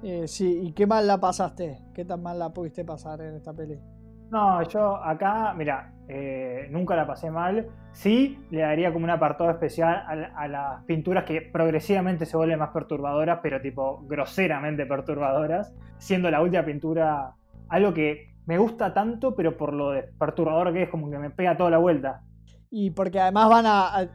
Eh, 0.04 0.28
sí, 0.28 0.60
¿y 0.64 0.72
qué 0.74 0.86
mal 0.86 1.08
la 1.08 1.20
pasaste? 1.20 1.78
¿Qué 1.94 2.06
tan 2.06 2.22
mal 2.22 2.38
la 2.38 2.50
pudiste 2.50 2.84
pasar 2.84 3.22
en 3.22 3.36
esta 3.36 3.54
peli? 3.54 3.80
No, 4.30 4.62
yo 4.64 4.98
acá, 4.98 5.54
mira, 5.56 5.94
eh, 6.10 6.68
nunca 6.70 6.96
la 6.96 7.08
pasé 7.08 7.32
mal. 7.32 7.68
Sí, 7.92 8.40
le 8.52 8.62
daría 8.62 8.92
como 8.94 9.06
un 9.06 9.10
apartado 9.10 9.50
especial 9.50 10.32
a, 10.36 10.48
las 10.48 10.84
pinturas 10.84 11.24
que 11.24 11.42
progresivamente 11.42 12.26
se 12.26 12.38
vuelven 12.38 12.60
más 12.60 12.70
perturbadoras, 12.70 13.40
pero 13.42 13.62
tipo 13.62 14.04
groseramente 14.08 14.86
perturbadoras, 14.86 15.74
siendo 15.98 16.30
la 16.30 16.42
última 16.42 16.64
pintura 16.64 17.34
algo 17.70 17.94
que 17.94 18.36
me 18.46 18.58
gusta 18.58 18.94
tanto, 18.94 19.36
pero 19.36 19.58
por 19.58 19.74
lo 19.74 19.92
perturbador 20.18 20.74
que 20.74 20.84
es, 20.84 20.90
como 20.90 21.10
que 21.10 21.18
me 21.18 21.30
pega 21.30 21.58
toda 21.58 21.70
la 21.70 21.78
vuelta. 21.78 22.22
Y 22.70 22.92
porque 22.92 23.20
además 23.20 23.50
van 23.50 24.10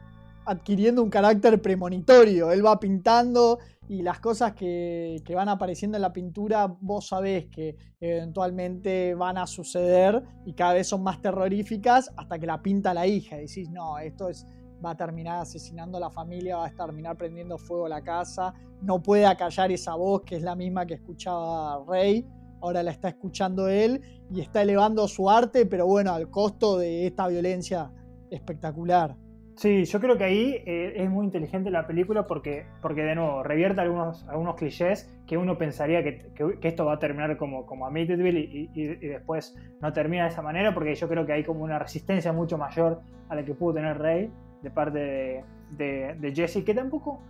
adquiriendo 0.45 1.03
un 1.03 1.09
carácter 1.09 1.61
premonitorio. 1.61 2.51
Él 2.51 2.65
va 2.65 2.79
pintando 2.79 3.59
y 3.87 4.01
las 4.01 4.19
cosas 4.19 4.53
que, 4.53 5.21
van 5.35 5.49
apareciendo 5.49 5.97
en 5.97 6.01
la 6.01 6.13
pintura, 6.13 6.67
vos 6.79 7.07
sabés 7.07 7.47
que 7.47 7.75
eventualmente 7.99 9.13
van 9.15 9.37
a 9.37 9.47
suceder 9.47 10.23
y 10.45 10.53
cada 10.53 10.73
vez 10.73 10.87
son 10.87 11.03
más 11.03 11.21
terroríficas 11.21 12.11
hasta 12.15 12.39
que 12.39 12.47
la 12.47 12.61
pinta 12.61 12.93
la 12.93 13.05
hija. 13.07 13.37
Y 13.37 13.47
decís, 13.47 13.69
no, 13.69 13.99
esto 13.99 14.29
es, 14.29 14.47
va 14.83 14.91
a 14.91 14.97
terminar 14.97 15.41
asesinando 15.41 15.97
a 15.97 16.01
la 16.01 16.09
familia, 16.09 16.57
va 16.57 16.67
a 16.67 16.71
terminar 16.71 17.17
prendiendo 17.17 17.57
fuego 17.57 17.87
la 17.87 18.01
casa. 18.01 18.53
No 18.81 19.01
puede 19.01 19.25
acallar 19.25 19.71
esa 19.71 19.95
voz 19.95 20.21
que 20.21 20.37
es 20.37 20.43
la 20.43 20.55
misma 20.55 20.85
que 20.85 20.95
escuchaba 20.95 21.83
Rey 21.87 22.25
ahora 22.63 22.81
la 22.81 22.91
está 22.91 23.09
escuchando 23.09 23.67
él 23.67 24.01
y 24.31 24.39
está 24.39 24.61
elevando 24.61 25.05
su 25.09 25.29
arte, 25.29 25.65
pero 25.65 25.85
bueno, 25.85 26.13
al 26.13 26.29
costo 26.29 26.77
de 26.77 27.05
esta 27.05 27.27
violencia 27.27 27.91
espectacular. 28.31 29.17
Sí, 29.55 29.85
yo 29.85 29.99
creo 29.99 30.17
que 30.17 30.23
ahí 30.23 30.63
eh, 30.65 30.93
es 30.95 31.09
muy 31.09 31.25
inteligente 31.25 31.69
la 31.69 31.85
película 31.85 32.25
porque, 32.25 32.65
porque 32.81 33.03
de 33.03 33.15
nuevo, 33.15 33.43
revierte 33.43 33.81
algunos, 33.81 34.27
algunos 34.27 34.55
clichés 34.55 35.13
que 35.27 35.37
uno 35.37 35.57
pensaría 35.57 36.03
que, 36.03 36.25
esto 36.61 36.85
va 36.85 36.93
a 36.93 36.99
terminar 36.99 37.37
como, 37.37 37.65
como 37.65 37.85
Amityville 37.85 38.39
y, 38.39 38.69
y, 38.73 39.07
después 39.07 39.55
no 39.79 39.93
termina 39.93 40.23
de 40.23 40.29
esa 40.29 40.41
manera 40.41 40.73
porque 40.73 40.95
yo 40.95 41.07
creo 41.07 41.25
que 41.25 41.33
hay 41.33 41.43
como 41.43 41.63
una 41.63 41.77
resistencia 41.77 42.33
mucho 42.33 42.57
mayor 42.57 43.01
a 43.29 43.35
la 43.35 43.45
que 43.45 43.53
pudo 43.53 43.75
tener 43.75 43.99
Rey 43.99 44.31
de 44.63 44.71
parte 44.71 44.97
de, 44.97 45.43
de, 45.71 46.15
de 46.19 46.35
Jesse, 46.35 46.63
que 46.63 46.73
tampoco, 46.73 47.21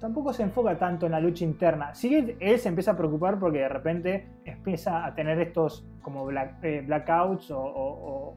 tampoco 0.00 0.32
se 0.32 0.42
enfoca 0.42 0.76
tanto 0.76 1.06
en 1.06 1.12
la 1.12 1.20
lucha 1.20 1.44
interna. 1.44 1.94
Sí, 1.94 2.34
él 2.40 2.58
se 2.58 2.68
empieza 2.68 2.92
a 2.92 2.96
preocupar 2.96 3.38
porque 3.38 3.58
de 3.58 3.68
repente 3.68 4.26
empieza 4.44 5.04
a 5.04 5.14
tener 5.14 5.38
estos 5.40 5.86
como 6.00 6.28
eh, 6.30 6.82
blackouts 6.84 7.50
o, 7.52 8.34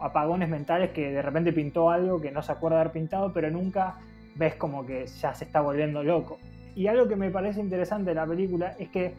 apagones 0.00 0.48
mentales 0.48 0.90
que 0.90 1.10
de 1.10 1.22
repente 1.22 1.52
pintó 1.52 1.90
algo 1.90 2.20
que 2.20 2.30
no 2.30 2.42
se 2.42 2.52
acuerda 2.52 2.80
haber 2.80 2.92
pintado, 2.92 3.32
pero 3.32 3.50
nunca 3.50 3.96
ves 4.34 4.54
como 4.56 4.84
que 4.84 5.06
ya 5.06 5.34
se 5.34 5.44
está 5.44 5.60
volviendo 5.60 6.02
loco. 6.02 6.38
Y 6.74 6.88
algo 6.88 7.06
que 7.06 7.16
me 7.16 7.30
parece 7.30 7.60
interesante 7.60 8.10
de 8.10 8.14
la 8.16 8.26
película 8.26 8.74
es 8.78 8.88
que 8.88 9.14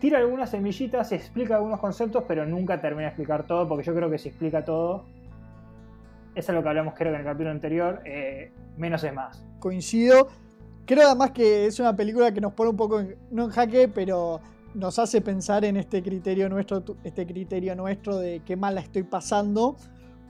tira 0.00 0.18
algunas 0.18 0.50
semillitas, 0.50 1.12
explica 1.12 1.56
algunos 1.56 1.80
conceptos, 1.80 2.24
pero 2.28 2.44
nunca 2.46 2.80
termina 2.80 3.04
de 3.04 3.08
explicar 3.08 3.46
todo, 3.46 3.66
porque 3.66 3.84
yo 3.84 3.94
creo 3.94 4.10
que 4.10 4.18
si 4.18 4.28
explica 4.28 4.64
todo, 4.64 5.04
eso 6.34 6.52
es 6.52 6.56
lo 6.56 6.62
que 6.62 6.68
hablamos 6.68 6.94
creo 6.94 7.12
que 7.12 7.16
en 7.16 7.20
el 7.20 7.26
capítulo 7.26 7.50
anterior, 7.50 8.00
eh, 8.04 8.52
menos 8.76 9.02
es 9.02 9.14
más. 9.14 9.42
Coincido. 9.58 10.28
Creo 10.86 11.06
además 11.06 11.32
que 11.32 11.66
es 11.66 11.80
una 11.80 11.96
película 11.96 12.32
que 12.32 12.40
nos 12.40 12.52
pone 12.52 12.70
un 12.70 12.76
poco, 12.76 13.02
no 13.30 13.44
en 13.44 13.50
jaque, 13.50 13.88
pero 13.88 14.40
nos 14.74 14.98
hace 14.98 15.20
pensar 15.20 15.64
en 15.64 15.76
este 15.76 16.02
criterio 16.02 16.48
nuestro, 16.48 16.82
este 17.04 17.26
criterio 17.26 17.74
nuestro 17.74 18.18
de 18.18 18.42
qué 18.44 18.56
mal 18.56 18.74
la 18.74 18.80
estoy 18.80 19.02
pasando. 19.02 19.76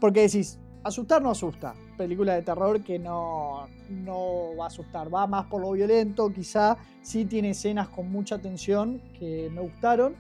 Porque 0.01 0.23
decís, 0.23 0.59
asustar 0.85 1.23
no 1.23 1.31
asusta. 1.31 1.75
Película 1.97 2.35
de 2.35 2.43
terror 2.43 2.83
que 2.83 2.99
no, 2.99 3.67
no 3.91 4.57
va 4.59 4.65
a 4.65 4.69
asustar. 4.69 5.13
Va 5.13 5.27
más 5.27 5.47
por 5.47 5.61
lo 5.61 5.73
violento, 5.73 6.33
quizá 6.33 6.77
sí 7.03 7.25
tiene 7.25 7.51
escenas 7.51 7.89
con 7.89 8.11
mucha 8.11 8.39
tensión 8.39 9.01
que 9.19 9.51
me 9.53 9.61
gustaron 9.61 10.15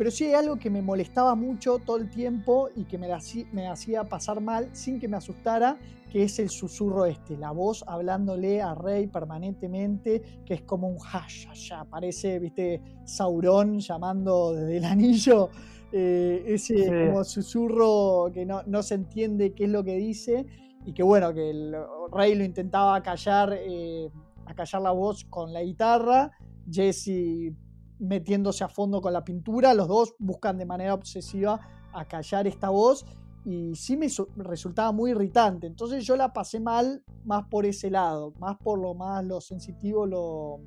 pero 0.00 0.10
sí 0.10 0.24
hay 0.24 0.32
algo 0.32 0.56
que 0.56 0.70
me 0.70 0.80
molestaba 0.80 1.34
mucho 1.34 1.78
todo 1.78 1.98
el 1.98 2.08
tiempo 2.08 2.70
y 2.74 2.84
que 2.84 2.96
me, 2.96 3.06
me 3.52 3.68
hacía 3.68 4.04
pasar 4.04 4.40
mal 4.40 4.70
sin 4.72 4.98
que 4.98 5.08
me 5.08 5.18
asustara, 5.18 5.78
que 6.10 6.22
es 6.22 6.38
el 6.38 6.48
susurro 6.48 7.04
este, 7.04 7.36
la 7.36 7.50
voz 7.50 7.84
hablándole 7.86 8.62
a 8.62 8.74
Rey 8.74 9.08
permanentemente, 9.08 10.22
que 10.46 10.54
es 10.54 10.62
como 10.62 10.88
un 10.88 10.96
hash, 10.96 11.48
ya 11.68 11.84
parece, 11.84 12.38
viste, 12.38 12.80
Sauron 13.04 13.78
llamando 13.78 14.54
desde 14.54 14.78
el 14.78 14.84
anillo, 14.86 15.50
eh, 15.92 16.44
ese 16.46 16.86
como 16.86 17.22
susurro 17.22 18.30
que 18.32 18.46
no, 18.46 18.62
no, 18.62 18.82
se 18.82 18.94
entiende 18.94 19.52
qué 19.52 19.64
es 19.64 19.70
lo 19.70 19.84
que 19.84 19.96
dice 19.96 20.46
y 20.86 20.94
que 20.94 21.02
bueno, 21.02 21.34
que 21.34 21.50
el 21.50 21.76
Rey 22.10 22.34
lo 22.36 22.44
intentaba 22.44 23.02
callar. 23.02 23.52
Eh, 23.52 24.10
a 24.46 24.54
callar 24.54 24.82
la 24.82 24.90
voz 24.90 25.24
con 25.26 25.52
la 25.52 25.62
guitarra, 25.62 26.32
Jesse 26.68 27.52
metiéndose 28.00 28.64
a 28.64 28.68
fondo 28.68 29.00
con 29.00 29.12
la 29.12 29.24
pintura, 29.24 29.74
los 29.74 29.88
dos 29.88 30.14
buscan 30.18 30.58
de 30.58 30.66
manera 30.66 30.94
obsesiva 30.94 31.60
a 31.92 32.04
callar 32.06 32.46
esta 32.46 32.70
voz 32.70 33.04
y 33.44 33.74
sí 33.74 33.96
me 33.96 34.08
resultaba 34.44 34.92
muy 34.92 35.12
irritante. 35.12 35.66
Entonces 35.66 36.04
yo 36.04 36.16
la 36.16 36.32
pasé 36.32 36.60
mal 36.60 37.02
más 37.24 37.46
por 37.48 37.66
ese 37.66 37.90
lado, 37.90 38.32
más 38.38 38.56
por 38.58 38.78
lo 38.78 38.94
más 38.94 39.24
lo 39.24 39.40
sensitivo, 39.40 40.06
lo, 40.06 40.60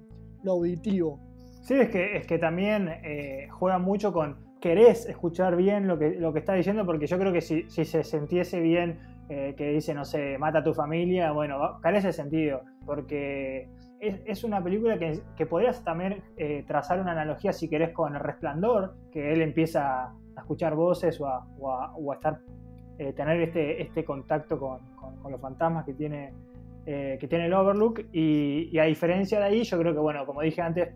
auditivo. 0.50 1.20
Sí, 1.62 1.76
es 1.76 1.90
que, 1.90 2.18
es 2.18 2.28
que 2.28 2.38
también 2.38 2.90
eh, 2.90 3.48
juega 3.52 3.78
mucho 3.80 4.12
con 4.12 4.54
querés 4.60 5.06
escuchar 5.08 5.58
bien 5.58 5.88
lo 5.88 6.00
que, 6.00 6.12
lo 6.12 6.32
que 6.32 6.40
está 6.40 6.54
diciendo, 6.54 6.86
porque 6.86 7.06
yo 7.06 7.20
creo 7.20 7.34
que 7.34 7.42
si, 7.42 7.66
se 7.68 8.04
sintiese 8.04 8.62
bien 8.62 8.98
que 9.58 9.70
dice, 9.70 9.94
no 9.94 10.06
sé, 10.06 10.38
mata 10.38 10.60
a 10.60 10.64
tu 10.64 10.74
familia, 10.74 11.32
bueno, 11.32 11.80
carece 11.82 12.08
de 12.08 12.14
sentido, 12.14 12.62
porque 12.86 13.70
es, 14.04 14.44
una 14.44 14.62
película 14.62 14.98
que, 14.98 15.46
podrías 15.46 15.84
también 15.84 16.22
eh, 16.38 16.64
trazar 16.68 17.00
una 17.00 17.12
analogía, 17.12 17.54
si 17.54 17.70
querés, 17.70 17.92
con 17.92 18.16
El 18.16 18.22
Resplandor, 18.22 18.96
que 19.12 19.32
él 19.32 19.42
empieza 19.42 20.08
a 20.08 20.16
escuchar 20.38 20.76
voces 20.76 21.20
o 21.22 21.28
a, 21.28 22.14
estar 22.14 22.40
eh, 22.98 23.14
tener 23.14 23.42
este, 23.42 23.82
este 23.82 24.04
contacto 24.04 24.60
con, 24.60 24.80
los 25.32 25.40
fantasmas 25.40 25.86
que 25.86 25.94
tiene, 25.94 26.34
eh, 26.86 27.18
que 27.20 27.28
tiene 27.28 27.46
el 27.46 27.54
Overlook. 27.54 28.02
Y, 28.12 28.78
a 28.78 28.84
diferencia 28.84 29.40
de 29.40 29.46
ahí, 29.46 29.64
yo 29.64 29.80
creo 29.80 29.94
que, 29.94 30.00
bueno, 30.00 30.26
como 30.26 30.42
dije 30.42 30.62
antes, 30.62 30.90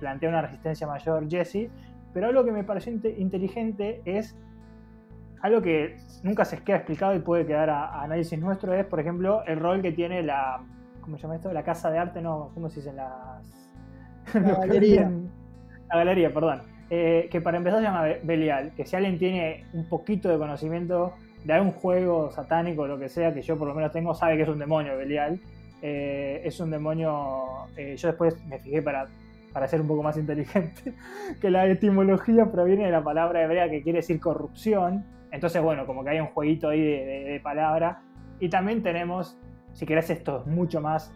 plantea 0.00 0.28
una 0.28 0.42
resistencia 0.42 0.86
mayor 0.86 1.28
Jesse. 1.30 1.70
Pero 2.12 2.26
algo 2.26 2.44
que 2.44 2.52
me 2.52 2.64
pareció 2.64 2.92
inteligente 3.16 4.02
es 4.04 4.36
algo 5.42 5.60
que 5.60 5.98
nunca 6.22 6.44
se 6.44 6.58
queda 6.62 6.76
explicado 6.76 7.14
y 7.14 7.18
puede 7.18 7.44
quedar 7.44 7.68
a, 7.70 8.02
análisis 8.02 8.38
nuestro, 8.38 8.72
es, 8.74 8.86
por 8.86 9.00
ejemplo, 9.00 9.42
el 9.46 9.60
rol 9.60 9.82
que 9.82 9.92
tiene 9.92 10.22
la. 10.22 10.60
¿Cómo 11.00 11.16
se 11.16 11.22
llama 11.22 11.36
esto? 11.36 11.52
La 11.52 11.64
casa 11.64 11.90
de 11.90 11.98
arte, 11.98 12.22
no, 12.22 12.50
¿cómo 12.54 12.70
se 12.70 12.80
dice? 12.80 12.92
Las. 12.92 13.70
La 14.34 14.40
galería. 14.66 15.10
La 15.90 15.96
galería, 15.96 16.32
perdón 16.32 16.72
eh, 16.94 17.28
que 17.30 17.40
para 17.40 17.56
empezar 17.56 17.78
se 17.78 17.86
llama 17.86 18.04
Belial, 18.22 18.74
que 18.76 18.84
si 18.84 18.94
alguien 18.94 19.16
tiene 19.16 19.64
un 19.72 19.88
poquito 19.88 20.28
de 20.28 20.36
conocimiento 20.36 21.14
de 21.42 21.54
algún 21.54 21.72
juego 21.72 22.30
satánico 22.30 22.82
o 22.82 22.86
lo 22.86 22.98
que 22.98 23.08
sea, 23.08 23.32
que 23.32 23.40
yo 23.40 23.56
por 23.56 23.66
lo 23.66 23.74
menos 23.74 23.92
tengo, 23.92 24.14
sabe 24.14 24.36
que 24.36 24.42
es 24.42 24.48
un 24.50 24.58
demonio 24.58 24.98
Belial. 24.98 25.40
Eh, 25.80 26.42
es 26.44 26.60
un 26.60 26.70
demonio, 26.70 27.66
eh, 27.78 27.96
yo 27.96 28.08
después 28.08 28.36
me 28.44 28.58
fijé 28.58 28.82
para, 28.82 29.06
para 29.54 29.66
ser 29.68 29.80
un 29.80 29.88
poco 29.88 30.02
más 30.02 30.18
inteligente, 30.18 30.92
que 31.40 31.48
la 31.48 31.66
etimología 31.66 32.52
proviene 32.52 32.84
de 32.84 32.90
la 32.90 33.02
palabra 33.02 33.42
hebrea 33.42 33.70
que 33.70 33.82
quiere 33.82 34.00
decir 34.00 34.20
corrupción. 34.20 35.06
Entonces, 35.32 35.60
bueno, 35.60 35.86
como 35.86 36.04
que 36.04 36.10
hay 36.10 36.20
un 36.20 36.28
jueguito 36.28 36.68
ahí 36.68 36.80
de, 36.80 37.24
de 37.24 37.40
palabra. 37.40 38.02
Y 38.38 38.48
también 38.48 38.82
tenemos, 38.82 39.36
si 39.72 39.86
querés, 39.86 40.10
esto 40.10 40.42
es 40.42 40.46
mucho 40.46 40.80
más 40.80 41.12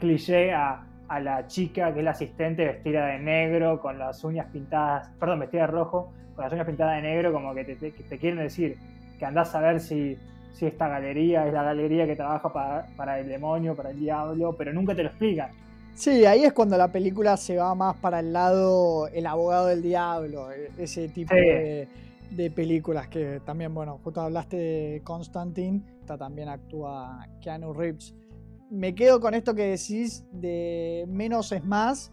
cliché 0.00 0.52
a 0.52 0.86
a 1.08 1.20
la 1.20 1.46
chica 1.46 1.92
que 1.92 2.00
es 2.00 2.04
la 2.04 2.12
asistente 2.12 2.64
vestida 2.64 3.06
de 3.06 3.18
negro, 3.18 3.80
con 3.80 3.98
las 3.98 4.22
uñas 4.24 4.46
pintadas, 4.52 5.08
perdón, 5.20 5.40
vestida 5.40 5.62
de 5.62 5.66
rojo, 5.68 6.12
con 6.34 6.44
las 6.44 6.52
uñas 6.52 6.66
pintadas 6.66 6.96
de 6.96 7.02
negro, 7.02 7.32
como 7.32 7.54
que 7.54 7.64
te, 7.64 8.18
quieren 8.18 8.38
decir 8.38 8.78
que 9.18 9.24
andás 9.24 9.54
a 9.54 9.60
ver 9.60 9.80
si, 9.80 10.18
si, 10.52 10.66
esta 10.66 10.88
galería 10.88 11.46
es 11.46 11.52
la 11.52 11.62
galería 11.62 12.06
que 12.06 12.16
trabaja 12.16 12.52
para, 12.96 13.20
el 13.20 13.28
demonio, 13.28 13.76
para 13.76 13.90
el 13.90 14.00
diablo, 14.00 14.54
pero 14.56 14.72
nunca 14.72 14.94
te 14.94 15.02
lo 15.02 15.10
explican. 15.10 15.50
Sí, 15.94 16.26
ahí 16.26 16.44
es 16.44 16.52
cuando 16.52 16.76
la 16.76 16.88
película 16.88 17.36
se 17.36 17.56
va 17.56 17.74
más 17.76 17.94
para 17.96 18.18
el 18.18 18.32
lado 18.32 19.06
el 19.08 19.26
abogado 19.26 19.66
del 19.66 19.82
diablo, 19.82 20.50
e, 20.50 20.70
ese 20.78 21.08
tipo 21.08 21.34
de, 21.34 21.86
de, 22.36 22.50
películas 22.50 23.08
que 23.08 23.40
también, 23.44 23.74
bueno, 23.74 23.98
justo 24.02 24.20
hablaste 24.20 24.56
de 24.56 25.02
Constantine, 25.02 25.82
también 26.06 26.48
actúa 26.48 27.26
Keanu 27.40 27.72
Reeves. 27.72 28.14
Me 28.70 28.94
quedo 28.94 29.20
con 29.20 29.34
esto 29.34 29.54
que 29.54 29.66
decís 29.66 30.24
de 30.32 31.04
menos 31.08 31.52
es 31.52 31.64
más, 31.64 32.12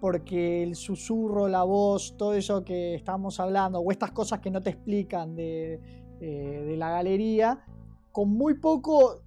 porque 0.00 0.62
el 0.62 0.74
susurro, 0.76 1.48
la 1.48 1.62
voz, 1.62 2.16
todo 2.16 2.34
eso 2.34 2.64
que 2.64 2.94
estamos 2.94 3.38
hablando, 3.38 3.80
o 3.80 3.92
estas 3.92 4.12
cosas 4.12 4.40
que 4.40 4.50
no 4.50 4.62
te 4.62 4.70
explican 4.70 5.36
de, 5.36 5.80
eh, 6.20 6.74
la 6.76 6.90
galería, 6.90 7.64
con 8.12 8.30
muy 8.30 8.54
poco, 8.54 9.22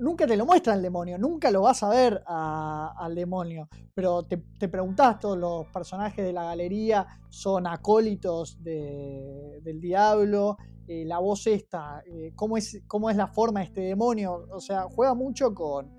nunca 0.00 0.26
te 0.26 0.36
lo 0.36 0.46
muestra 0.46 0.74
el 0.74 0.82
demonio, 0.82 1.18
nunca 1.18 1.50
lo 1.50 1.62
vas 1.62 1.82
a 1.82 1.88
ver 1.88 2.22
al 2.26 3.14
demonio, 3.14 3.68
pero 3.94 4.22
te, 4.24 4.38
te, 4.58 4.68
preguntás, 4.68 5.20
todos 5.20 5.38
los 5.38 5.66
personajes 5.68 6.24
de 6.24 6.32
la 6.32 6.44
galería 6.44 7.06
son 7.28 7.66
acólitos 7.66 8.62
del 8.62 9.80
diablo, 9.80 10.56
eh, 10.92 11.04
la 11.04 11.20
voz 11.20 11.46
esta, 11.46 12.02
eh, 12.04 12.32
cómo, 12.34 12.56
es, 12.56 12.82
cómo 12.88 13.10
es 13.10 13.16
la 13.16 13.28
forma 13.28 13.60
de 13.60 13.66
este 13.66 13.80
demonio. 13.82 14.46
O 14.50 14.58
sea, 14.58 14.88
juega 14.90 15.14
mucho 15.14 15.54
con, 15.54 15.92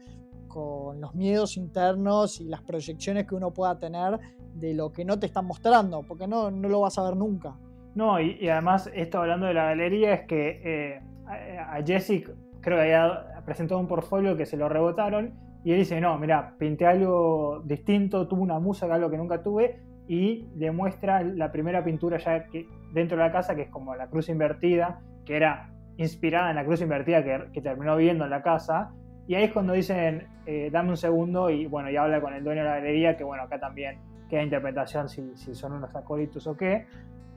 con 0.49 0.99
los 0.99 1.15
miedos 1.15 1.55
internos 1.55 2.41
y 2.41 2.49
las 2.49 2.61
proyecciones 2.61 3.25
que 3.25 3.35
uno 3.35 3.53
pueda 3.53 3.79
tener 3.79 4.19
de 4.53 4.73
lo 4.73 4.91
que 4.91 5.05
no 5.05 5.17
te 5.17 5.27
están 5.27 5.45
mostrando, 5.45 6.03
porque 6.03 6.27
no, 6.27 6.51
no 6.51 6.67
lo 6.67 6.81
vas 6.81 6.97
a 6.97 7.03
ver 7.03 7.15
nunca. 7.15 7.57
No, 7.95 8.19
y, 8.19 8.49
además, 8.49 8.91
esto 8.93 9.19
hablando 9.19 9.45
de 9.45 9.53
la 9.53 9.65
galería, 9.65 10.13
es 10.13 10.27
que 10.27 10.61
eh, 10.63 11.01
a, 11.25 11.81
Jessic 11.85 12.29
creo 12.59 12.77
que 12.77 12.83
había 12.83 13.30
presentado 13.45 13.79
un 13.79 13.87
portfolio 13.87 14.37
que 14.37 14.45
se 14.45 14.57
lo 14.57 14.69
rebotaron 14.69 15.33
y 15.63 15.71
él 15.71 15.79
dice, 15.79 16.01
no, 16.01 16.17
mira, 16.17 16.55
pinté 16.57 16.87
algo 16.87 17.61
distinto, 17.65 18.27
tuve 18.27 18.41
una 18.41 18.59
musa, 18.59 18.91
algo 18.91 19.11
que 19.11 19.17
nunca 19.17 19.43
tuve, 19.43 19.79
y 20.07 20.47
le 20.57 20.71
muestra 20.71 21.23
la 21.23 21.51
primera 21.51 21.83
pintura 21.83 22.17
ya 22.17 22.45
dentro 22.93 23.17
de 23.17 23.23
la 23.23 23.31
casa, 23.31 23.55
que 23.55 23.63
es 23.63 23.69
como 23.69 23.95
la 23.95 24.07
cruz 24.07 24.29
invertida, 24.29 25.01
que 25.25 25.35
era 25.35 25.69
inspirada 25.97 26.49
en 26.49 26.55
la 26.55 26.65
cruz 26.65 26.81
invertida 26.81 27.23
que, 27.23 27.61
terminó 27.61 27.95
viendo 27.95 28.23
en 28.23 28.31
la 28.31 28.41
casa. 28.41 28.91
Y 29.27 29.35
ahí 29.35 29.43
es 29.43 29.51
cuando 29.51 29.73
dicen, 29.73 30.27
eh, 30.47 30.69
dame 30.71 30.89
un 30.89 30.97
segundo, 30.97 31.51
y 31.51 31.67
bueno, 31.67 31.91
y 31.91 31.95
habla 31.95 32.19
con 32.21 32.33
el 32.33 32.43
dueño 32.43 32.63
de 32.63 32.67
la 32.67 32.75
galería, 32.77 33.15
que 33.15 33.23
bueno, 33.23 33.43
acá 33.43 33.59
también 33.59 33.99
queda 34.29 34.41
interpretación 34.41 35.09
si, 35.09 35.35
si 35.35 35.53
son 35.53 35.73
unos 35.73 35.95
acólitos 35.95 36.47
o 36.47 36.57
qué. 36.57 36.87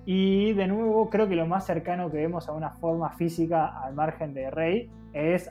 Y 0.06 0.52
de 0.52 0.66
nuevo, 0.66 1.08
creo 1.08 1.28
que 1.28 1.34
lo 1.34 1.46
más 1.46 1.64
cercano 1.64 2.10
que 2.10 2.18
vemos 2.18 2.48
a 2.48 2.52
una 2.52 2.70
forma 2.70 3.10
física 3.10 3.82
al 3.82 3.94
margen 3.94 4.34
de 4.34 4.50
Rey 4.50 4.90
es 5.12 5.50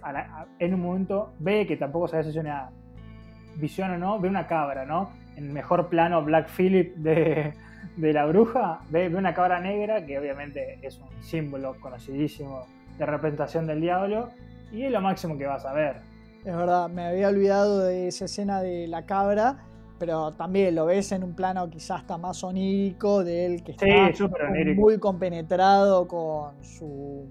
en 0.60 0.74
un 0.74 0.82
momento 0.82 1.34
ve 1.40 1.66
que 1.66 1.78
tampoco 1.78 2.08
sabe 2.08 2.24
si 2.24 2.30
es 2.30 2.36
una 2.36 2.70
visión 3.56 3.92
o 3.92 3.98
no, 3.98 4.20
ve 4.20 4.30
una 4.30 4.46
cabra, 4.46 4.86
¿no? 4.86 5.10
En 5.36 5.52
mejor 5.54 5.90
plano 5.90 6.24
Black 6.24 6.50
Phillip 6.50 6.96
de, 6.98 7.54
de 7.98 8.14
la 8.14 8.26
bruja, 8.26 8.82
ve, 8.90 9.08
una 9.08 9.34
cabra 9.34 9.60
negra, 9.60 10.06
que 10.06 10.20
obviamente 10.20 10.80
es 10.82 11.00
un 11.00 11.10
símbolo 11.24 11.76
conocidísimo 11.80 12.68
de 12.98 13.06
representación 13.06 13.66
del 13.66 13.82
diablo, 13.82 14.30
y 14.72 14.84
es 14.84 14.92
lo 14.92 15.02
máximo 15.02 15.38
que 15.38 15.46
vas 15.46 15.66
a 15.66 15.74
ver. 15.74 15.98
Es 16.46 16.56
verdad, 16.56 16.90
me 16.90 17.06
había 17.06 17.30
olvidado 17.30 17.80
de 17.80 18.08
esa 18.08 18.26
escena 18.26 18.62
de 18.62 18.88
la 18.88 19.06
cabra, 19.06 19.58
pero 20.04 20.34
también 20.34 20.76
lo 20.76 20.88
ves 20.88 21.14
en 21.14 21.24
un 21.24 21.34
plano 21.34 21.70
quizás 21.70 22.02
hasta 22.02 22.18
más 22.18 22.44
onírico, 22.44 23.24
de 23.24 23.46
él 23.46 23.64
que 23.64 23.72
está 23.72 23.86
muy 24.76 25.00
compenetrado 25.00 26.06
con 26.10 26.62
su, 26.62 27.26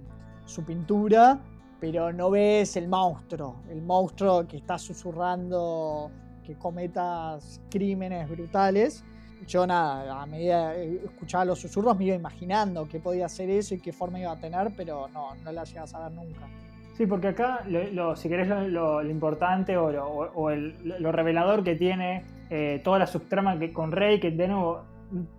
su 0.46 0.64
pintura, 0.64 1.38
pero 1.78 2.14
no 2.14 2.30
ves 2.30 2.78
el 2.78 2.88
monstruo, 2.88 3.56
el 3.68 3.82
monstruo 3.82 4.48
que 4.48 4.56
está 4.56 4.78
susurrando 4.78 6.10
que 6.42 6.54
cometas 6.54 7.60
crímenes 7.68 8.26
brutales 8.30 9.04
yo 9.46 9.66
nada, 9.66 10.22
a 10.22 10.24
medida 10.24 10.72
que 10.72 11.02
escuchaba 11.04 11.44
los 11.44 11.58
susurros 11.58 11.98
me 11.98 12.06
iba 12.06 12.16
imaginando 12.16 12.88
qué 12.88 13.00
podía 13.00 13.28
ser 13.28 13.50
eso 13.50 13.74
y 13.74 13.80
qué 13.80 13.92
forma 13.92 14.18
iba 14.18 14.32
a 14.32 14.40
tener, 14.40 14.72
pero 14.74 15.08
no, 15.08 15.34
no 15.34 15.52
la 15.52 15.64
llegas 15.64 15.92
a 15.92 16.08
ver 16.08 16.12
nunca. 16.12 16.48
Sí, 16.94 17.06
porque 17.06 17.28
acá, 17.28 17.64
lo, 17.66 18.16
si 18.16 18.28
querés, 18.28 18.48
lo, 18.48 19.02
importante 19.02 19.76
o, 19.76 19.90
lo, 19.90 20.30
lo, 20.98 21.12
revelador 21.12 21.64
que 21.64 21.74
tiene 21.74 22.22
eh, 22.50 22.80
toda 22.84 22.98
la 22.98 23.06
subtrama 23.06 23.58
que, 23.58 23.72
con 23.72 23.92
Rey, 23.92 24.20
que 24.20 24.30
de 24.30 24.48
nuevo 24.48 24.82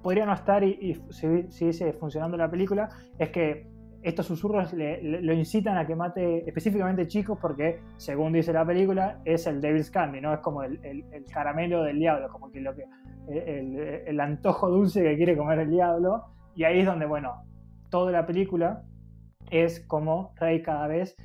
podría 0.02 0.26
no 0.26 0.34
estar 0.34 0.64
y, 0.64 1.02
si 1.10 1.52
siguiese 1.52 1.94
funcionando 1.94 2.38
la 2.38 2.50
película, 2.50 2.90
es 3.18 3.30
que 3.30 3.68
estos 4.02 4.26
susurros 4.26 4.74
lo 4.74 5.34
incitan 5.34 5.78
a 5.78 5.88
que 5.88 5.96
mate 5.96 6.40
específicamente 6.46 7.08
chicos 7.08 7.38
porque, 7.42 7.80
según 7.96 8.34
dice 8.34 8.52
la 8.52 8.66
película, 8.66 9.22
es 9.24 9.48
el 9.48 9.62
Devil's 9.62 9.90
Candy, 9.90 10.20
¿no? 10.20 10.34
Es 10.34 10.42
como 10.42 10.64
el, 10.64 10.78
el 10.84 11.26
caramelo 11.32 11.84
del 11.84 12.00
diablo, 12.00 12.28
como 12.30 12.52
que 12.52 12.60
lo 12.60 12.76
que 12.76 12.84
el, 13.28 14.20
antojo 14.20 14.70
dulce 14.70 15.04
que 15.04 15.16
quiere 15.16 15.38
comer 15.38 15.60
el 15.60 15.70
diablo. 15.70 16.26
Y 16.56 16.64
ahí 16.64 16.80
es 16.80 16.86
donde, 16.86 17.06
bueno, 17.06 17.44
toda 17.90 18.12
la 18.12 18.26
película 18.26 18.84
es 19.50 19.86
como 19.88 20.34
Rey 20.36 20.62
cada 20.62 20.88
vez 20.88 21.16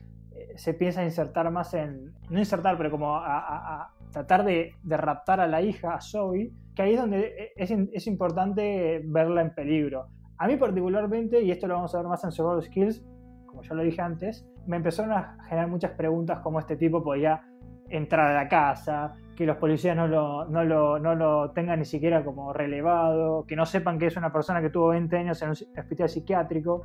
se 0.57 0.74
piensa 0.74 1.05
insertar 1.05 1.51
más 1.51 1.74
en, 1.74 2.12
no 2.30 2.39
insertar, 2.39 2.76
pero 2.76 2.91
como 2.91 3.16
a, 3.16 3.93
tratar 4.12 4.45
de, 4.45 4.74
raptar 4.84 5.41
a 5.41 5.47
la 5.47 5.62
hija, 5.62 5.95
a 5.95 6.01
Zoe, 6.01 6.53
que 6.74 6.82
ahí 6.82 6.95
es 6.95 7.01
donde 7.01 7.53
es, 7.57 7.70
es, 7.70 8.07
importante 8.07 9.03
verla 9.05 9.43
en 9.43 9.55
peligro. 9.55 10.07
A 10.39 10.47
mí 10.47 10.57
particularmente, 10.57 11.43
y 11.43 11.51
esto 11.51 11.66
lo 11.66 11.74
vamos 11.74 11.95
a 11.95 11.99
ver 11.99 12.07
más 12.07 12.24
en 12.24 12.32
Survival 12.32 12.62
Skills, 12.62 13.05
como 13.47 13.62
ya 13.62 13.74
lo 13.74 13.82
dije 13.82 14.01
antes, 14.01 14.49
me 14.66 14.76
empezaron 14.76 15.12
a 15.12 15.39
generar 15.49 15.68
muchas 15.68 15.93
preguntas 15.93 16.41
como 16.41 16.59
este 16.61 16.76
tipo 16.76 17.03
podía 17.03 17.43
entrar 17.89 18.30
a 18.30 18.34
la 18.34 18.49
casa, 18.49 19.14
que 19.34 19.47
los 19.47 19.57
policías 19.57 19.97
no 19.97 20.07
lo, 20.07 20.45
no, 20.47 20.64
lo, 20.64 20.99
no 20.99 21.14
lo, 21.14 21.53
tengan 21.53 21.78
ni 21.78 21.84
siquiera 21.84 22.24
como 22.24 22.53
relevado, 22.53 23.45
que 23.47 23.57
no 23.57 23.64
sepan 23.66 23.99
que 23.99 24.07
es 24.07 24.16
una 24.16 24.32
persona 24.32 24.61
que 24.61 24.70
tuvo 24.70 24.89
20 24.89 25.16
años 25.16 25.41
en 25.43 25.51
un 25.51 25.57
hospital 25.78 26.09
psiquiátrico. 26.09 26.84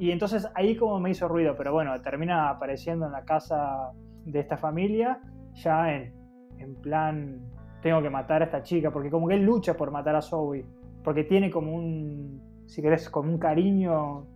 Y 0.00 0.12
entonces 0.12 0.48
ahí 0.54 0.76
como 0.76 0.98
me 0.98 1.10
hizo 1.10 1.28
ruido, 1.28 1.54
pero 1.58 1.74
bueno, 1.74 1.92
termina 2.00 2.48
apareciendo 2.48 3.04
en 3.04 3.12
la 3.12 3.26
casa 3.26 3.92
de 4.24 4.40
esta 4.40 4.56
familia, 4.56 5.20
ya 5.52 5.92
en, 5.92 6.14
en 6.56 6.74
plan, 6.76 7.38
tengo 7.82 8.00
que 8.00 8.08
matar 8.08 8.40
a 8.40 8.46
esta 8.46 8.62
chica, 8.62 8.90
porque 8.90 9.10
como 9.10 9.28
que 9.28 9.34
él 9.34 9.42
lucha 9.42 9.74
por 9.74 9.90
matar 9.90 10.16
a 10.16 10.22
Zoe, 10.22 10.64
porque 11.04 11.24
tiene 11.24 11.50
como 11.50 11.74
un, 11.74 12.40
si 12.64 12.80
querés, 12.80 13.10
como 13.10 13.30
un 13.30 13.36
cariño 13.36 14.26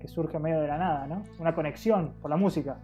que 0.00 0.08
surge 0.08 0.40
medio 0.40 0.60
de 0.60 0.66
la 0.66 0.76
nada, 0.76 1.06
¿no? 1.06 1.22
Una 1.38 1.54
conexión 1.54 2.14
por 2.20 2.28
la 2.28 2.36
música. 2.36 2.80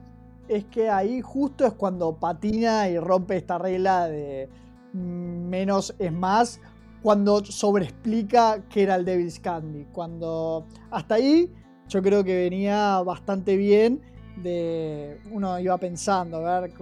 Es 0.47 0.67
que 0.67 0.91
ahí 0.91 1.21
justo 1.23 1.67
es 1.67 1.73
cuando 1.73 2.21
patina 2.21 2.89
y 2.89 3.01
rompe 3.01 3.37
esta 3.37 3.59
regla 3.59 4.07
de 4.07 4.49
menos 4.93 5.97
es 5.99 6.13
más, 6.13 6.61
cuando 7.03 7.45
sobreexplica 7.45 8.63
que 8.69 8.85
era 8.85 8.95
el 8.95 9.05
Devil's 9.05 9.41
Candy. 9.41 9.87
Cuando 9.87 10.67
hasta 10.93 11.17
ahí 11.17 11.53
yo 11.93 12.03
creo 12.03 12.25
que 12.25 12.35
venía 12.35 13.03
bastante 13.03 13.57
bien. 13.57 14.01
De, 14.37 15.21
uno 15.31 15.59
iba 15.59 15.77
pensando, 15.77 16.47
a 16.47 16.61
ver 16.61 16.73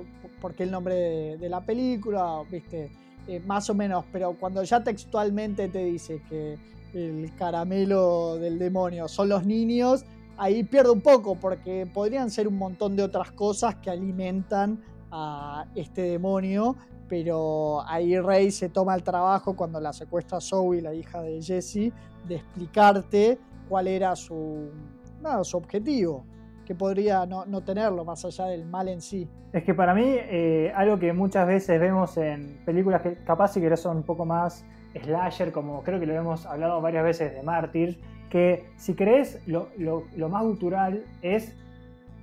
por 0.41 0.55
qué 0.55 0.63
el 0.63 0.71
nombre 0.71 1.37
de, 1.37 1.49
la 1.49 1.61
película, 1.61 2.43
viste, 2.49 2.91
eh, 3.27 3.41
más 3.45 3.69
o 3.69 3.75
menos, 3.75 4.05
pero 4.13 4.37
cuando 4.39 4.63
ya 4.63 4.83
textualmente 4.85 5.69
te 5.69 5.85
dice 5.85 6.23
que 6.29 6.57
el 6.95 7.35
caramelo 7.37 8.37
del 8.37 8.59
demonio 8.59 9.09
son 9.09 9.29
los 9.29 9.45
niños, 9.45 10.05
ahí 10.37 10.63
pierde 10.63 10.91
un 10.91 11.01
poco, 11.01 11.35
porque 11.35 11.89
podrían 11.93 12.31
ser 12.31 12.47
un 12.47 12.57
montón 12.57 12.95
de 12.95 13.03
otras 13.03 13.33
cosas 13.33 13.75
que 13.77 13.91
alimentan 13.91 14.81
a 15.11 15.67
este 15.75 16.03
demonio, 16.03 16.77
pero 17.09 17.83
ahí 17.89 18.17
Rey 18.21 18.53
se 18.53 18.69
toma 18.69 18.95
el 18.95 19.03
trabajo 19.03 19.57
cuando 19.57 19.81
la 19.81 19.93
secuestra 19.93 20.41
Zoe, 20.41 20.81
la 20.81 20.95
hija 20.95 21.21
de 21.21 21.43
Jesse, 21.43 21.93
de 22.29 22.37
explicarte 22.37 23.39
cuál 23.69 23.89
era 23.89 24.15
su, 24.17 24.71
su 25.43 25.57
objetivo, 25.57 26.25
que 26.65 26.75
podría 26.75 27.27
no, 27.27 27.61
tenerlo 27.63 28.05
más 28.05 28.25
allá 28.25 28.47
del 28.47 28.65
mal 28.65 28.89
en 28.89 29.01
sí. 29.01 29.29
Es 29.53 29.65
que 29.65 29.75
para 29.75 29.95
mí, 29.95 30.05
eh, 30.07 30.73
algo 30.75 30.99
que 30.99 31.13
muchas 31.13 31.47
veces 31.47 31.81
vemos 31.81 32.17
en 32.17 32.63
películas 32.65 33.03
que 33.03 33.17
capaz 33.25 33.49
si 33.49 33.61
querés 33.61 33.81
son 33.81 33.99
un 33.99 34.03
poco 34.05 34.25
más 34.25 34.65
slasher, 34.95 35.53
como 35.53 35.83
creo 35.83 35.99
que 35.99 36.07
lo 36.07 36.15
hemos 36.15 36.47
hablado 36.47 36.81
varias 36.81 37.05
veces 37.05 37.35
de 37.35 37.43
Mártir, 37.43 38.01
que 38.29 38.71
si 38.77 38.95
crees 38.95 39.43
lo, 39.47 39.69
más 40.29 40.45
gutural 40.45 41.05
es 41.23 41.57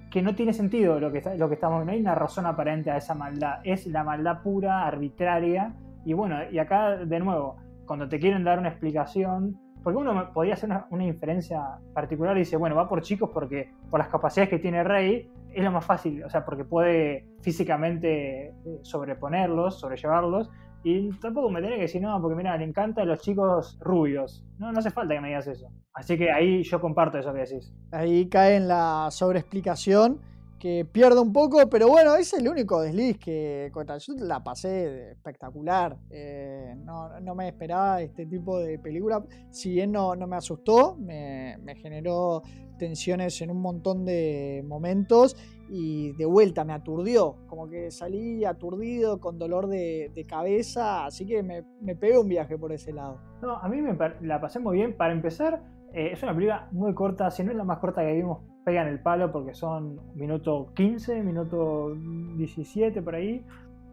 que 0.10 0.22
no 0.22 0.36
tiene 0.36 0.54
sentido 0.54 1.00
lo 1.00 1.12
que, 1.12 1.22
lo 1.38 1.50
que 1.50 1.56
estamos 1.56 1.86
no 1.86 1.92
hay 1.92 2.00
una 2.00 2.16
razón 2.16 2.46
aparente 2.46 2.90
a 2.90 2.98
esa 2.98 3.14
maldad, 3.14 3.60
es 3.64 3.86
la 3.88 4.04
maldad 4.04 4.42
pura, 4.42 4.88
arbitraria, 4.88 5.74
y 6.06 6.14
bueno, 6.14 6.38
y 6.50 6.58
acá 6.60 6.96
de 6.96 7.20
nuevo, 7.20 7.58
cuando 7.86 8.08
te 8.08 8.20
quieren 8.20 8.46
dar 8.46 8.60
una 8.60 8.70
explicación, 8.70 9.60
porque 9.88 10.00
uno 10.00 10.34
podría 10.34 10.56
hacer 10.56 10.70
una, 10.90 11.06
inferencia 11.06 11.62
particular 11.94 12.36
y 12.36 12.40
dice, 12.40 12.58
bueno, 12.58 12.76
va 12.76 12.90
por 12.90 13.02
chicos 13.02 13.30
porque 13.34 13.72
por 13.90 14.02
las 14.02 14.10
capacidades 14.10 14.50
que 14.50 14.60
tiene 14.60 14.84
Rey, 14.84 15.32
es 15.54 15.64
lo 15.64 15.72
más 15.72 15.86
fácil, 15.86 16.26
o 16.26 16.30
sea, 16.30 16.44
porque 16.44 16.66
puede 16.66 17.26
físicamente 17.40 18.48
eh, 18.48 18.54
sobreponerlos, 18.82 19.80
sobrellevarlos, 19.80 20.50
y 20.84 21.10
tampoco 21.20 21.50
me 21.50 21.62
tiene 21.62 21.78
que 21.78 21.84
decir, 21.84 22.02
no, 22.02 22.22
porque 22.22 22.36
mira, 22.36 22.58
le 22.58 22.66
encantan 22.66 23.08
los 23.08 23.22
chicos 23.22 23.80
rubios. 23.80 24.46
No, 24.58 24.74
no 24.74 24.80
hace 24.80 24.92
falta 24.92 25.14
que 25.14 25.22
me 25.22 25.30
digas 25.30 25.48
eso. 25.48 25.70
Así 25.94 26.18
que 26.18 26.34
ahí 26.34 26.64
yo 26.64 26.82
comparto 26.82 27.18
eso 27.20 27.32
que 27.32 27.40
decís. 27.40 27.74
Ahí 27.94 28.28
cae 28.28 28.58
en 28.58 28.68
la 28.68 29.08
sobreexplicación 29.10 30.20
que 30.60 30.86
pierdo 30.86 31.22
un 31.22 31.32
poco, 31.32 31.68
pero 31.70 31.88
bueno, 31.88 32.16
es 32.16 32.34
el 32.34 32.48
único 32.48 32.82
desliz 32.82 33.18
que 33.18 33.70
contra 33.72 33.98
yo 33.98 34.14
la 34.18 34.44
pasé 34.44 35.12
espectacular. 35.12 35.98
Eh, 36.10 36.76
no, 36.84 37.36
me 37.36 37.48
esperaba 37.48 38.02
este 38.02 38.26
tipo 38.26 38.60
de 38.60 38.80
película. 38.80 39.24
Si 39.52 39.72
bien 39.72 39.92
no, 39.92 40.16
no 40.16 40.28
me 40.28 40.36
asustó, 40.36 40.96
me, 40.96 41.58
generó 41.76 42.42
tensiones 42.78 43.42
en 43.42 43.52
un 43.52 43.62
montón 43.62 44.06
de 44.06 44.64
momentos 44.68 45.36
y 45.70 46.14
de 46.14 46.26
vuelta 46.26 46.64
me 46.64 46.74
aturdió. 46.74 47.38
Como 47.48 47.70
que 47.70 47.92
salí 47.92 48.44
aturdido, 48.44 49.20
con 49.20 49.38
dolor 49.38 49.68
de, 49.68 50.26
cabeza, 50.28 51.06
así 51.06 51.26
que 51.26 51.44
me, 51.44 51.64
me 51.82 51.96
pegué 51.96 52.18
un 52.18 52.28
viaje 52.28 52.58
por 52.58 52.72
ese 52.72 52.94
lado. 52.94 53.20
No, 53.42 53.58
a 53.58 53.70
mí 53.70 53.82
me 53.82 53.96
la 54.22 54.42
pasé 54.42 54.60
muy 54.60 54.78
bien. 54.78 54.98
Para 54.98 55.14
empezar, 55.14 55.62
eh, 55.94 56.10
es 56.14 56.24
una 56.24 56.34
película 56.34 56.68
muy 56.72 56.94
corta, 56.94 57.30
si 57.32 57.44
no 57.44 57.52
es 57.52 57.58
la 57.58 57.64
más 57.64 57.80
corta 57.80 58.02
que 58.02 58.14
vimos, 58.14 58.40
pega 58.66 58.82
en 58.82 58.90
el 58.90 59.00
palo 59.00 59.32
porque 59.32 59.54
son 59.54 60.00
minuto 60.16 60.74
15, 60.76 61.24
minuto 61.24 61.96
17 61.96 63.02
por 63.02 63.16
ahí, 63.16 63.46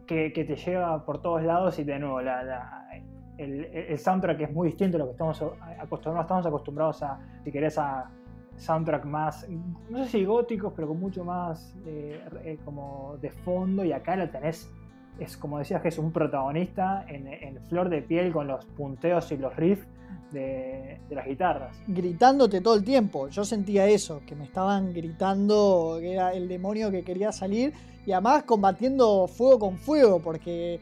que, 0.05 0.29
te 0.31 0.55
lleva 0.55 1.03
por 1.05 1.21
todos 1.21 1.43
lados 1.43 1.79
y 1.79 1.83
de 1.83 1.97
nuevo 1.97 2.19
el, 2.19 3.97
soundtrack 3.97 4.41
es 4.41 4.53
muy 4.53 4.67
distinto 4.67 4.97
a 4.97 4.99
lo 4.99 5.05
que 5.05 5.11
estamos 5.11 5.41
acostumbrados, 5.79 6.25
estamos 6.25 6.45
acostumbrados 6.45 7.03
a, 7.03 7.19
si 7.43 7.51
querés, 7.51 7.77
a 7.77 8.09
soundtrack 8.57 9.05
más, 9.05 9.47
no 9.89 10.03
sé 10.03 10.09
si 10.09 10.25
góticos, 10.25 10.73
pero 10.75 10.89
con 10.89 10.99
mucho 10.99 11.23
más 11.23 11.75
eh, 11.85 12.21
eh, 12.43 12.57
como 12.63 13.17
de 13.21 13.31
fondo 13.31 13.83
y 13.83 13.91
acá 13.91 14.15
la 14.15 14.29
tenés, 14.29 14.71
es 15.19 15.37
como 15.37 15.59
decías 15.59 15.81
que 15.81 15.87
es 15.87 15.97
un 15.97 16.11
protagonista 16.11 17.05
en, 17.07 17.27
en 17.27 17.61
flor 17.63 17.89
de 17.89 18.01
piel 18.01 18.31
con 18.31 18.47
los 18.47 18.65
punteos 18.65 19.31
y 19.31 19.37
los 19.37 19.55
riffs 19.55 19.87
de, 20.31 20.99
las 21.09 21.25
guitarras. 21.25 21.75
Gritándote 21.87 22.61
todo 22.61 22.75
el 22.75 22.83
tiempo. 22.83 23.29
Yo 23.29 23.45
sentía 23.45 23.87
eso, 23.87 24.21
que 24.25 24.35
me 24.35 24.45
estaban 24.45 24.93
gritando 24.93 25.97
que 25.99 26.13
era 26.13 26.33
el 26.33 26.47
demonio 26.47 26.91
que 26.91 27.03
quería 27.03 27.31
salir 27.31 27.73
y 28.05 28.11
además 28.11 28.43
combatiendo 28.43 29.27
fuego 29.27 29.59
con 29.59 29.77
fuego, 29.77 30.19
porque 30.19 30.79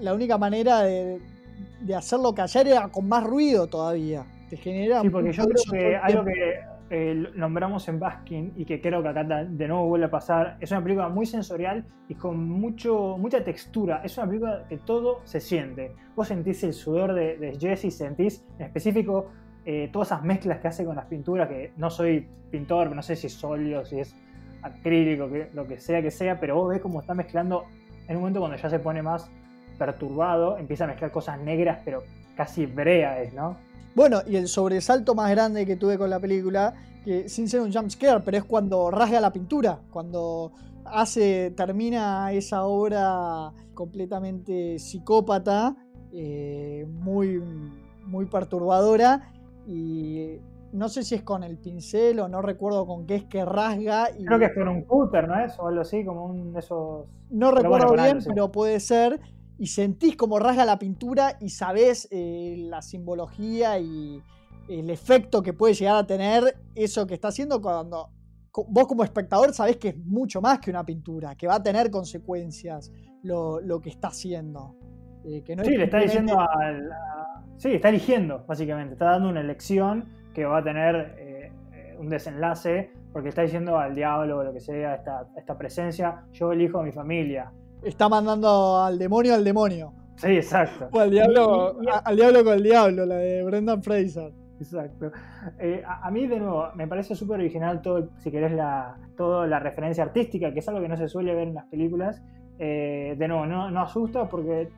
la 0.00 0.14
única 0.14 0.38
manera 0.38 0.80
de, 0.80 1.20
hacerlo 1.96 2.34
callar 2.34 2.66
era 2.66 2.88
con 2.88 3.08
más 3.08 3.24
ruido 3.24 3.66
todavía. 3.66 4.24
Te 4.50 4.56
genera. 4.56 5.02
Sí, 5.02 5.10
porque 5.10 5.32
yo 5.32 5.44
creo 5.44 5.62
que 5.70 5.96
algo 5.96 6.24
que 6.24 6.60
eh, 6.90 7.30
nombramos 7.34 7.88
en 7.88 7.98
Baskin 7.98 8.52
y 8.56 8.64
que 8.64 8.80
creo 8.80 9.02
que 9.02 9.08
acá 9.08 9.24
de 9.24 9.68
nuevo 9.68 9.86
vuelve 9.86 10.06
a 10.06 10.10
pasar, 10.10 10.56
es 10.60 10.70
una 10.70 10.82
película 10.82 11.08
muy 11.08 11.26
sensorial 11.26 11.84
y 12.08 12.14
con 12.14 12.48
mucho, 12.48 13.16
mucha 13.18 13.44
textura. 13.44 14.00
Es 14.04 14.16
una 14.18 14.26
película 14.26 14.64
que 14.68 14.78
todo 14.78 15.20
se 15.24 15.40
siente. 15.40 15.94
Vos 16.16 16.28
sentís 16.28 16.62
el 16.64 16.72
sudor 16.72 17.14
de, 17.14 17.36
de 17.36 17.58
Jesse, 17.58 17.94
sentís 17.94 18.44
en 18.58 18.66
específico 18.66 19.30
eh, 19.70 19.90
todas 19.92 20.08
esas 20.08 20.24
mezclas 20.24 20.60
que 20.60 20.68
hace 20.68 20.84
con 20.84 20.96
las 20.96 21.04
pinturas, 21.04 21.46
que 21.46 21.72
no 21.76 21.90
soy 21.90 22.26
pintor, 22.50 22.94
no 22.96 23.02
sé 23.02 23.16
si 23.16 23.26
es 23.26 23.44
óleo, 23.44 23.84
si 23.84 24.00
es 24.00 24.16
acrílico, 24.62 25.28
que, 25.28 25.50
lo 25.52 25.66
que 25.66 25.78
sea 25.78 26.00
que 26.00 26.10
sea, 26.10 26.40
pero 26.40 26.56
vos 26.56 26.70
ves 26.70 26.80
cómo 26.80 27.00
está 27.00 27.12
mezclando 27.12 27.64
en 28.06 28.16
un 28.16 28.22
momento 28.22 28.40
cuando 28.40 28.56
ya 28.56 28.70
se 28.70 28.78
pone 28.78 29.02
más 29.02 29.30
perturbado, 29.78 30.58
empieza 30.58 30.84
a 30.84 30.88
mezclar 30.88 31.10
cosas 31.10 31.40
negras, 31.40 31.80
pero 31.84 32.02
casi 32.36 32.66
breas, 32.66 33.32
¿no? 33.32 33.56
Bueno, 33.94 34.20
y 34.26 34.36
el 34.36 34.48
sobresalto 34.48 35.14
más 35.14 35.30
grande 35.30 35.66
que 35.66 35.76
tuve 35.76 35.98
con 35.98 36.10
la 36.10 36.20
película, 36.20 36.74
que 37.04 37.28
sin 37.28 37.48
ser 37.48 37.60
un 37.60 37.72
jump 37.72 37.90
scare, 37.90 38.20
pero 38.24 38.36
es 38.36 38.44
cuando 38.44 38.90
rasga 38.90 39.20
la 39.20 39.32
pintura, 39.32 39.80
cuando 39.90 40.52
hace, 40.84 41.52
termina 41.56 42.32
esa 42.32 42.64
obra 42.64 43.52
completamente 43.74 44.78
psicópata, 44.78 45.74
eh, 46.12 46.86
muy, 46.88 47.42
muy 48.04 48.26
perturbadora, 48.26 49.32
y 49.66 50.38
no 50.72 50.88
sé 50.88 51.02
si 51.02 51.14
es 51.14 51.22
con 51.22 51.42
el 51.42 51.58
pincel 51.58 52.20
o 52.20 52.28
no 52.28 52.42
recuerdo 52.42 52.86
con 52.86 53.06
qué 53.06 53.16
es 53.16 53.24
que 53.24 53.44
rasga. 53.44 54.08
Y... 54.16 54.24
Creo 54.24 54.38
que 54.38 54.44
es 54.46 54.54
con 54.54 54.68
un 54.68 54.82
cúter, 54.82 55.26
¿no 55.26 55.38
es? 55.38 55.58
O 55.58 55.66
algo 55.66 55.80
así, 55.80 56.04
como 56.04 56.26
un 56.26 56.52
de 56.52 56.60
esos... 56.60 57.06
No 57.30 57.50
recuerdo 57.50 57.92
bien, 57.92 58.18
pero 58.26 58.50
puede 58.50 58.80
ser 58.80 59.20
y 59.58 59.66
sentís 59.66 60.16
como 60.16 60.38
rasga 60.38 60.64
la 60.64 60.78
pintura 60.78 61.36
y 61.40 61.50
sabés 61.50 62.08
eh, 62.10 62.56
la 62.58 62.80
simbología 62.80 63.78
y 63.78 64.22
el 64.68 64.90
efecto 64.90 65.42
que 65.42 65.52
puede 65.52 65.74
llegar 65.74 65.96
a 65.96 66.06
tener 66.06 66.56
eso 66.74 67.06
que 67.06 67.14
está 67.14 67.28
haciendo 67.28 67.60
cuando 67.60 68.10
vos 68.68 68.86
como 68.86 69.04
espectador 69.04 69.52
sabés 69.52 69.76
que 69.76 69.88
es 69.88 69.98
mucho 69.98 70.40
más 70.40 70.58
que 70.58 70.70
una 70.70 70.84
pintura, 70.84 71.34
que 71.34 71.46
va 71.46 71.56
a 71.56 71.62
tener 71.62 71.90
consecuencias 71.90 72.92
lo, 73.22 73.80
que 73.82 73.90
está 73.90 74.08
haciendo. 74.08 74.76
Eh, 75.24 75.42
que 75.44 75.54
no 75.56 75.64
sí, 75.64 75.76
le 75.76 75.84
está 75.84 75.98
diciendo 75.98 76.38
Sí, 77.56 77.72
está 77.72 77.88
eligiendo, 77.88 78.44
básicamente. 78.46 78.94
Está 78.94 79.06
dando 79.06 79.28
una 79.28 79.40
elección 79.40 80.08
que 80.32 80.44
va 80.44 80.58
a 80.58 80.64
tener 80.64 81.16
eh, 81.18 81.52
un 81.98 82.08
desenlace, 82.08 82.92
porque 83.12 83.30
está 83.30 83.42
diciendo 83.42 83.78
al 83.78 83.94
diablo 83.94 84.38
o 84.38 84.44
lo 84.44 84.52
que 84.52 84.60
sea, 84.60 84.94
esta, 84.94 85.26
esta 85.36 85.58
presencia, 85.58 86.24
yo 86.32 86.52
elijo 86.52 86.78
a 86.78 86.84
mi 86.84 86.92
familia 86.92 87.52
está 87.82 88.08
mandando 88.08 88.78
al 88.78 88.98
demonio 88.98 89.34
al 89.34 89.44
demonio. 89.44 89.92
Sí, 90.16 90.28
exacto. 90.28 90.88
O 90.92 91.00
al 91.00 91.10
diablo, 91.10 91.78
al 92.04 92.16
diablo 92.16 92.44
con 92.44 92.54
el 92.54 92.62
diablo, 92.62 93.06
la 93.06 93.16
de 93.16 93.44
Brendan 93.44 93.82
Fraser. 93.82 94.32
Exacto. 94.58 95.12
Eh, 95.60 95.82
a, 95.86 96.10
mí, 96.10 96.26
de 96.26 96.40
nuevo, 96.40 96.68
me 96.74 96.88
parece 96.88 97.14
súper 97.14 97.38
original 97.38 97.80
todo, 97.80 98.08
si 98.18 98.30
querés, 98.30 98.52
la, 98.52 98.96
toda 99.16 99.46
la 99.46 99.60
referencia 99.60 100.02
artística, 100.02 100.52
que 100.52 100.58
es 100.58 100.68
algo 100.68 100.80
que 100.80 100.88
no 100.88 100.96
se 100.96 101.08
suele 101.08 101.34
ver 101.34 101.48
en 101.48 101.54
las 101.54 101.66
películas. 101.66 102.20
Eh, 102.58 103.14
de 103.16 103.28
nuevo, 103.28 103.46
no, 103.46 103.70
no, 103.70 103.80
asusta 103.82 104.28
porque 104.28 104.68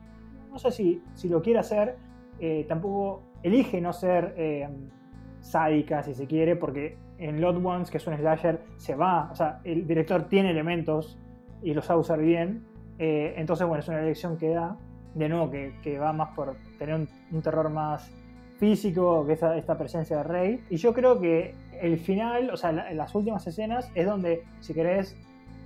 no 0.51 0.59
sé 0.59 0.69
si, 0.69 1.01
si 1.15 1.27
lo 1.27 1.41
quiere 1.41 1.59
hacer, 1.59 1.95
eh, 2.39 2.65
tampoco 2.69 3.23
elige 3.41 3.81
no 3.81 3.91
ser 3.91 4.69
sádica, 5.39 6.03
si 6.03 6.13
se 6.13 6.27
quiere, 6.27 6.55
porque 6.55 6.99
en 7.17 7.41
Lot 7.41 7.63
Ones, 7.63 7.89
que 7.89 7.97
es 7.97 8.05
un 8.05 8.15
slasher, 8.15 8.61
se 8.77 8.93
va, 8.93 9.29
o 9.31 9.35
sea, 9.35 9.61
el 9.63 9.87
director 9.87 10.29
tiene 10.29 10.51
elementos 10.51 11.17
y 11.63 11.73
los 11.73 11.89
a 11.89 11.97
usar 11.97 12.19
bien, 12.19 12.63
eh, 12.99 13.33
entonces, 13.37 13.67
bueno, 13.67 13.81
es 13.81 13.87
una 13.87 13.99
elección 13.99 14.37
que 14.37 14.49
da, 14.49 14.77
de 15.13 15.29
nuevo, 15.29 15.49
que, 15.49 15.99
va 15.99 16.13
más 16.13 16.29
por 16.35 16.55
tener 16.77 16.95
un, 16.95 17.41
terror 17.41 17.69
más 17.69 18.11
físico, 18.57 19.25
que 19.25 19.33
esta, 19.33 19.77
presencia 19.77 20.17
de 20.17 20.23
Rey. 20.23 20.63
Y 20.69 20.77
yo 20.77 20.93
creo 20.93 21.19
que 21.19 21.55
el 21.81 21.97
final, 21.97 22.49
o 22.51 22.57
sea, 22.57 22.71
las 22.71 23.15
últimas 23.15 23.45
escenas, 23.47 23.91
es 23.95 24.05
donde, 24.05 24.43
si 24.59 24.73
querés, 24.73 25.17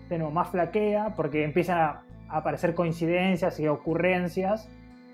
de 0.10 0.18
nuevo, 0.18 0.32
más 0.32 0.50
flaquea, 0.50 1.14
porque 1.16 1.44
empiezan 1.44 1.80
a, 1.80 2.02
aparecer 2.28 2.74
coincidencias 2.74 3.60
y 3.60 3.68
ocurrencias, 3.68 4.68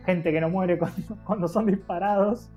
gente 0.06 0.32
que 0.32 0.40
no 0.40 0.50
muere 0.50 0.80
cuando, 1.26 1.48
son 1.48 1.66
disparados, 1.66 2.50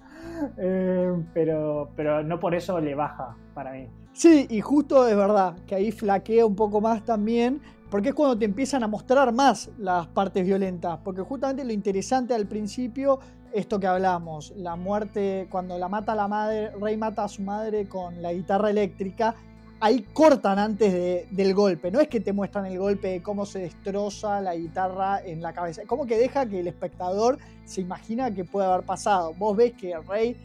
eh, 0.59 1.13
pero, 1.33 1.91
pero 1.97 2.23
no 2.23 2.39
por 2.39 2.55
eso 2.55 2.81
le 2.81 2.95
baja 2.95 3.37
para 3.55 3.73
mí. 3.73 3.89
Sí, 4.15 4.47
y 4.49 4.61
justo 4.61 5.09
es 5.09 5.17
verdad 5.17 5.57
que 5.67 5.75
ahí 5.75 5.91
flaquea 5.91 6.47
un 6.47 6.55
poco 6.55 6.81
más 6.81 7.05
también, 7.05 7.61
porque 7.91 8.11
es 8.11 8.15
cuando 8.15 8.39
te 8.39 8.45
empiezan 8.45 8.85
a 8.85 8.87
mostrar 8.87 9.33
más 9.33 9.71
las 9.77 10.07
partes 10.07 10.47
violentas, 10.47 11.01
porque 11.03 11.23
justamente 11.23 11.65
lo 11.65 11.73
interesante 11.73 12.33
al 12.33 12.47
principio, 12.47 13.19
esto 13.53 13.81
que 13.81 13.89
hablamos, 13.89 14.53
la 14.57 14.77
muerte, 14.77 15.49
cuando 15.51 15.77
la 15.79 15.89
mata 15.89 16.15
la 16.15 16.29
madre, 16.29 16.71
Rey 16.81 16.97
mata 16.97 17.25
a 17.25 17.29
su 17.29 17.43
madre 17.43 17.89
con 17.89 18.23
la 18.23 18.33
guitarra 18.33 18.71
eléctrica, 18.71 19.35
ahí 19.81 20.07
cortan 20.13 20.61
antes 20.61 21.29
del 21.29 21.53
golpe, 21.53 21.91
no 21.91 21.99
es 21.99 22.07
que 22.07 22.21
te 22.21 22.33
muestran 22.33 22.67
el 22.67 22.79
golpe 22.79 23.09
de 23.09 23.23
cómo 23.23 23.45
se 23.45 23.59
destroza 23.59 24.41
la 24.41 24.55
guitarra 24.55 25.21
en 25.25 25.43
la 25.43 25.53
cabeza, 25.53 25.83
como 25.89 26.07
que 26.07 26.17
deja 26.17 26.47
que 26.47 26.61
el 26.61 26.69
espectador 26.69 27.39
se 27.65 27.81
imagina 27.81 28.31
que 28.33 28.45
puede 28.45 28.69
haber 28.69 28.87
pasado, 28.87 29.35
vos 29.37 29.57
ves 29.57 29.73
que 29.73 29.99
Rey 29.99 30.37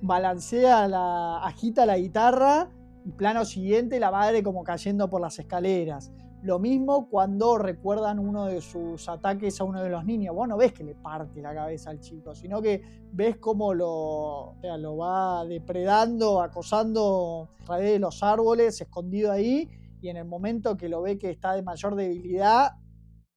balancea 0.00 0.88
la, 0.88 1.44
agita 1.44 1.84
la 1.84 1.98
guitarra, 1.98 2.68
plano 3.16 3.44
siguiente, 3.44 4.00
la 4.00 4.10
madre 4.10 4.42
como 4.42 4.64
cayendo 4.64 5.08
por 5.08 5.20
las 5.20 5.38
escaleras. 5.38 6.12
Lo 6.42 6.58
mismo 6.58 7.08
cuando 7.10 7.58
recuerdan 7.58 8.18
uno 8.18 8.46
de 8.46 8.62
sus 8.62 9.08
ataques 9.10 9.60
a 9.60 9.64
uno 9.64 9.82
de 9.82 9.90
los 9.90 10.06
niños. 10.06 10.34
Vos 10.34 10.48
no 10.48 10.56
ves 10.56 10.72
que 10.72 10.84
le 10.84 10.94
parte 10.94 11.42
la 11.42 11.54
cabeza 11.54 11.90
al 11.90 12.00
chico, 12.00 12.34
sino 12.34 12.62
que 12.62 12.82
ves 13.12 13.36
cómo 13.36 13.74
lo, 13.74 14.56
lo 14.62 14.96
va 14.96 15.44
depredando, 15.44 16.40
acosando 16.40 17.50
a 17.60 17.64
través 17.64 17.92
de 17.92 17.98
los 17.98 18.22
árboles, 18.22 18.80
escondido 18.80 19.30
ahí, 19.30 19.68
y 20.00 20.08
en 20.08 20.16
el 20.16 20.24
momento 20.24 20.78
que 20.78 20.88
lo 20.88 21.02
ve 21.02 21.18
que 21.18 21.28
está 21.28 21.52
de 21.52 21.62
mayor 21.62 21.94
debilidad, 21.94 22.72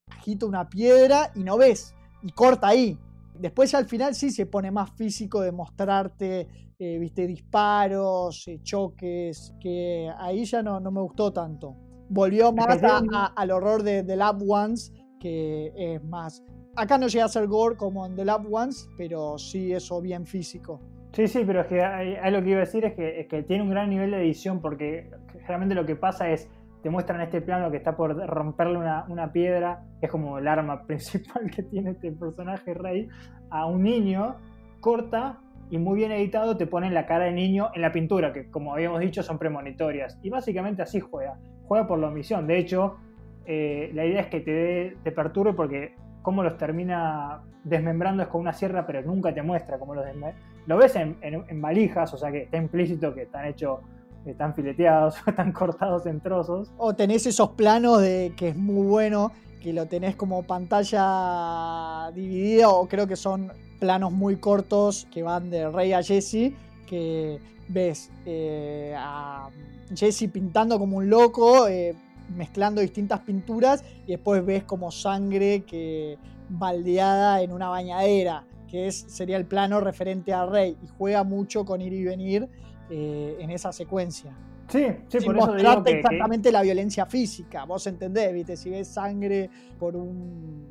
agita 0.08 0.46
una 0.46 0.70
piedra 0.70 1.32
y 1.36 1.44
no 1.44 1.58
ves, 1.58 1.94
y 2.22 2.32
corta 2.32 2.68
ahí. 2.70 2.98
Después 3.38 3.74
al 3.74 3.86
final 3.86 4.16
sí 4.16 4.32
se 4.32 4.46
pone 4.46 4.72
más 4.72 4.92
físico 4.92 5.42
de 5.42 5.52
mostrarte 5.52 6.48
eh, 6.84 7.00
viste, 7.00 7.26
disparos, 7.26 8.46
eh, 8.50 8.60
choques, 8.62 9.56
que 9.62 10.12
ahí 10.18 10.44
ya 10.44 10.62
no, 10.62 10.82
no 10.82 10.92
me 10.92 11.00
gustó 11.00 11.32
tanto. 11.32 11.78
Volvió 12.10 12.52
más 12.52 12.78
al 12.84 13.52
horror 13.52 13.84
de 13.84 14.04
The 14.04 14.18
Lab 14.18 14.44
Ones, 14.46 14.92
que 15.18 15.72
es 15.78 16.04
más... 16.04 16.44
Acá 16.76 16.98
no 16.98 17.08
llega 17.08 17.24
a 17.24 17.30
ser 17.30 17.48
gore 17.48 17.78
como 17.78 18.06
en 18.06 18.18
The 18.18 18.26
Lab 18.26 18.52
Ones, 18.52 18.90
pero 18.98 19.38
sí 19.38 19.72
eso 19.72 20.02
bien 20.02 20.26
físico. 20.26 20.82
Sí, 21.14 21.28
sí, 21.28 21.44
pero 21.46 21.62
es 21.62 21.68
que 21.68 21.82
hay, 21.82 22.32
lo 22.32 22.44
que 22.44 22.50
iba 22.50 22.58
a 22.58 22.66
decir 22.66 22.84
es 22.84 22.96
que, 22.96 23.22
es 23.22 23.28
que 23.30 23.44
tiene 23.44 23.64
un 23.64 23.70
gran 23.70 23.90
nivel 23.90 24.12
de 24.12 24.18
edición 24.18 24.60
porque 24.60 25.10
generalmente 25.32 25.76
lo 25.76 25.86
que 25.86 25.96
pasa 25.96 26.30
es 26.30 26.50
te 26.82 26.90
muestran 26.90 27.22
este 27.22 27.40
plano 27.40 27.72
que 27.72 27.78
está 27.78 27.96
por 27.96 28.14
romperle 28.28 28.78
una, 28.78 29.06
una, 29.08 29.32
piedra, 29.32 29.86
que 30.02 30.08
es 30.08 30.12
como 30.12 30.38
el 30.38 30.48
arma 30.50 30.84
principal 30.86 31.50
que 31.50 31.64
tiene 31.64 31.92
este 31.92 32.12
personaje 32.12 32.74
Rey, 32.74 33.08
a 33.50 33.68
un 33.68 33.84
niño, 33.84 34.36
corta 34.82 35.40
y 35.70 35.78
muy 35.78 35.96
bien 35.98 36.12
editado 36.12 36.58
te 36.58 36.68
ponen 36.68 36.94
la 36.94 37.06
cara 37.06 37.26
de 37.26 37.32
niño 37.32 37.70
en 37.74 37.82
la 37.82 37.92
pintura, 37.92 38.32
que 38.34 38.50
como 38.50 38.74
habíamos 38.74 39.00
dicho 39.00 39.24
son 39.24 39.40
premonitorias. 39.40 40.20
Y 40.22 40.30
básicamente 40.30 40.82
así 40.82 41.00
juega. 41.00 41.40
Juega 41.66 41.88
por 41.88 42.00
la 42.00 42.08
omisión. 42.08 42.46
De 42.46 42.58
hecho, 42.58 42.98
eh, 43.46 43.92
la 43.94 44.06
idea 44.06 44.22
es 44.22 44.28
que 44.28 44.42
te, 44.42 44.98
te 45.04 45.12
perturbe 45.12 45.54
porque 45.54 45.96
cómo 46.22 46.44
los 46.44 46.58
termina 46.58 47.42
desmembrando 47.64 48.24
es 48.24 48.30
con 48.30 48.42
una 48.42 48.54
sierra, 48.54 48.86
pero 48.86 49.02
nunca 49.02 49.34
te 49.34 49.42
muestra 49.42 49.78
cómo 49.78 49.94
los 49.94 50.06
desmembra. 50.06 50.36
Lo 50.66 50.78
ves 50.78 50.96
en, 50.96 51.18
en, 51.22 51.62
valijas, 51.62 52.14
o 52.14 52.18
sea 52.18 52.32
que 52.32 52.44
está 52.44 52.58
implícito 52.58 53.14
que 53.14 53.24
están 53.24 53.46
hechos, 53.46 53.80
están 54.26 54.54
fileteados, 54.54 55.16
están 55.28 55.52
cortados 55.52 56.06
en 56.06 56.22
trozos. 56.22 56.72
O 56.78 56.94
tenés 56.94 57.26
esos 57.26 57.50
planos 57.52 58.02
de 58.02 58.34
que 58.36 58.50
es 58.50 58.56
muy 58.56 58.88
bueno, 58.88 59.32
que 59.64 59.72
lo 59.72 59.88
tenés 59.88 60.18
como 60.18 60.44
pantalla 60.44 62.12
dividida, 62.14 62.70
o 62.70 62.86
creo 62.88 63.08
que 63.08 63.16
son 63.16 63.52
planos 63.80 64.12
muy 64.12 64.36
cortos 64.36 65.08
que 65.10 65.24
van 65.24 65.50
de 65.50 65.70
Rey 65.70 65.94
a 65.94 66.04
Jesse, 66.04 66.54
que 66.86 67.40
ves 67.70 68.12
eh, 68.26 68.94
a 68.98 69.48
Jesse 69.96 70.30
pintando 70.32 70.78
como 70.78 70.98
un 70.98 71.10
loco, 71.10 71.70
eh, 71.70 71.96
mezclando 72.36 72.82
distintas 72.82 73.22
pinturas, 73.22 73.86
y 74.06 74.12
después 74.12 74.46
ves 74.46 74.66
como 74.66 74.92
sangre 74.92 75.64
que 75.64 76.18
baldeada 76.50 77.42
en 77.42 77.54
una 77.54 77.70
bañadera, 77.70 78.44
que 78.70 78.88
es, 78.88 79.06
sería 79.08 79.38
el 79.38 79.46
plano 79.46 79.80
referente 79.80 80.34
a 80.34 80.46
Rey, 80.46 80.76
y 80.84 80.88
juega 80.98 81.24
mucho 81.24 81.64
con 81.64 81.82
ir 81.82 81.94
y 81.94 82.04
venir 82.04 82.50
eh, 82.90 83.38
en 83.40 83.50
esa 83.50 83.72
secuencia. 83.72 84.36
Sí, 84.70 84.86
sí, 85.08 85.20
por 85.26 85.38
eso 85.38 85.54
digo 85.54 85.84
que, 85.84 85.92
exactamente 86.00 86.52
la 86.52 86.62
violencia 86.62 87.06
física. 87.06 87.66
Vos 87.66 87.86
entendés, 87.88 88.34
¿viste? 88.34 88.58
Si 88.58 88.70
ves 88.70 88.88
sangre 88.88 89.50
por 89.78 89.96
un 89.96 90.68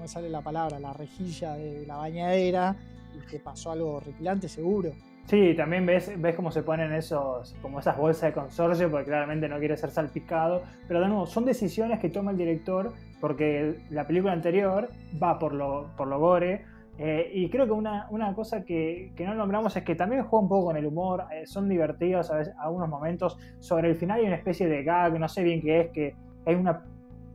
me 0.00 0.08
sale 0.08 0.30
la 0.30 0.40
palabra, 0.40 0.80
la 0.80 0.92
rejilla 0.92 1.54
de 1.54 1.84
la 1.86 1.96
bañadera 1.96 2.74
y 3.14 3.26
que 3.26 3.38
pasó 3.38 3.72
algo 3.72 3.94
horripilante 3.94 4.48
seguro. 4.48 4.92
Sí, 5.26 5.54
también 5.54 5.86
ves, 5.86 6.10
ves 6.20 6.34
cómo 6.34 6.50
se 6.50 6.62
ponen 6.62 6.92
esos, 6.92 7.54
como 7.62 7.78
esas 7.78 7.96
bolsas 7.96 8.30
de 8.30 8.32
consorcio, 8.32 8.90
porque 8.90 9.06
claramente 9.06 9.48
no 9.48 9.58
quiere 9.58 9.76
ser 9.76 9.90
salpicado. 9.90 10.62
Pero 10.88 11.00
de 11.00 11.08
nuevo, 11.08 11.26
son 11.26 11.44
decisiones 11.44 12.00
que 12.00 12.08
toma 12.08 12.32
el 12.32 12.36
director, 12.36 12.94
porque 13.20 13.76
la 13.90 14.06
película 14.06 14.32
anterior 14.32 14.88
va 15.22 15.38
por 15.38 15.52
lo, 15.52 15.90
por 15.96 16.08
lo 16.08 16.18
gore. 16.18 16.64
Eh, 17.02 17.30
y 17.32 17.48
creo 17.48 17.64
que 17.64 17.72
una, 17.72 18.06
una 18.10 18.34
cosa 18.34 18.62
que, 18.62 19.12
que, 19.16 19.24
no 19.24 19.34
nombramos 19.34 19.74
es 19.74 19.82
que 19.84 19.94
también 19.94 20.22
juega 20.24 20.42
un 20.42 20.48
poco 20.50 20.66
con 20.66 20.76
el 20.76 20.84
humor, 20.84 21.24
eh, 21.32 21.46
son 21.46 21.66
divertidos 21.66 22.30
a 22.30 22.36
veces, 22.36 22.54
algunos 22.58 22.90
momentos. 22.90 23.38
Sobre 23.58 23.88
el 23.88 23.96
final 23.96 24.20
hay 24.20 24.26
una 24.26 24.36
especie 24.36 24.68
de 24.68 24.84
gag, 24.84 25.18
no 25.18 25.26
sé 25.26 25.42
bien 25.42 25.62
qué 25.62 25.80
es, 25.80 25.90
que 25.92 26.14
hay 26.44 26.54
una 26.56 26.84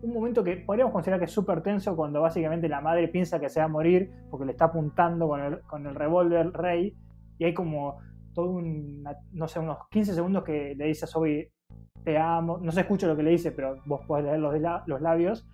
un 0.04 0.14
momento 0.14 0.44
que 0.44 0.58
podríamos 0.58 0.94
considerar 0.94 1.20
que 1.20 1.26
es 1.26 1.32
súper 1.32 1.64
tenso 1.64 1.96
cuando 1.96 2.22
básicamente 2.22 2.70
la 2.70 2.80
madre 2.80 3.08
piensa 3.08 3.40
que 3.40 3.50
se 3.50 3.60
va 3.60 3.66
a 3.66 3.70
morir 3.70 4.12
porque 4.30 4.46
le 4.46 4.52
está 4.52 4.66
apuntando 4.66 5.28
con 5.28 5.42
el, 5.42 5.62
con 5.62 5.88
el 5.88 5.96
revólver 5.96 6.52
rey 6.52 6.96
y 7.40 7.46
hay 7.46 7.54
como 7.56 7.98
todo 8.34 8.52
un, 8.52 9.04
no 9.32 9.48
sé, 9.48 9.60
unos 9.60 9.80
15 9.90 10.14
segundos 10.14 10.44
que 10.44 10.76
le 10.76 10.86
dice 10.86 11.06
a 11.06 11.08
Zoe, 11.08 11.52
te 12.04 12.18
amo, 12.18 12.60
no 12.62 12.72
se 12.72 12.82
escucha 12.82 13.08
lo 13.08 13.16
que 13.16 13.24
le 13.24 13.32
dice, 13.32 13.52
pero 13.52 13.78
vos 13.86 14.02
podés 14.06 14.26
leer 14.26 14.40
los, 14.40 14.54
los 14.86 15.02
labios, 15.02 15.48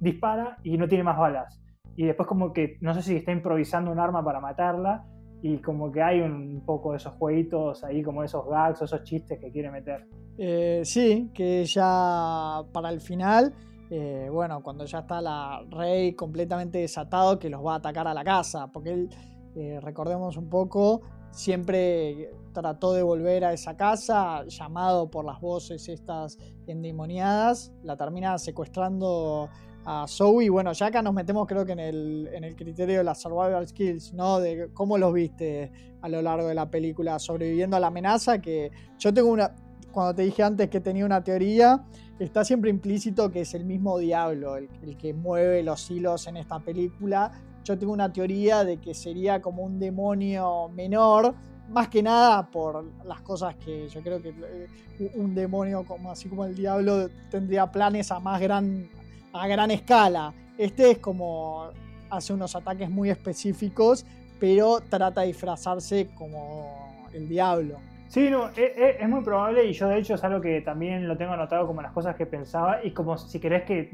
dispara 0.00 0.56
y 0.62 0.78
no 0.78 0.88
tiene 0.88 1.04
más 1.04 1.18
balas. 1.18 1.60
Y 1.96 2.06
después 2.06 2.28
como 2.28 2.52
que, 2.52 2.76
no 2.80 2.94
sé 2.94 3.02
si 3.02 3.16
está 3.16 3.32
improvisando 3.32 3.90
un 3.90 3.98
arma 3.98 4.24
para 4.24 4.40
matarla 4.40 5.06
y 5.42 5.58
como 5.58 5.92
que 5.92 6.02
hay 6.02 6.20
un 6.20 6.62
poco 6.64 6.92
de 6.92 6.96
esos 6.96 7.12
jueguitos 7.14 7.84
ahí, 7.84 8.02
como 8.02 8.24
esos 8.24 8.46
gags 8.48 8.80
o 8.82 8.84
esos 8.86 9.02
chistes 9.04 9.38
que 9.38 9.50
quiere 9.50 9.70
meter. 9.70 10.06
Eh, 10.38 10.80
sí, 10.84 11.30
que 11.34 11.64
ya 11.64 12.62
para 12.72 12.90
el 12.90 13.00
final 13.00 13.52
eh, 13.90 14.28
bueno, 14.32 14.62
cuando 14.62 14.84
ya 14.86 15.00
está 15.00 15.20
la 15.20 15.62
rey 15.70 16.14
completamente 16.14 16.78
desatado 16.78 17.38
que 17.38 17.50
los 17.50 17.64
va 17.64 17.74
a 17.74 17.76
atacar 17.76 18.08
a 18.08 18.14
la 18.14 18.24
casa, 18.24 18.68
porque 18.72 18.92
él, 18.92 19.08
eh, 19.54 19.78
recordemos 19.80 20.36
un 20.36 20.48
poco, 20.48 21.02
siempre 21.30 22.30
trató 22.52 22.92
de 22.92 23.02
volver 23.02 23.44
a 23.44 23.52
esa 23.52 23.76
casa, 23.76 24.44
llamado 24.46 25.10
por 25.10 25.24
las 25.24 25.40
voces 25.40 25.88
estas 25.88 26.38
endemoniadas, 26.66 27.72
la 27.82 27.96
termina 27.96 28.38
secuestrando 28.38 29.48
a 29.84 30.06
Zoe. 30.08 30.48
Bueno, 30.50 30.72
ya 30.72 30.86
acá 30.86 31.02
nos 31.02 31.14
metemos 31.14 31.46
creo 31.46 31.64
que 31.64 31.72
en 31.72 31.80
el, 31.80 32.30
en 32.32 32.44
el 32.44 32.56
criterio 32.56 32.98
de 32.98 33.04
las 33.04 33.20
survival 33.20 33.66
skills, 33.66 34.14
¿no? 34.14 34.40
De 34.40 34.70
cómo 34.72 34.98
los 34.98 35.12
viste 35.12 35.70
a 36.00 36.08
lo 36.08 36.20
largo 36.22 36.48
de 36.48 36.54
la 36.54 36.70
película, 36.70 37.18
sobreviviendo 37.18 37.76
a 37.76 37.80
la 37.80 37.86
amenaza, 37.88 38.38
que 38.38 38.70
yo 38.98 39.12
tengo 39.12 39.30
una, 39.30 39.54
cuando 39.94 40.14
te 40.14 40.22
dije 40.22 40.42
antes 40.42 40.68
que 40.68 40.80
tenía 40.80 41.06
una 41.06 41.22
teoría, 41.22 41.84
está 42.18 42.44
siempre 42.44 42.70
implícito 42.70 43.30
que 43.30 43.42
es 43.42 43.54
el 43.54 43.64
mismo 43.64 43.98
diablo 43.98 44.56
el, 44.56 44.68
que 44.98 45.14
mueve 45.14 45.62
los 45.62 45.90
hilos 45.90 46.26
en 46.26 46.36
esta 46.36 46.58
película. 46.58 47.32
Yo 47.64 47.78
tengo 47.78 47.92
una 47.92 48.12
teoría 48.12 48.64
de 48.64 48.78
que 48.78 48.92
sería 48.92 49.40
como 49.40 49.62
un 49.62 49.78
demonio 49.78 50.68
menor, 50.68 51.34
más 51.70 51.88
que 51.88 52.02
nada 52.02 52.50
por 52.50 52.84
las 53.04 53.22
cosas 53.22 53.54
que 53.56 53.88
yo 53.88 54.02
creo 54.02 54.20
que 54.20 54.28
eh, 54.28 55.12
un 55.14 55.34
demonio 55.34 55.84
como 55.84 56.10
así 56.10 56.28
como 56.28 56.44
el 56.44 56.54
diablo 56.54 57.08
tendría 57.30 57.70
planes 57.70 58.10
a 58.10 58.20
más 58.20 58.38
gran 58.40 58.90
a 59.34 59.48
gran 59.48 59.70
escala. 59.70 60.32
Este 60.56 60.92
es 60.92 60.98
como 60.98 61.70
hace 62.08 62.32
unos 62.32 62.54
ataques 62.54 62.88
muy 62.88 63.10
específicos, 63.10 64.06
pero 64.38 64.80
trata 64.88 65.22
de 65.22 65.28
disfrazarse 65.28 66.08
como 66.14 67.06
el 67.12 67.28
diablo. 67.28 67.78
Sí, 68.08 68.30
no, 68.30 68.48
es, 68.50 68.58
e, 68.58 68.96
es, 69.00 69.08
muy 69.08 69.24
probable 69.24 69.64
y 69.64 69.72
yo 69.72 69.88
de 69.88 69.98
hecho 69.98 70.14
es 70.14 70.22
algo 70.22 70.40
que 70.40 70.60
también 70.60 71.08
lo 71.08 71.16
tengo 71.16 71.32
anotado 71.32 71.66
como 71.66 71.82
las 71.82 71.90
cosas 71.90 72.14
que 72.14 72.26
pensaba 72.26 72.84
y 72.84 72.92
como 72.92 73.18
si 73.18 73.40
querés 73.40 73.64
que 73.64 73.90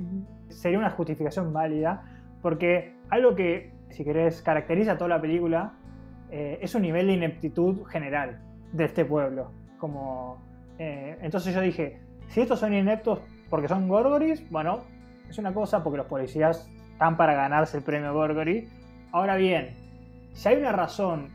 sería 0.49 0.79
una 0.79 0.91
justificación 0.91 1.53
válida, 1.55 2.05
porque 2.43 2.95
algo 3.09 3.35
que, 3.35 3.73
si 3.89 4.05
querés, 4.05 4.43
caracteriza 4.43 4.99
toda 4.99 5.09
la 5.09 5.21
película 5.21 5.73
eh, 6.31 6.59
es 6.61 6.75
un 6.75 6.83
nivel 6.83 7.07
de 7.07 7.15
ineptitud 7.15 7.87
general 7.87 8.43
de 8.73 8.85
este 8.85 9.07
pueblo. 9.07 9.53
Como, 9.79 10.37
eh, 10.79 11.17
entonces 11.23 11.55
yo 11.55 11.63
dije, 11.63 11.99
si 12.29 12.43
estos 12.43 12.61
son 12.61 12.75
ineptos 12.75 13.21
porque 13.49 13.69
son 13.69 13.89
Gorgoris, 13.89 14.49
bueno, 14.51 14.85
es 15.31 15.39
una 15.39 15.55
cosa 15.55 15.83
porque 15.83 15.99
los 15.99 16.07
policías 16.07 16.69
están 16.93 17.17
para 17.17 17.35
ganarse 17.35 17.77
el 17.79 17.85
premio 17.85 18.13
Gorgory. 18.13 18.69
Ahora 19.13 19.37
bien, 19.37 19.71
si 20.35 20.49
hay 20.49 20.57
una 20.57 20.73
razón 20.73 21.29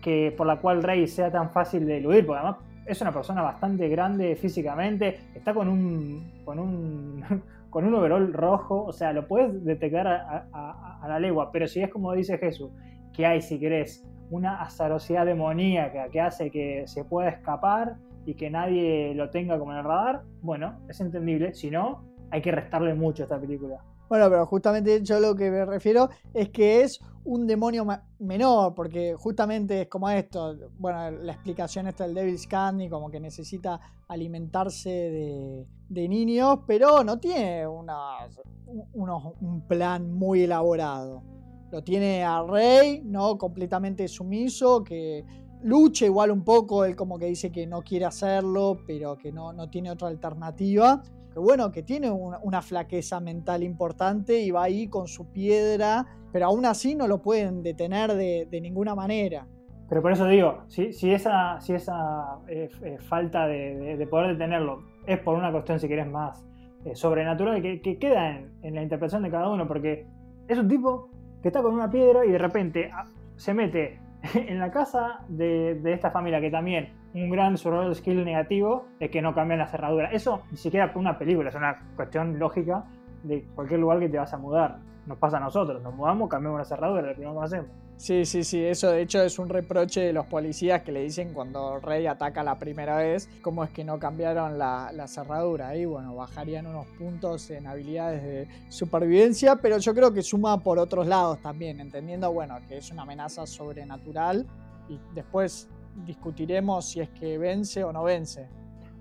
que 0.00 0.32
por 0.36 0.46
la 0.46 0.60
cual 0.60 0.82
Rey 0.82 1.06
sea 1.08 1.30
tan 1.30 1.50
fácil 1.50 1.84
de 1.84 1.98
eludir, 1.98 2.24
porque 2.24 2.40
además 2.40 2.58
es 2.86 3.00
una 3.02 3.12
persona 3.12 3.42
bastante 3.42 3.88
grande 3.88 4.36
físicamente, 4.36 5.18
está 5.34 5.52
con 5.52 5.68
un, 5.68 6.32
con 6.44 6.58
un, 6.58 7.24
con 7.70 7.84
un 7.84 7.94
overall 7.94 8.32
rojo, 8.32 8.84
o 8.84 8.92
sea, 8.92 9.12
lo 9.12 9.26
puedes 9.26 9.64
detectar 9.64 10.06
a, 10.06 11.06
la 11.06 11.18
legua, 11.18 11.50
pero 11.50 11.66
si 11.66 11.82
es 11.82 11.90
como 11.90 12.12
dice 12.12 12.38
Jesús, 12.38 12.70
que 13.12 13.26
hay, 13.26 13.42
si 13.42 13.58
querés, 13.58 14.06
una 14.30 14.62
azarosidad 14.62 15.26
demoníaca 15.26 16.08
que 16.08 16.20
hace 16.20 16.52
que 16.52 16.84
se 16.86 17.04
pueda 17.04 17.30
escapar 17.30 17.96
y 18.24 18.34
que 18.34 18.48
nadie 18.48 19.12
lo 19.16 19.30
tenga 19.30 19.58
como 19.58 19.72
en 19.72 19.78
el 19.78 19.84
radar, 19.84 20.22
bueno, 20.40 20.78
es 20.88 21.00
entendible, 21.00 21.52
si 21.52 21.70
no, 21.70 22.09
hay 22.30 22.42
que 22.42 22.50
restarle 22.50 22.94
mucho 22.94 23.22
a 23.22 23.24
esta 23.24 23.40
película. 23.40 23.82
Bueno, 24.08 24.28
pero 24.28 24.44
justamente 24.44 25.02
yo 25.02 25.20
lo 25.20 25.36
que 25.36 25.50
me 25.50 25.64
refiero 25.64 26.10
es 26.34 26.48
que 26.48 26.82
es 26.82 27.00
un 27.24 27.46
demonio 27.46 27.86
menor, 28.18 28.74
porque 28.74 29.14
justamente 29.16 29.82
es 29.82 29.88
como 29.88 30.10
esto, 30.10 30.56
bueno, 30.78 31.10
la 31.10 31.32
explicación 31.32 31.86
está 31.86 32.04
del 32.04 32.14
Devil's 32.14 32.46
Candy, 32.46 32.88
como 32.88 33.08
que 33.08 33.20
necesita 33.20 33.80
alimentarse 34.08 35.66
de, 35.88 36.08
niños, 36.08 36.60
pero 36.66 37.04
no 37.04 37.20
tiene 37.20 37.68
un 37.68 39.64
plan 39.68 40.12
muy 40.12 40.42
elaborado. 40.42 41.22
Lo 41.70 41.84
tiene 41.84 42.24
a 42.24 42.42
Rey, 42.42 43.02
¿no? 43.04 43.38
Completamente 43.38 44.08
sumiso, 44.08 44.82
que 44.82 45.24
lucha 45.62 46.06
igual 46.06 46.32
un 46.32 46.42
poco, 46.42 46.84
él 46.84 46.96
como 46.96 47.16
que 47.16 47.26
dice 47.26 47.52
que 47.52 47.64
no 47.66 47.82
quiere 47.82 48.06
hacerlo, 48.06 48.78
pero 48.88 49.16
que 49.16 49.30
no, 49.30 49.52
no 49.52 49.70
tiene 49.70 49.90
otra 49.90 50.08
alternativa 50.08 51.00
que 51.40 51.44
bueno, 51.44 51.72
que 51.72 51.82
tiene 51.82 52.10
una, 52.10 52.60
flaqueza 52.60 53.18
mental 53.18 53.62
importante 53.62 54.40
y 54.40 54.50
va 54.50 54.64
ahí 54.64 54.88
con 54.88 55.08
su 55.08 55.32
piedra, 55.32 56.06
pero 56.32 56.46
aún 56.46 56.66
así 56.66 56.94
no 56.94 57.08
lo 57.08 57.22
pueden 57.22 57.62
detener 57.62 58.12
de, 58.14 58.60
ninguna 58.60 58.94
manera. 58.94 59.46
Pero 59.88 60.02
por 60.02 60.12
eso 60.12 60.26
digo, 60.26 60.64
si, 60.68 60.92
si 60.92 61.10
esa, 61.10 61.58
si 61.60 61.72
esa 61.72 62.38
eh, 62.46 62.68
eh, 62.82 62.98
falta 63.00 63.46
de, 63.46 64.06
poder 64.10 64.32
detenerlo 64.32 64.82
es 65.06 65.18
por 65.18 65.36
una 65.36 65.50
cuestión, 65.50 65.80
si 65.80 65.88
querés, 65.88 66.06
más 66.06 66.46
eh, 66.84 66.94
sobrenatural, 66.94 67.62
que, 67.62 67.98
queda 67.98 68.38
en, 68.62 68.74
la 68.74 68.82
interpretación 68.82 69.22
de 69.22 69.30
cada 69.30 69.48
uno, 69.48 69.66
porque 69.66 70.06
es 70.46 70.58
un 70.58 70.68
tipo 70.68 71.08
que 71.42 71.48
está 71.48 71.62
con 71.62 71.72
una 71.72 71.90
piedra 71.90 72.26
y 72.26 72.30
de 72.30 72.38
repente 72.38 72.90
ah, 72.92 73.06
se 73.36 73.54
mete 73.54 73.98
en 74.34 74.58
la 74.58 74.70
casa 74.70 75.20
de, 75.28 75.76
de 75.76 75.92
esta 75.92 76.10
familia 76.10 76.40
que 76.40 76.50
también 76.50 76.92
un 77.14 77.30
gran 77.30 77.56
survival 77.56 77.94
skill 77.94 78.24
negativo 78.24 78.86
es 79.00 79.10
que 79.10 79.22
no 79.22 79.34
cambian 79.34 79.58
la 79.58 79.66
cerradura. 79.66 80.10
Eso 80.10 80.42
ni 80.50 80.56
siquiera 80.56 80.92
por 80.92 81.00
una 81.00 81.18
película, 81.18 81.48
es 81.48 81.54
una 81.54 81.78
cuestión 81.96 82.38
lógica 82.38 82.84
de 83.22 83.44
cualquier 83.54 83.80
lugar 83.80 83.98
que 83.98 84.08
te 84.08 84.18
vas 84.18 84.32
a 84.32 84.38
mudar. 84.38 84.78
Nos 85.06 85.18
pasa 85.18 85.38
a 85.38 85.40
nosotros, 85.40 85.82
nos 85.82 85.94
mudamos, 85.94 86.28
cambiamos 86.28 86.58
la 86.58 86.64
cerradura, 86.64 87.02
lo 87.02 87.14
primero 87.14 87.38
que 87.38 87.44
hacemos. 87.44 87.70
Sí, 88.00 88.24
sí, 88.24 88.44
sí, 88.44 88.64
eso 88.64 88.90
de 88.90 89.02
hecho 89.02 89.22
es 89.22 89.38
un 89.38 89.50
reproche 89.50 90.00
de 90.00 90.14
los 90.14 90.24
policías 90.24 90.80
que 90.80 90.90
le 90.90 91.02
dicen 91.02 91.34
cuando 91.34 91.78
Rey 91.80 92.06
ataca 92.06 92.42
la 92.42 92.58
primera 92.58 92.96
vez, 92.96 93.28
cómo 93.42 93.62
es 93.62 93.68
que 93.72 93.84
no 93.84 93.98
cambiaron 93.98 94.56
la, 94.56 94.90
la 94.94 95.06
cerradura. 95.06 95.76
Y 95.76 95.84
bueno, 95.84 96.14
bajarían 96.14 96.66
unos 96.66 96.86
puntos 96.98 97.50
en 97.50 97.66
habilidades 97.66 98.22
de 98.22 98.48
supervivencia, 98.70 99.56
pero 99.56 99.76
yo 99.76 99.94
creo 99.94 100.14
que 100.14 100.22
suma 100.22 100.62
por 100.62 100.78
otros 100.78 101.06
lados 101.06 101.42
también, 101.42 101.78
entendiendo, 101.78 102.32
bueno, 102.32 102.58
que 102.66 102.78
es 102.78 102.90
una 102.90 103.02
amenaza 103.02 103.46
sobrenatural 103.46 104.46
y 104.88 104.98
después 105.14 105.68
discutiremos 106.06 106.86
si 106.86 107.00
es 107.00 107.10
que 107.10 107.36
vence 107.36 107.84
o 107.84 107.92
no 107.92 108.04
vence. 108.04 108.48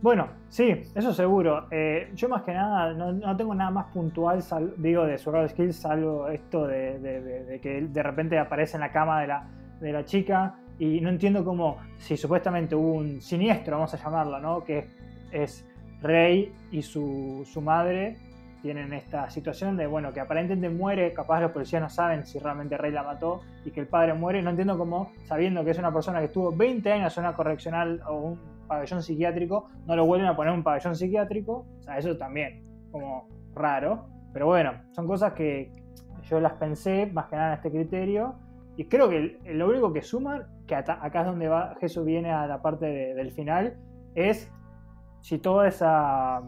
Bueno, 0.01 0.29
sí, 0.47 0.69
eso 0.95 1.13
seguro. 1.13 1.67
Eh, 1.71 2.09
yo 2.15 2.29
más 2.29 2.43
que 2.43 2.53
nada 2.53 2.93
no, 2.93 3.35
tengo 3.35 3.53
nada 3.53 3.69
más 3.69 3.87
puntual, 3.87 4.41
digo, 4.77 5.05
de 5.05 5.17
Survival 5.17 5.49
Skills, 5.49 5.75
salvo 5.75 6.29
esto 6.29 6.67
de, 6.67 7.59
que 7.61 7.81
de 7.81 8.03
repente 8.03 8.39
aparece 8.39 8.77
en 8.77 8.81
la 8.81 8.91
cama 8.93 9.19
de 9.19 9.27
la, 9.27 9.47
de 9.81 9.91
la 9.91 10.05
chica 10.05 10.55
y 10.77 11.01
no 11.01 11.09
entiendo 11.09 11.43
cómo, 11.43 11.77
si 11.97 12.15
supuestamente 12.15 12.75
hubo 12.75 12.93
un 12.93 13.21
siniestro, 13.21 13.75
vamos 13.75 13.93
a 13.93 13.97
llamarlo, 13.97 14.39
¿no? 14.39 14.63
Que 14.63 14.87
es 15.31 15.65
Rey 16.01 16.53
y 16.71 16.81
su, 16.81 17.45
su 17.45 17.59
madre 17.59 18.15
tienen 18.61 18.93
esta 18.93 19.29
situación 19.29 19.75
de, 19.75 19.85
bueno, 19.85 20.13
que 20.13 20.21
aparentemente 20.21 20.69
muere, 20.69 21.11
capaz 21.11 21.41
los 21.41 21.51
policías 21.51 21.81
no 21.81 21.89
saben 21.89 22.25
si 22.25 22.39
realmente 22.39 22.77
Rey 22.77 22.93
la 22.93 23.03
mató 23.03 23.41
y 23.65 23.71
que 23.71 23.81
el 23.81 23.87
padre 23.87 24.13
muere, 24.13 24.41
no 24.41 24.49
entiendo 24.49 24.77
cómo, 24.77 25.11
sabiendo 25.25 25.65
que 25.65 25.71
es 25.71 25.77
una 25.77 25.93
persona 25.93 26.19
que 26.19 26.25
estuvo 26.25 26.53
20 26.53 26.89
años 26.89 27.17
en 27.17 27.25
una 27.25 27.33
correccional 27.33 28.01
o 28.07 28.15
un 28.15 28.58
pabellón 28.69 29.03
psiquiátrico, 29.03 29.67
no 29.85 29.97
lo 29.97 30.05
vuelven 30.05 30.27
a 30.27 30.35
poner 30.37 30.53
un 30.53 30.63
pabellón 30.63 30.95
psiquiátrico, 30.95 31.65
o 31.79 31.83
sea, 31.83 31.97
eso 31.97 32.15
también, 32.15 32.63
como 32.91 33.27
raro, 33.53 34.07
pero 34.31 34.45
bueno, 34.45 34.71
son 34.91 35.07
cosas 35.07 35.33
que 35.33 35.73
yo 36.23 36.39
las 36.39 36.53
pensé 36.53 37.07
más 37.07 37.25
que 37.27 37.35
nada 37.35 37.49
en 37.49 37.53
este 37.55 37.71
criterio 37.71 38.35
y 38.77 38.85
creo 38.85 39.09
que 39.09 39.39
lo 39.53 39.67
único 39.67 39.91
que 39.91 40.01
suma, 40.01 40.47
que 40.65 40.75
acá 40.75 41.19
es 41.19 41.25
donde 41.25 41.49
va, 41.49 41.75
Jesús 41.81 42.05
viene 42.05 42.31
a 42.31 42.47
la 42.47 42.61
parte 42.61 42.85
del 42.85 43.31
final, 43.31 43.77
es 44.15 44.49
si 45.21 45.39
toda 45.39 45.67
esa 45.67 46.41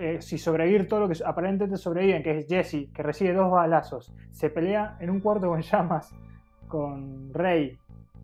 eh, 0.00 0.18
si 0.22 0.38
sobrevivir 0.38 0.88
todo 0.88 1.00
lo 1.00 1.08
que 1.08 1.22
aparentemente 1.24 1.76
sobreviven, 1.76 2.22
que 2.22 2.38
es 2.38 2.46
Jesse, 2.46 2.90
que 2.94 3.02
recibe 3.02 3.34
dos 3.34 3.50
balazos, 3.50 4.14
se 4.30 4.48
pelea 4.48 4.96
en 5.00 5.10
un 5.10 5.20
cuarto 5.20 5.48
con 5.48 5.60
llamas 5.60 6.14
con 6.66 7.32
Rey 7.34 7.76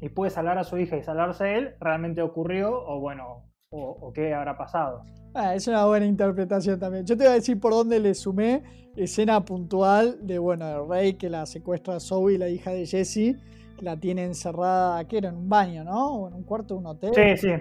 y 0.03 0.09
puede 0.09 0.33
salvar 0.33 0.59
a 0.59 0.65
su 0.65 0.77
hija 0.79 0.97
y 0.97 1.03
salvarse 1.03 1.45
a 1.45 1.57
él, 1.57 1.75
realmente 1.81 2.23
ocurrió 2.23 2.73
o 2.73 2.99
bueno, 2.99 3.45
o, 3.71 4.13
qué 4.13 4.35
habrá 4.35 4.59
pasado. 4.59 5.05
Ah, 5.33 5.55
es 5.55 5.69
una 5.69 5.87
buena 5.87 6.05
interpretación 6.05 6.79
también. 6.79 7.07
Yo 7.07 7.17
te 7.17 7.23
voy 7.23 7.33
a 7.33 7.37
decir 7.37 7.59
por 7.61 7.73
dónde 7.73 8.01
le 8.01 8.13
sumé 8.15 8.65
escena 8.97 9.45
puntual 9.45 10.19
de, 10.27 10.41
bueno, 10.41 10.67
de 10.67 10.87
Rey 10.87 11.15
que 11.15 11.31
la 11.31 11.47
secuestra 11.47 11.97
a 11.97 12.01
Zoe, 12.01 12.37
la 12.37 12.49
hija 12.49 12.73
de 12.73 12.85
Jesse, 12.85 13.37
la 13.81 13.97
tiene 13.97 14.25
encerrada, 14.25 15.07
que 15.07 15.19
era 15.19 15.29
en 15.29 15.37
un 15.37 15.49
baño, 15.49 15.85
¿no? 15.85 16.17
O 16.17 16.29
en 16.29 16.35
un 16.35 16.43
cuarto 16.43 16.75
de 16.75 16.81
un 16.81 16.87
hotel. 16.87 17.13
Sí, 17.15 17.37
sí. 17.37 17.53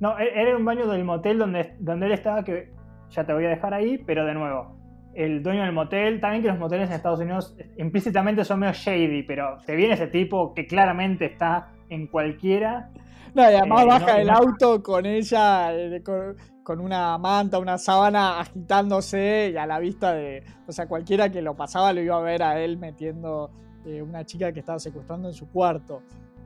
No, 0.00 0.18
e-, 0.18 0.32
era 0.34 0.50
en 0.52 0.56
un 0.56 0.64
baño 0.64 0.88
del 0.88 1.04
motel 1.04 1.38
donde, 1.38 1.76
donde 1.78 2.06
él 2.06 2.12
estaba, 2.12 2.42
que 2.42 2.72
ya 3.10 3.24
te 3.26 3.34
voy 3.34 3.44
a 3.44 3.50
dejar 3.50 3.74
ahí, 3.74 3.98
pero 3.98 4.24
de 4.24 4.32
nuevo, 4.32 4.79
el 5.14 5.42
dueño 5.42 5.62
del 5.62 5.72
motel, 5.72 6.20
también 6.20 6.42
que 6.42 6.48
los 6.48 6.58
moteles 6.58 6.88
en 6.88 6.96
Estados 6.96 7.20
Unidos 7.20 7.56
implícitamente 7.78 8.44
son 8.44 8.60
medio 8.60 8.72
shady, 8.72 9.22
pero 9.24 9.58
te 9.66 9.74
viene 9.74 9.94
ese 9.94 10.06
tipo 10.06 10.54
que 10.54 10.66
claramente 10.66 11.26
está 11.26 11.72
en 11.88 12.06
cualquiera. 12.06 12.90
No, 13.34 13.42
y 13.42 13.54
además 13.54 13.82
eh, 13.82 13.86
baja 13.86 14.20
el 14.20 14.30
auto 14.30 14.82
con 14.82 15.06
ella, 15.06 15.74
eh, 15.74 16.02
con, 16.02 16.80
una 16.80 17.18
manta, 17.18 17.58
una 17.58 17.78
sábana 17.78 18.40
agitándose 18.40 19.50
y 19.52 19.56
a 19.56 19.66
la 19.66 19.78
vista 19.78 20.12
de. 20.12 20.44
O 20.66 20.72
sea, 20.72 20.86
cualquiera 20.86 21.30
que 21.30 21.42
lo 21.42 21.56
pasaba 21.56 21.92
lo 21.92 22.00
iba 22.00 22.16
a 22.16 22.20
ver 22.20 22.42
a 22.42 22.60
él 22.60 22.78
metiendo 22.78 23.50
eh, 23.84 24.02
una 24.02 24.24
chica 24.24 24.52
que 24.52 24.60
estaba 24.60 24.78
secuestrando 24.78 25.28
en 25.28 25.34
su 25.34 25.48
cuarto. 25.48 26.02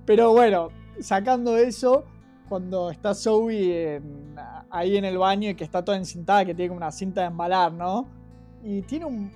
Pero 0.06 0.32
bueno, 0.32 0.68
sacando 1.00 1.56
eso, 1.56 2.04
cuando 2.48 2.90
está 2.90 3.14
Zoe 3.14 4.00
ahí 4.70 4.96
en 4.96 5.04
el 5.04 5.18
baño 5.18 5.50
y 5.50 5.54
que 5.54 5.64
está 5.64 5.84
toda 5.84 5.96
encintada, 5.96 6.44
que 6.44 6.54
tiene 6.54 6.68
como 6.68 6.78
una 6.78 6.90
cinta 6.90 7.22
de 7.22 7.28
embalar, 7.28 7.72
¿no? 7.72 8.23
Y 8.64 8.82
tiene 8.82 9.04
un. 9.04 9.30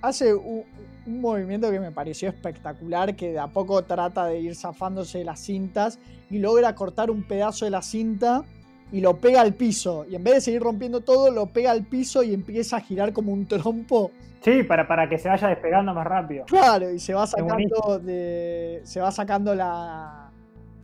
Hace 0.00 0.34
un, 0.34 0.64
movimiento 1.06 1.70
que 1.70 1.80
me 1.80 1.90
pareció 1.90 2.28
espectacular, 2.28 3.16
que 3.16 3.32
de 3.32 3.38
a 3.38 3.46
poco 3.48 3.82
trata 3.82 4.26
de 4.26 4.40
ir 4.40 4.54
zafándose 4.54 5.18
de 5.18 5.24
las 5.24 5.40
cintas 5.40 5.98
y 6.30 6.38
logra 6.38 6.74
cortar 6.74 7.10
un 7.10 7.22
pedazo 7.22 7.64
de 7.64 7.70
la 7.70 7.80
cinta 7.80 8.44
y 8.92 9.00
lo 9.00 9.16
pega 9.16 9.40
al 9.40 9.54
piso. 9.54 10.04
Y 10.08 10.14
en 10.14 10.22
vez 10.22 10.34
de 10.34 10.40
seguir 10.42 10.62
rompiendo 10.62 11.00
todo, 11.00 11.30
lo 11.30 11.46
pega 11.46 11.70
al 11.70 11.84
piso 11.84 12.22
y 12.22 12.34
empieza 12.34 12.76
a 12.76 12.80
girar 12.80 13.12
como 13.12 13.32
un 13.32 13.46
trompo. 13.46 14.10
Sí, 14.42 14.62
para, 14.62 14.86
para 14.86 15.08
que 15.08 15.18
se 15.18 15.28
vaya 15.28 15.48
despegando 15.48 15.94
más 15.94 16.06
rápido. 16.06 16.44
Claro, 16.44 16.90
y 16.90 16.98
se 16.98 17.14
va 17.14 17.26
sacando 17.26 17.98
de. 17.98 18.80
Se 18.84 19.00
va 19.00 19.10
sacando 19.10 19.54
la 19.54 20.28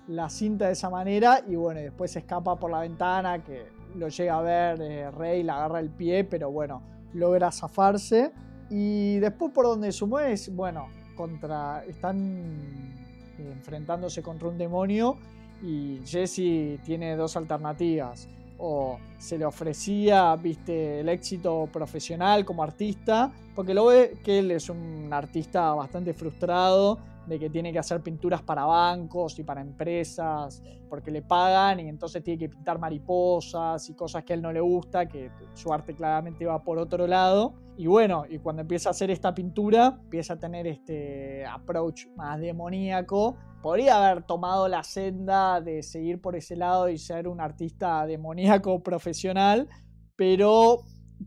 la 0.08 0.28
cinta 0.28 0.66
de 0.66 0.72
esa 0.72 0.90
manera 0.90 1.40
y 1.46 1.56
bueno, 1.56 1.80
después 1.80 2.10
se 2.10 2.18
escapa 2.20 2.56
por 2.56 2.70
la 2.70 2.80
ventana 2.80 3.42
que 3.42 3.66
lo 3.96 4.08
llega 4.08 4.38
a 4.38 4.42
ver 4.42 4.80
eh, 4.82 5.10
Rey, 5.10 5.42
le 5.42 5.50
agarra 5.50 5.80
el 5.80 5.90
pie, 5.90 6.24
pero 6.24 6.50
bueno, 6.50 6.82
logra 7.14 7.50
zafarse. 7.50 8.32
Y 8.70 9.18
después 9.18 9.52
por 9.52 9.66
donde 9.66 9.92
sumó 9.92 10.20
es, 10.20 10.54
bueno, 10.54 10.88
contra, 11.16 11.84
están 11.84 12.94
enfrentándose 13.38 14.22
contra 14.22 14.48
un 14.48 14.58
demonio 14.58 15.16
y 15.62 16.00
Jesse 16.04 16.78
tiene 16.84 17.16
dos 17.16 17.36
alternativas. 17.36 18.28
O 18.58 18.98
se 19.18 19.36
le 19.36 19.44
ofrecía, 19.44 20.34
viste, 20.36 21.00
el 21.00 21.08
éxito 21.08 21.68
profesional 21.72 22.44
como 22.44 22.62
artista, 22.62 23.32
porque 23.54 23.74
lo 23.74 23.86
ve 23.86 24.18
que 24.22 24.38
él 24.38 24.50
es 24.52 24.68
un 24.68 25.08
artista 25.12 25.72
bastante 25.74 26.14
frustrado, 26.14 26.98
de 27.26 27.38
que 27.38 27.50
tiene 27.50 27.72
que 27.72 27.78
hacer 27.78 28.00
pinturas 28.02 28.42
para 28.42 28.64
bancos 28.64 29.38
y 29.38 29.44
para 29.44 29.60
empresas 29.60 30.62
porque 30.94 31.10
le 31.10 31.22
pagan 31.22 31.80
y 31.80 31.88
entonces 31.88 32.22
tiene 32.22 32.38
que 32.38 32.48
pintar 32.48 32.78
mariposas 32.78 33.90
y 33.90 33.94
cosas 33.94 34.22
que 34.22 34.32
a 34.32 34.36
él 34.36 34.42
no 34.42 34.52
le 34.52 34.60
gusta, 34.60 35.06
que 35.06 35.28
su 35.54 35.72
arte 35.72 35.92
claramente 35.92 36.46
va 36.46 36.62
por 36.62 36.78
otro 36.78 37.08
lado. 37.08 37.54
Y 37.76 37.88
bueno, 37.88 38.24
y 38.28 38.38
cuando 38.38 38.62
empieza 38.62 38.90
a 38.90 38.92
hacer 38.92 39.10
esta 39.10 39.34
pintura, 39.34 39.98
empieza 40.04 40.34
a 40.34 40.38
tener 40.38 40.68
este 40.68 41.44
approach 41.46 42.06
más 42.16 42.38
demoníaco. 42.38 43.36
Podría 43.60 43.96
haber 43.96 44.22
tomado 44.22 44.68
la 44.68 44.84
senda 44.84 45.60
de 45.60 45.82
seguir 45.82 46.20
por 46.20 46.36
ese 46.36 46.54
lado 46.54 46.88
y 46.88 46.96
ser 46.96 47.26
un 47.26 47.40
artista 47.40 48.06
demoníaco 48.06 48.80
profesional, 48.80 49.68
pero 50.14 50.82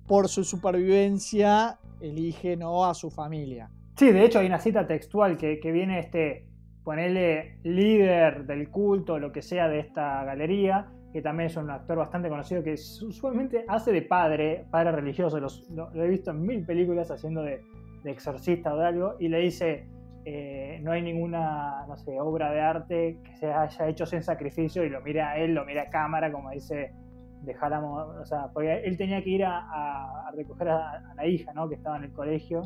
por 0.07 0.29
su 0.29 0.45
supervivencia 0.45 1.77
elige 1.99 2.55
no 2.55 2.85
a 2.85 2.93
su 2.93 3.09
familia. 3.09 3.69
Sí, 3.97 4.11
de 4.11 4.23
hecho 4.23 4.37
hay 4.37 4.45
una 4.45 4.59
cita 4.59 4.85
textual 4.85 5.37
que, 5.37 5.59
viene 5.71 5.97
este, 5.97 6.45
ponerle 6.83 7.57
líder 7.63 8.45
del 8.45 8.69
culto, 8.69 9.17
lo 9.17 9.31
que 9.31 9.41
sea 9.41 9.67
de 9.67 9.79
esta 9.79 10.23
galería, 10.23 10.85
que 11.11 11.23
también 11.23 11.47
es 11.47 11.57
un 11.57 11.71
actor 11.71 11.97
bastante 11.97 12.29
conocido, 12.29 12.61
que 12.61 12.73
usualmente 12.73 13.65
hace 13.67 13.91
de 13.91 14.03
padre, 14.03 14.67
padre 14.69 14.91
religioso, 14.91 15.39
lo, 15.39 16.03
he 16.03 16.07
visto 16.07 16.29
en 16.29 16.43
mil 16.43 16.63
películas 16.63 17.09
haciendo 17.09 17.41
de, 17.41 17.63
exorcista 18.05 18.71
o 18.73 18.77
de 18.77 18.85
algo, 18.85 19.15
y 19.19 19.29
le 19.29 19.39
dice, 19.39 19.87
eh, 20.25 20.79
no 20.83 20.91
hay 20.91 21.01
ninguna, 21.01 21.87
no 21.87 21.97
sé, 21.97 22.19
obra 22.21 22.51
de 22.51 22.61
arte 22.61 23.17
que 23.23 23.35
se 23.35 23.51
haya 23.51 23.87
hecho 23.87 24.05
sin 24.05 24.21
sacrificio, 24.21 24.85
y 24.85 24.89
lo 24.89 25.01
mira 25.01 25.31
a 25.31 25.37
él, 25.39 25.55
lo 25.55 25.65
mira 25.65 25.81
a 25.81 25.89
cámara, 25.89 26.31
como 26.31 26.51
dice, 26.51 26.93
dejáramos, 27.41 28.15
o 28.15 28.25
sea, 28.25 28.49
porque 28.53 28.79
él 28.85 28.95
tenía 28.95 29.23
que 29.23 29.31
ir 29.31 29.43
a, 29.43 30.29
recoger 30.35 30.69
a, 30.69 31.01
la 31.15 31.25
hija, 31.25 31.51
¿no? 31.53 31.67
Que 31.67 31.73
estaba 31.73 31.97
en 31.97 32.03
el 32.03 32.11
colegio. 32.11 32.61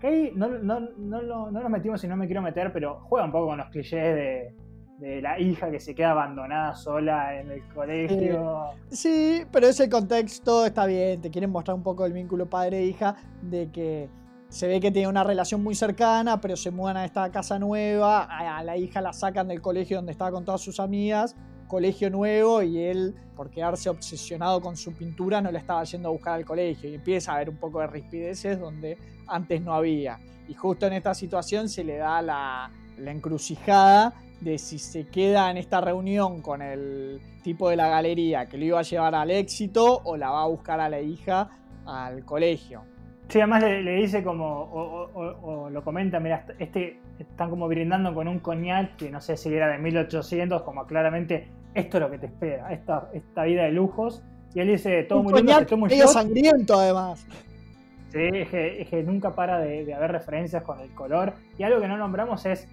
Que 0.00 0.32
no, 0.34 0.48
no, 0.48 0.80
no, 0.80 1.22
no, 1.22 1.50
nos 1.50 1.70
metimos 1.70 2.02
y 2.04 2.08
no 2.08 2.16
me 2.16 2.26
quiero 2.26 2.42
meter, 2.42 2.72
pero 2.72 3.00
juega 3.04 3.26
un 3.26 3.32
poco 3.32 3.48
con 3.48 3.58
los 3.58 3.68
clichés 3.70 4.14
de, 4.14 4.54
de 4.98 5.22
la 5.22 5.38
hija 5.38 5.70
que 5.70 5.80
se 5.80 5.94
queda 5.94 6.10
abandonada 6.10 6.74
sola 6.74 7.38
en 7.38 7.50
el 7.50 7.62
colegio. 7.68 8.70
Sí, 8.90 9.42
pero 9.52 9.68
ese 9.68 9.88
contexto 9.88 10.66
está 10.66 10.86
bien, 10.86 11.20
te 11.20 11.30
quieren 11.30 11.50
mostrar 11.50 11.76
un 11.76 11.82
poco 11.82 12.04
el 12.04 12.12
vínculo 12.12 12.46
padre-hija, 12.46 13.16
de 13.42 13.70
que 13.70 14.08
se 14.48 14.66
ve 14.66 14.80
que 14.80 14.90
tiene 14.90 15.08
una 15.08 15.24
relación 15.24 15.62
muy 15.62 15.74
cercana, 15.74 16.40
pero 16.40 16.56
se 16.56 16.70
mudan 16.70 16.96
a 16.96 17.04
esta 17.04 17.30
casa 17.30 17.58
nueva, 17.58 18.22
a 18.24 18.62
la 18.64 18.76
hija 18.76 19.00
la 19.00 19.12
sacan 19.12 19.48
del 19.48 19.60
colegio 19.60 19.98
donde 19.98 20.12
estaba 20.12 20.30
con 20.30 20.44
todas 20.44 20.60
sus 20.60 20.80
amigas, 20.80 21.36
colegio 21.68 22.10
nuevo 22.10 22.62
y 22.62 22.78
él, 22.78 23.14
por 23.36 23.50
quedarse 23.50 23.88
obsesionado 23.88 24.60
con 24.60 24.76
su 24.76 24.92
pintura, 24.94 25.40
no 25.40 25.52
le 25.52 25.58
estaba 25.58 25.84
yendo 25.84 26.08
a 26.08 26.12
buscar 26.12 26.34
al 26.34 26.44
colegio 26.44 26.90
y 26.90 26.94
empieza 26.94 27.32
a 27.32 27.36
haber 27.36 27.50
un 27.50 27.56
poco 27.58 27.80
de 27.80 27.86
rispideces 27.86 28.58
donde 28.58 28.98
antes 29.28 29.62
no 29.62 29.74
había. 29.74 30.18
Y 30.48 30.54
justo 30.54 30.86
en 30.86 30.94
esta 30.94 31.14
situación 31.14 31.68
se 31.68 31.84
le 31.84 31.98
da 31.98 32.20
la, 32.22 32.70
la 32.98 33.10
encrucijada 33.12 34.14
de 34.40 34.58
si 34.58 34.78
se 34.78 35.06
queda 35.06 35.50
en 35.50 35.56
esta 35.56 35.80
reunión 35.80 36.42
con 36.42 36.62
el 36.62 37.20
tipo 37.42 37.68
de 37.68 37.76
la 37.76 37.88
galería 37.88 38.46
que 38.46 38.56
lo 38.56 38.64
iba 38.64 38.78
a 38.80 38.82
llevar 38.82 39.14
al 39.14 39.30
éxito 39.30 40.00
o 40.04 40.16
la 40.16 40.30
va 40.30 40.42
a 40.42 40.46
buscar 40.46 40.80
a 40.80 40.88
la 40.88 41.00
hija 41.00 41.50
al 41.86 42.24
colegio. 42.24 42.82
Sí, 43.28 43.38
además 43.40 43.62
le, 43.62 43.94
dice 43.96 44.22
como, 44.22 44.62
o, 45.12 45.68
lo 45.70 45.84
comenta, 45.84 46.18
mira, 46.18 46.46
este 46.58 46.98
están 47.18 47.50
como 47.50 47.68
brindando 47.68 48.14
con 48.14 48.26
un 48.26 48.38
coñac 48.38 48.96
que 48.96 49.10
no 49.10 49.20
sé 49.20 49.36
si 49.36 49.52
era 49.52 49.68
de 49.68 49.78
1800, 49.78 50.62
como 50.62 50.86
claramente 50.86 51.48
esto 51.74 51.98
es 51.98 52.02
lo 52.02 52.10
que 52.10 52.18
te 52.18 52.26
espera, 52.26 52.72
esta, 52.72 53.10
esta 53.12 53.44
vida 53.44 53.64
de 53.64 53.72
lujos. 53.72 54.22
Y 54.54 54.60
él 54.60 54.68
dice, 54.68 55.02
todo 55.02 55.22
muy 55.22 55.34
lindo, 55.34 55.66
todo 55.66 55.78
muy 55.78 55.90
sangriento 55.90 56.78
además. 56.78 57.26
Sí, 58.10 58.28
es 58.32 58.48
que, 58.88 59.02
nunca 59.04 59.34
para 59.34 59.58
de, 59.58 59.84
de, 59.84 59.92
haber 59.92 60.12
referencias 60.12 60.62
con 60.62 60.80
el 60.80 60.88
color. 60.94 61.34
Y 61.58 61.62
algo 61.62 61.80
que 61.80 61.88
no 61.88 61.98
nombramos 61.98 62.46
es 62.46 62.66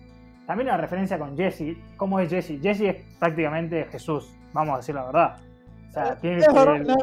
también 0.45 0.67
la 0.67 0.77
referencia 0.77 1.17
con 1.17 1.35
Jesse. 1.35 1.75
¿Cómo 1.97 2.19
es 2.19 2.29
Jesse? 2.29 2.61
Jesse 2.61 2.81
es 2.81 2.95
prácticamente 3.19 3.85
Jesús, 3.91 4.33
vamos 4.53 4.75
a 4.75 4.77
decir 4.77 4.95
la 4.95 5.05
verdad. 5.05 5.37
O 5.89 5.93
sea, 5.93 6.15
tiene 6.17 6.45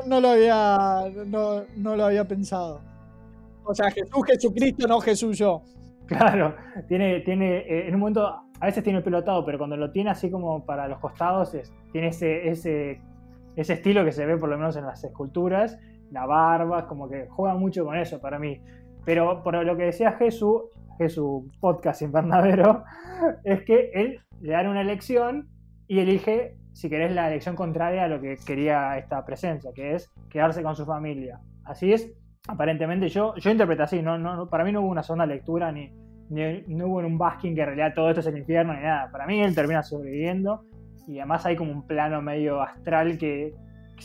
no, 0.07 0.21
lo 0.21 0.29
había, 0.29 1.05
no, 1.27 1.97
lo 1.97 2.05
había 2.05 2.27
pensado. 2.27 2.81
O 3.65 3.75
sea, 3.75 3.91
Jesús, 3.91 4.25
Jesucristo, 4.27 4.87
no 4.87 5.01
Jesús 5.01 5.39
yo. 5.39 5.63
Claro, 6.07 6.55
tiene, 6.89 7.21
tiene 7.21 7.59
eh, 7.59 7.89
en 7.89 7.95
un 7.95 8.01
momento, 8.01 8.27
a 8.27 8.67
veces 8.67 8.83
tiene 8.83 8.99
el 8.99 9.05
pelotado, 9.05 9.45
pero 9.45 9.59
cuando 9.59 9.77
lo 9.77 9.91
tiene 9.91 10.11
así 10.11 10.31
como 10.31 10.65
para 10.65 10.89
los 10.89 10.99
costados, 10.99 11.57
tiene 11.93 12.09
ese, 12.09 12.49
ese, 12.49 13.01
ese 13.57 13.73
estilo 13.73 14.05
que 14.05 14.13
se 14.13 14.27
ve 14.27 14.37
por 14.37 14.49
lo 14.49 14.59
menos 14.59 14.77
en 14.77 14.85
las 14.85 15.03
esculturas, 15.05 15.79
la 16.11 16.27
barba, 16.27 16.87
como 16.87 17.09
que 17.09 17.29
juega 17.29 17.55
mucho 17.55 17.85
con 17.85 17.97
eso 17.97 18.21
para 18.21 18.39
mí. 18.39 18.61
Pero 19.05 19.43
por 19.43 19.65
lo 19.65 19.77
que 19.77 19.85
decía 19.85 20.13
Jesús, 20.13 20.63
su 21.09 21.51
podcast 21.61 22.03
invernadero, 22.03 22.85
es 23.45 23.63
que 23.63 23.91
él 23.95 24.21
le 24.41 24.53
dan 24.53 24.69
una 24.69 24.81
elección 24.81 25.49
y 25.89 26.01
elige, 26.01 26.57
si 26.73 26.89
querés, 26.89 27.13
la 27.13 27.29
elección 27.29 27.57
contraria 27.57 28.05
a 28.05 28.09
lo 28.09 28.21
que 28.21 28.37
quería 28.45 28.97
esta 28.99 29.25
presencia, 29.25 29.73
que 29.75 29.95
es 29.95 30.11
quedarse 30.31 30.63
con 30.63 30.77
su 30.77 30.87
familia. 30.87 31.41
Así 31.65 31.93
es, 31.93 32.11
aparentemente 32.49 33.09
yo, 33.09 33.35
yo 33.37 33.51
interpreto 33.51 33.85
así, 33.85 34.03
no, 34.03 34.19
no, 34.19 34.49
para 34.49 34.65
mí 34.65 34.73
no 34.73 34.81
hubo 34.81 34.89
una 34.89 35.03
segunda 35.03 35.27
lectura 35.27 35.71
ni, 35.71 35.93
ni, 36.29 36.63
no 36.69 36.87
hubo 36.87 36.99
un 36.99 37.19
basking 37.19 37.55
que 37.55 37.61
en 37.61 37.67
realidad 37.67 37.93
todo 37.95 38.09
esto 38.09 38.21
es 38.21 38.27
el 38.27 38.39
infierno 38.39 38.75
ni 38.75 38.83
nada. 38.83 39.11
Para 39.11 39.27
mí 39.27 39.41
él 39.41 39.55
termina 39.55 39.83
sobreviviendo 39.83 40.65
y 41.07 41.19
además 41.19 41.47
hay 41.47 41.57
como 41.57 41.73
un 41.73 41.87
plano 41.87 42.21
medio 42.23 42.61
astral 42.61 43.19
que, 43.19 43.55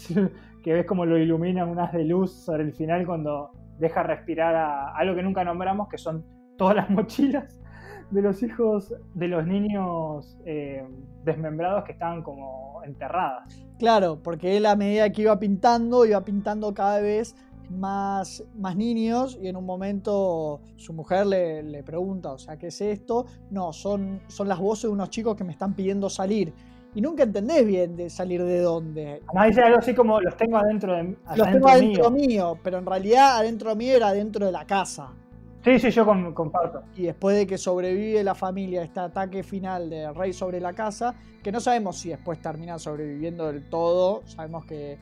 que 0.64 0.74
ves 0.74 0.86
como 0.86 1.06
lo 1.06 1.18
ilumina 1.18 1.66
unas 1.66 1.92
de 1.94 2.06
luz 2.06 2.32
sobre 2.32 2.64
el 2.64 2.74
final 2.74 3.06
cuando 3.06 3.52
deja 3.80 4.04
respirar 4.04 4.56
a 4.56 4.96
algo 4.96 5.16
que 5.16 5.24
nunca 5.24 5.44
nombramos, 5.44 5.88
que 5.88 5.98
son 5.98 6.26
todas 6.58 6.76
las 6.76 6.90
mochilas 6.90 7.62
de 8.10 8.22
los 8.22 8.42
hijos 8.42 8.94
de 9.16 9.28
los 9.28 9.46
niños 9.46 10.40
eh, 10.46 10.88
desmembrados 11.24 11.84
que 11.84 11.92
estaban 11.92 12.24
como 12.24 12.82
enterradas. 12.84 13.66
Claro, 13.80 14.20
porque 14.24 14.58
él 14.58 14.66
a 14.66 14.76
medida 14.76 15.12
que 15.12 15.24
iba 15.24 15.38
pintando, 15.40 16.06
iba 16.06 16.24
pintando 16.24 16.74
cada 16.74 17.00
vez 17.02 17.36
más, 17.70 18.44
más 18.58 18.76
niños 18.76 19.38
y 19.42 19.48
en 19.48 19.56
un 19.56 19.66
momento 19.66 20.62
su 20.76 20.94
mujer 20.94 21.28
le, 21.28 21.64
le, 21.64 21.84
pregunta, 21.84 22.32
o 22.32 22.38
sea, 22.38 22.58
¿qué 22.58 22.68
es 22.68 22.82
esto? 22.82 23.26
No, 23.52 23.74
son, 23.74 24.22
son 24.28 24.48
las 24.48 24.60
voces 24.60 24.84
de 24.84 24.90
unos 24.90 25.10
chicos 25.10 25.36
que 25.36 25.44
me 25.44 25.52
están 25.52 25.74
pidiendo 25.74 26.10
salir. 26.10 26.54
Y 26.96 27.02
nunca 27.02 27.24
entendés 27.24 27.66
bien 27.66 27.96
de 27.96 28.10
salir 28.10 28.44
de 28.44 28.60
dónde. 28.60 29.22
Además 29.28 29.48
dice 29.50 29.62
algo 29.62 29.78
así 29.78 29.94
como 29.94 30.20
los 30.20 30.36
tengo 30.36 30.58
adentro 30.58 30.96
de 30.96 31.16
Los 31.36 31.52
tengo 31.52 31.68
adentro 31.68 32.10
mío, 32.10 32.58
pero 32.64 32.80
en 32.80 32.86
realidad 32.86 33.38
adentro 33.38 33.76
mío 33.76 33.96
era 33.96 34.14
dentro 34.14 34.46
de 34.46 34.52
la 34.52 34.66
casa. 34.66 35.10
Sí, 35.64 35.80
sí, 35.80 35.92
yo 35.92 36.06
comparto. 36.34 36.84
Y 36.96 37.04
después 37.04 37.36
de 37.36 37.46
que 37.46 37.58
sobrevive 37.58 38.24
la 38.24 38.36
familia 38.36 38.84
este 38.84 39.02
ataque 39.02 39.44
final 39.44 39.90
del 39.90 40.16
rey 40.16 40.32
sobre 40.32 40.62
la 40.62 40.74
casa, 40.74 41.14
que 41.44 41.52
no 41.52 41.60
sabemos 41.60 41.98
si 41.98 42.10
después 42.10 42.42
termina 42.42 42.80
sobreviviendo 42.80 43.48
del 43.48 43.68
todo, 43.68 44.24
sabemos 44.26 44.66
que 44.66 44.98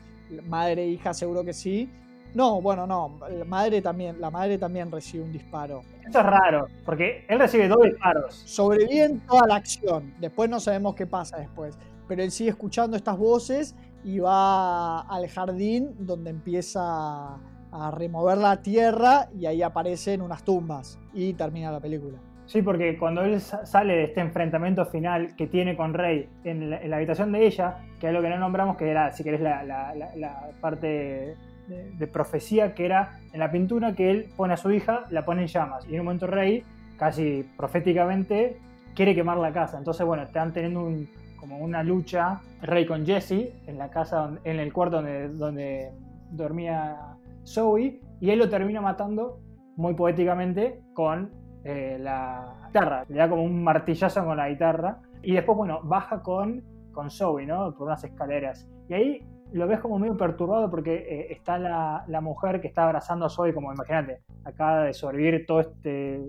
madre 0.48 0.82
e 0.82 0.88
hija 0.88 1.14
seguro 1.14 1.44
que 1.44 1.52
sí. 1.52 1.88
No, 2.36 2.60
bueno, 2.60 2.86
no, 2.86 3.18
la 3.30 3.46
madre 3.46 3.80
también, 3.80 4.20
la 4.20 4.30
madre 4.30 4.58
también 4.58 4.92
recibe 4.92 5.24
un 5.24 5.32
disparo. 5.32 5.80
Eso 6.06 6.20
es 6.20 6.26
raro, 6.26 6.66
porque 6.84 7.24
él 7.28 7.38
recibe 7.38 7.66
dos 7.66 7.82
disparos. 7.82 8.42
Sobrevive 8.44 9.20
toda 9.26 9.46
la 9.46 9.54
acción, 9.56 10.12
después 10.20 10.50
no 10.50 10.60
sabemos 10.60 10.94
qué 10.94 11.06
pasa 11.06 11.38
después, 11.38 11.78
pero 12.06 12.22
él 12.22 12.30
sigue 12.30 12.50
escuchando 12.50 12.94
estas 12.94 13.16
voces 13.16 13.74
y 14.04 14.18
va 14.18 15.00
al 15.00 15.26
jardín 15.28 15.94
donde 15.98 16.28
empieza 16.28 17.38
a 17.72 17.90
remover 17.90 18.36
la 18.36 18.60
tierra 18.60 19.30
y 19.34 19.46
ahí 19.46 19.62
aparecen 19.62 20.20
unas 20.20 20.44
tumbas 20.44 20.98
y 21.14 21.32
termina 21.32 21.72
la 21.72 21.80
película. 21.80 22.18
Sí, 22.44 22.60
porque 22.60 22.98
cuando 22.98 23.22
él 23.22 23.40
sale 23.40 23.94
de 23.94 24.04
este 24.04 24.20
enfrentamiento 24.20 24.84
final 24.84 25.34
que 25.36 25.46
tiene 25.46 25.74
con 25.74 25.94
Rey 25.94 26.28
en 26.44 26.68
la, 26.68 26.96
habitación 26.96 27.32
de 27.32 27.46
ella, 27.46 27.78
que 27.98 28.08
es 28.08 28.12
lo 28.12 28.20
que 28.20 28.28
no 28.28 28.36
nombramos, 28.36 28.76
que 28.76 28.90
era, 28.90 29.10
si 29.12 29.24
querés, 29.24 29.40
la, 29.40 30.50
parte 30.60 31.34
de, 31.68 32.06
profecía, 32.06 32.74
que 32.74 32.84
era 32.84 33.18
en 33.32 33.40
la 33.40 33.50
pintura 33.50 33.94
que 33.94 34.10
él 34.10 34.28
pone 34.36 34.54
a 34.54 34.56
su 34.56 34.70
hija, 34.70 35.04
la 35.10 35.24
pone 35.24 35.42
en 35.42 35.48
llamas. 35.48 35.86
Y 35.86 35.94
en 35.94 36.00
un 36.00 36.06
momento 36.06 36.26
Rey, 36.26 36.62
casi 36.96 37.48
proféticamente, 37.56 38.58
quiere 38.94 39.14
quemar 39.14 39.38
la 39.38 39.52
casa. 39.52 39.78
Entonces, 39.78 40.06
bueno, 40.06 40.22
están 40.22 40.52
teniendo 40.52 40.90
como 41.36 41.58
una 41.58 41.82
lucha 41.82 42.40
Rey 42.62 42.86
con 42.86 43.04
Jesse 43.04 43.52
en 43.66 43.78
la 43.78 43.90
casa, 43.90 44.30
en 44.44 44.58
el 44.58 44.72
cuarto 44.72 44.96
donde, 44.96 45.28
donde 45.28 45.92
dormía 46.30 47.16
Zoe 47.44 48.00
y 48.20 48.30
él 48.30 48.38
lo 48.38 48.48
termina 48.48 48.80
matando 48.80 49.40
muy 49.76 49.94
poéticamente 49.94 50.80
con 50.94 51.30
eh, 51.64 51.98
la 52.00 52.54
guitarra. 52.66 53.04
Le 53.08 53.16
da 53.16 53.28
como 53.28 53.42
un 53.42 53.62
martillazo 53.62 54.24
con 54.24 54.36
la 54.36 54.48
guitarra 54.48 55.00
y 55.22 55.32
después, 55.32 55.56
bueno, 55.56 55.80
baja 55.82 56.22
con, 56.22 56.62
con 56.92 57.10
Zoe, 57.10 57.46
¿no? 57.46 57.74
Por 57.74 57.88
unas 57.88 58.02
escaleras. 58.04 58.68
Y 58.88 58.94
ahí 58.94 59.26
lo 59.52 59.66
ves 59.66 59.80
como 59.80 59.98
medio 59.98 60.16
perturbado 60.16 60.70
porque 60.70 60.94
eh, 60.94 61.32
está 61.32 61.58
la, 61.58 62.04
la, 62.08 62.20
mujer 62.20 62.60
que 62.60 62.68
está 62.68 62.84
abrazando 62.84 63.26
a 63.26 63.28
Zoe, 63.30 63.54
como 63.54 63.72
imagínate, 63.72 64.22
acaba 64.44 64.84
de 64.84 64.92
sobrevivir 64.92 65.46
todo 65.46 65.60
este 65.60 66.20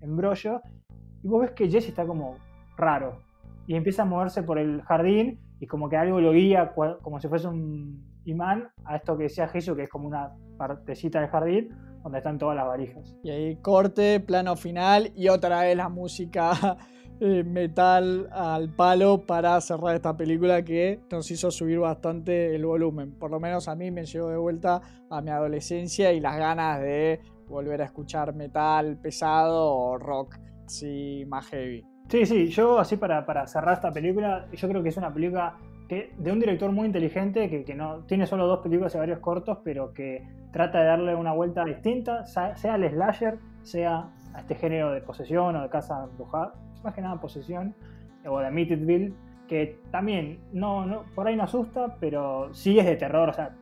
embrollo. 0.00 0.60
Y 1.22 1.28
vos 1.28 1.40
ves 1.40 1.50
que 1.52 1.68
Jesse 1.68 1.88
está 1.88 2.06
como 2.06 2.36
raro. 2.76 3.20
Y 3.66 3.74
empieza 3.74 4.02
a 4.02 4.04
moverse 4.04 4.42
por 4.42 4.58
el 4.58 4.82
jardín 4.82 5.40
y 5.58 5.66
como 5.66 5.88
que 5.88 5.96
algo 5.96 6.20
lo 6.20 6.32
guía 6.32 6.72
como 7.02 7.20
si 7.20 7.28
fuese 7.28 7.48
un 7.48 8.04
imán 8.24 8.68
a 8.84 8.96
esto 8.96 9.16
que 9.16 9.24
decía 9.24 9.48
Jesús, 9.48 9.76
que 9.76 9.84
es 9.84 9.88
como 9.88 10.06
una 10.06 10.32
partecita 10.58 11.20
del 11.20 11.28
jardín 11.28 11.70
donde 12.02 12.18
están 12.18 12.38
todas 12.38 12.56
las 12.56 12.66
varijas. 12.66 13.16
Y 13.22 13.30
ahí 13.30 13.56
corte, 13.56 14.20
plano 14.20 14.54
final 14.56 15.10
y 15.16 15.28
otra 15.28 15.62
vez 15.62 15.76
la 15.76 15.88
música 15.88 16.76
eh, 17.20 17.44
metal 17.44 18.28
al 18.32 18.68
palo 18.68 19.22
para 19.26 19.60
cerrar 19.60 19.96
esta 19.96 20.16
película 20.16 20.62
que 20.62 21.00
nos 21.10 21.30
hizo 21.30 21.50
subir 21.50 21.78
bastante 21.78 22.54
el 22.54 22.64
volumen. 22.66 23.12
Por 23.12 23.30
lo 23.30 23.40
menos 23.40 23.68
a 23.68 23.74
mí 23.74 23.90
me 23.90 24.04
llevó 24.04 24.28
de 24.28 24.36
vuelta 24.36 24.80
a 25.10 25.20
mi 25.20 25.30
adolescencia 25.30 26.12
y 26.12 26.20
las 26.20 26.36
ganas 26.36 26.80
de 26.80 27.20
volver 27.48 27.82
a 27.82 27.86
escuchar 27.86 28.34
metal 28.34 28.98
pesado 28.98 29.72
o 29.72 29.98
rock 29.98 30.36
así 30.66 31.24
más 31.28 31.46
heavy. 31.48 31.84
Sí, 32.08 32.26
sí, 32.26 32.48
yo 32.48 32.78
así 32.78 32.96
para, 32.96 33.24
para 33.24 33.46
cerrar 33.46 33.74
esta 33.74 33.92
película, 33.92 34.46
yo 34.52 34.68
creo 34.68 34.82
que 34.82 34.90
es 34.90 34.96
una 34.96 35.12
película 35.12 35.56
de 35.88 36.32
un 36.32 36.40
director 36.40 36.72
muy 36.72 36.86
inteligente 36.86 37.48
que, 37.64 37.74
no 37.74 38.00
tiene 38.06 38.26
solo 38.26 38.46
dos 38.46 38.60
películas 38.60 38.94
y 38.94 38.98
varios 38.98 39.20
cortos, 39.20 39.58
pero 39.62 39.92
que 39.92 40.26
trata 40.52 40.80
de 40.80 40.86
darle 40.86 41.14
una 41.14 41.32
vuelta 41.32 41.64
distinta, 41.64 42.26
sea 42.26 42.74
el 42.74 42.90
slasher, 42.90 43.38
sea 43.62 44.10
a 44.34 44.40
este 44.40 44.56
género 44.56 44.90
de 44.90 45.00
posesión 45.00 45.54
o 45.54 45.62
de 45.62 45.68
casa 45.68 46.04
embrujada, 46.10 46.54
más 46.86 46.94
que 46.94 47.02
nada 47.02 47.20
posesión, 47.20 47.74
o 48.26 48.38
de 48.38 48.46
Amityville, 48.46 49.12
que 49.46 49.78
también 49.90 50.38
no, 50.52 50.86
no, 50.86 51.04
por 51.14 51.26
ahí 51.26 51.36
no 51.36 51.44
asusta, 51.44 51.96
pero 52.00 52.52
sí 52.54 52.78
es 52.78 52.86
de 52.86 52.96
terror, 52.96 53.28
o 53.28 53.32
sea, 53.32 53.54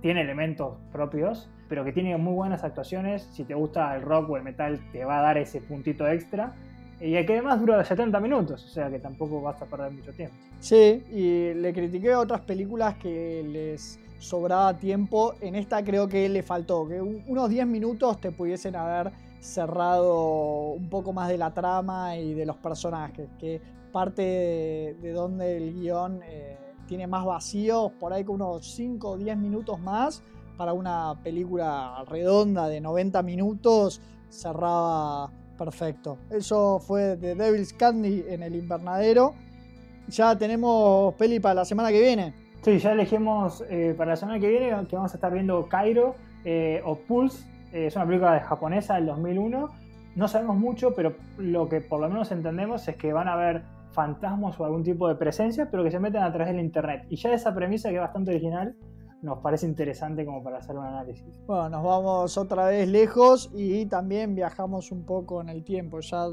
tiene 0.00 0.22
elementos 0.22 0.76
propios, 0.92 1.50
pero 1.68 1.84
que 1.84 1.92
tiene 1.92 2.16
muy 2.16 2.34
buenas 2.34 2.64
actuaciones. 2.64 3.28
Si 3.32 3.44
te 3.44 3.54
gusta 3.54 3.94
el 3.94 4.02
rock 4.02 4.30
o 4.30 4.36
el 4.36 4.42
metal, 4.42 4.80
te 4.92 5.04
va 5.04 5.18
a 5.18 5.22
dar 5.22 5.38
ese 5.38 5.60
puntito 5.60 6.08
extra. 6.08 6.54
Y 7.00 7.12
que 7.24 7.34
además 7.34 7.60
dura 7.60 7.84
70 7.84 8.18
minutos, 8.18 8.64
o 8.64 8.68
sea 8.68 8.90
que 8.90 8.98
tampoco 8.98 9.40
vas 9.40 9.60
a 9.62 9.66
perder 9.66 9.92
mucho 9.92 10.12
tiempo. 10.12 10.34
Sí, 10.58 11.04
y 11.12 11.54
le 11.54 11.72
critiqué 11.72 12.12
a 12.12 12.18
otras 12.18 12.40
películas 12.40 12.96
que 12.96 13.44
les 13.46 14.00
sobraba 14.18 14.76
tiempo. 14.76 15.34
En 15.40 15.54
esta 15.54 15.84
creo 15.84 16.08
que 16.08 16.28
le 16.28 16.42
faltó, 16.42 16.88
que 16.88 17.00
unos 17.00 17.50
10 17.50 17.66
minutos 17.68 18.20
te 18.20 18.32
pudiesen 18.32 18.74
haber 18.74 19.12
cerrado 19.40 20.72
un 20.72 20.88
poco 20.88 21.12
más 21.12 21.28
de 21.28 21.38
la 21.38 21.52
trama 21.52 22.16
y 22.16 22.34
de 22.34 22.46
los 22.46 22.56
personajes, 22.56 23.28
que 23.38 23.60
parte 23.92 24.96
de, 25.00 25.12
donde 25.12 25.56
el 25.56 25.74
guion 25.74 26.20
eh, 26.24 26.56
tiene 26.86 27.06
más 27.06 27.24
vacíos, 27.24 27.92
por 27.98 28.12
ahí 28.12 28.24
con 28.24 28.36
unos 28.36 28.66
5 28.66 29.10
o 29.10 29.16
10 29.16 29.36
minutos 29.36 29.80
más, 29.80 30.22
para 30.56 30.72
una 30.72 31.14
película 31.22 32.04
redonda 32.08 32.68
de 32.68 32.80
90 32.80 33.22
minutos, 33.22 34.00
cerraba 34.28 35.30
perfecto. 35.56 36.18
Eso 36.30 36.78
fue 36.80 37.16
The 37.16 37.34
Devil's 37.34 37.72
Candy 37.72 38.24
en 38.28 38.42
el 38.42 38.54
invernadero. 38.56 39.34
Ya 40.08 40.36
tenemos 40.36 41.14
peli 41.14 41.38
para 41.38 41.56
la 41.56 41.64
semana 41.64 41.90
que 41.90 42.00
viene. 42.00 42.34
Sí, 42.62 42.78
ya 42.78 42.92
elegimos 42.92 43.62
eh, 43.68 43.94
para 43.96 44.12
la 44.12 44.16
semana 44.16 44.40
que 44.40 44.48
viene 44.48 44.68
que 44.88 44.96
vamos 44.96 45.12
a 45.12 45.16
estar 45.16 45.32
viendo 45.32 45.68
Cairo 45.68 46.14
eh, 46.44 46.82
o 46.84 46.96
Pulse. 46.96 47.44
Eh, 47.72 47.86
es 47.86 47.96
una 47.96 48.06
película 48.06 48.40
japonesa 48.40 48.94
del 48.94 49.06
2001. 49.06 49.68
No 50.16 50.28
sabemos 50.28 50.56
mucho, 50.56 50.94
pero 50.94 51.14
lo 51.36 51.68
que 51.68 51.80
por 51.80 52.00
lo 52.00 52.08
menos 52.08 52.32
entendemos 52.32 52.86
es 52.88 52.96
que 52.96 53.12
van 53.12 53.28
a 53.28 53.34
haber 53.34 53.62
fantasmas 53.92 54.58
o 54.58 54.64
algún 54.64 54.82
tipo 54.82 55.08
de 55.08 55.14
presencia, 55.14 55.70
pero 55.70 55.84
que 55.84 55.90
se 55.90 55.98
meten 55.98 56.22
a 56.22 56.32
través 56.32 56.54
del 56.54 56.64
internet. 56.64 57.06
Y 57.08 57.16
ya 57.16 57.32
esa 57.32 57.54
premisa 57.54 57.88
que 57.88 57.96
es 57.96 58.00
bastante 58.00 58.30
original 58.30 58.74
nos 59.22 59.38
parece 59.38 59.66
interesante 59.66 60.24
como 60.24 60.42
para 60.42 60.58
hacer 60.58 60.76
un 60.76 60.84
análisis. 60.84 61.40
Bueno, 61.46 61.68
nos 61.70 61.84
vamos 61.84 62.38
otra 62.38 62.66
vez 62.68 62.88
lejos 62.88 63.50
y 63.54 63.86
también 63.86 64.34
viajamos 64.34 64.92
un 64.92 65.04
poco 65.04 65.40
en 65.40 65.48
el 65.48 65.64
tiempo, 65.64 66.00
ya 66.00 66.26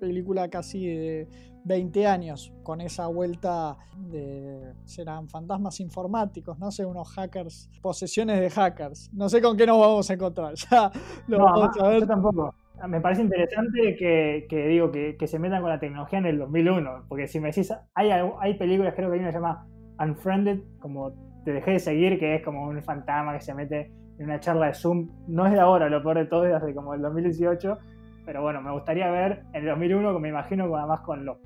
película 0.00 0.48
casi 0.48 0.86
de 0.86 1.28
20 1.66 2.06
años, 2.06 2.52
con 2.62 2.80
esa 2.80 3.08
vuelta 3.08 3.76
de, 3.96 4.72
serán 4.84 5.28
fantasmas 5.28 5.80
informáticos, 5.80 6.58
no 6.58 6.70
sé, 6.70 6.84
unos 6.84 7.12
hackers, 7.14 7.68
posesiones 7.82 8.40
de 8.40 8.50
hackers, 8.50 9.10
no 9.12 9.28
sé 9.28 9.42
con 9.42 9.56
qué 9.56 9.66
nos 9.66 9.80
vamos 9.80 10.08
a 10.08 10.14
encontrar, 10.14 10.54
ya 10.70 10.90
lo 11.26 11.38
vamos 11.38 11.76
a 11.80 11.88
ver. 11.88 12.00
Yo 12.00 12.06
tampoco. 12.06 12.54
Me 12.86 13.00
parece 13.00 13.22
interesante 13.22 13.96
que, 13.96 14.46
que 14.48 14.68
digo 14.68 14.92
que, 14.92 15.16
que, 15.16 15.26
se 15.26 15.38
metan 15.38 15.62
con 15.62 15.70
la 15.70 15.80
tecnología 15.80 16.18
en 16.18 16.26
el 16.26 16.38
2001, 16.38 17.06
porque 17.08 17.26
si 17.26 17.40
me 17.40 17.48
decís, 17.48 17.72
hay, 17.94 18.10
hay 18.10 18.54
películas, 18.54 18.94
creo 18.94 19.08
que 19.08 19.14
hay 19.14 19.20
una 19.20 19.28
que 19.28 19.32
se 19.32 19.38
llama 19.38 19.66
Unfriended, 19.98 20.60
como 20.78 21.14
te 21.44 21.52
dejé 21.52 21.72
de 21.72 21.78
seguir, 21.80 22.18
que 22.18 22.36
es 22.36 22.44
como 22.44 22.68
un 22.68 22.82
fantasma 22.82 23.32
que 23.32 23.40
se 23.40 23.54
mete 23.54 23.92
en 24.18 24.26
una 24.26 24.38
charla 24.40 24.66
de 24.66 24.74
Zoom. 24.74 25.08
No 25.26 25.46
es 25.46 25.52
de 25.52 25.60
ahora, 25.60 25.88
lo 25.88 26.02
peor 26.02 26.18
de 26.18 26.26
todo 26.26 26.46
es 26.46 26.54
hace 26.54 26.74
como 26.74 26.94
el 26.94 27.00
2018. 27.00 27.78
Pero 28.26 28.42
bueno, 28.42 28.60
me 28.60 28.72
gustaría 28.72 29.08
ver 29.10 29.44
en 29.52 29.62
el 29.62 29.70
2001, 29.70 30.12
que 30.12 30.18
me 30.18 30.28
imagino 30.28 30.64
además 30.76 31.00
con, 31.00 31.24
los, 31.24 31.38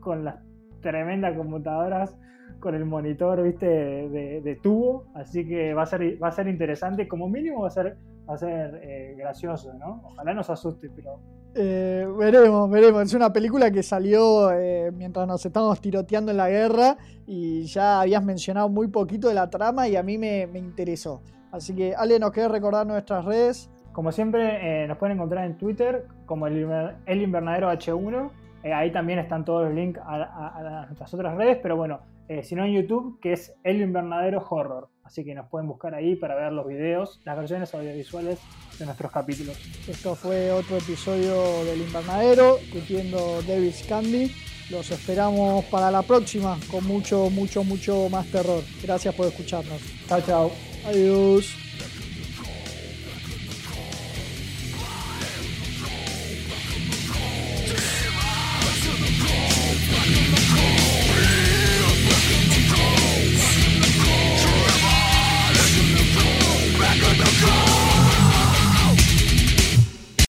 con, 0.00 0.24
las 0.24 0.36
tremendas 0.80 1.36
computadoras, 1.36 2.16
con 2.60 2.74
el 2.74 2.84
monitor, 2.84 3.42
viste, 3.42 3.66
de, 3.66 4.58
tubo. 4.62 5.06
Así 5.14 5.46
que 5.46 5.74
va 5.74 5.82
a 5.82 5.86
ser, 5.86 6.22
va 6.22 6.28
a 6.28 6.32
ser 6.32 6.48
interesante. 6.48 7.08
Como 7.08 7.28
mínimo 7.28 7.62
va 7.62 7.68
a 7.68 7.70
ser, 7.70 7.96
va 8.28 8.34
a 8.34 8.38
ser 8.38 8.80
eh, 8.82 9.14
gracioso, 9.16 9.72
¿no? 9.74 10.02
Ojalá 10.04 10.34
nos 10.34 10.50
asuste, 10.50 10.90
pero 10.94 11.18
eh, 11.54 12.06
veremos, 12.18 12.70
veremos. 12.70 13.02
Es 13.02 13.14
una 13.14 13.32
película 13.32 13.70
que 13.70 13.82
salió 13.82 14.52
eh, 14.52 14.90
mientras 14.92 15.26
nos 15.26 15.44
estábamos 15.44 15.80
tiroteando 15.80 16.30
en 16.30 16.36
la 16.36 16.50
guerra 16.50 16.98
y 17.26 17.64
ya 17.64 18.02
habías 18.02 18.22
mencionado 18.24 18.68
muy 18.68 18.88
poquito 18.88 19.28
de 19.28 19.34
la 19.34 19.48
trama 19.48 19.88
y 19.88 19.96
a 19.96 20.02
mí 20.02 20.18
me, 20.18 20.42
interesó. 20.54 21.22
Así 21.50 21.74
que, 21.74 21.94
Ale, 21.94 22.18
¿nos 22.18 22.32
querés 22.32 22.50
recordar 22.50 22.86
nuestras 22.86 23.24
redes? 23.24 23.70
Como 23.92 24.12
siempre, 24.12 24.86
nos 24.86 24.98
pueden 24.98 25.16
encontrar 25.16 25.46
en 25.46 25.56
Twitter 25.56 26.04
como 26.26 26.46
el, 26.46 26.58
Invernadero 27.06 27.70
H1. 27.70 28.30
Ahí 28.72 28.92
también 28.92 29.18
están 29.18 29.44
todos 29.44 29.64
los 29.64 29.74
links 29.74 30.00
a, 30.00 30.82
a 30.82 30.86
nuestras 30.86 31.12
otras 31.14 31.36
redes, 31.36 31.58
pero 31.62 31.76
bueno, 31.76 32.00
sino 32.42 32.64
en 32.64 32.72
YouTube, 32.72 33.20
que 33.20 33.32
es 33.32 33.54
El 33.62 33.80
Invernadero 33.80 34.44
Horror. 34.48 34.88
Así 35.04 35.24
que 35.24 35.34
nos 35.34 35.48
pueden 35.48 35.68
buscar 35.68 35.94
ahí 35.94 36.16
para 36.16 36.34
ver 36.34 36.52
los 36.52 36.66
videos, 36.66 37.20
las 37.24 37.36
versiones 37.36 37.72
audiovisuales 37.72 38.40
de 38.78 38.86
nuestros 38.86 39.12
capítulos. 39.12 39.56
Esto 39.88 40.16
fue 40.16 40.50
otro 40.50 40.76
episodio 40.78 41.64
del 41.64 41.82
Invernadero, 41.82 42.56
discutiendo 42.56 43.40
Davis 43.46 43.84
Candy. 43.88 44.32
Los 44.68 44.90
esperamos 44.90 45.64
para 45.66 45.92
la 45.92 46.02
próxima 46.02 46.58
con 46.70 46.84
mucho, 46.84 47.30
mucho, 47.30 47.62
mucho 47.62 48.08
más 48.10 48.26
terror. 48.32 48.62
Gracias 48.82 49.14
por 49.14 49.26
escucharnos. 49.26 49.80
Chao, 50.08 50.20
chao. 50.22 50.50
Adiós. 50.86 51.65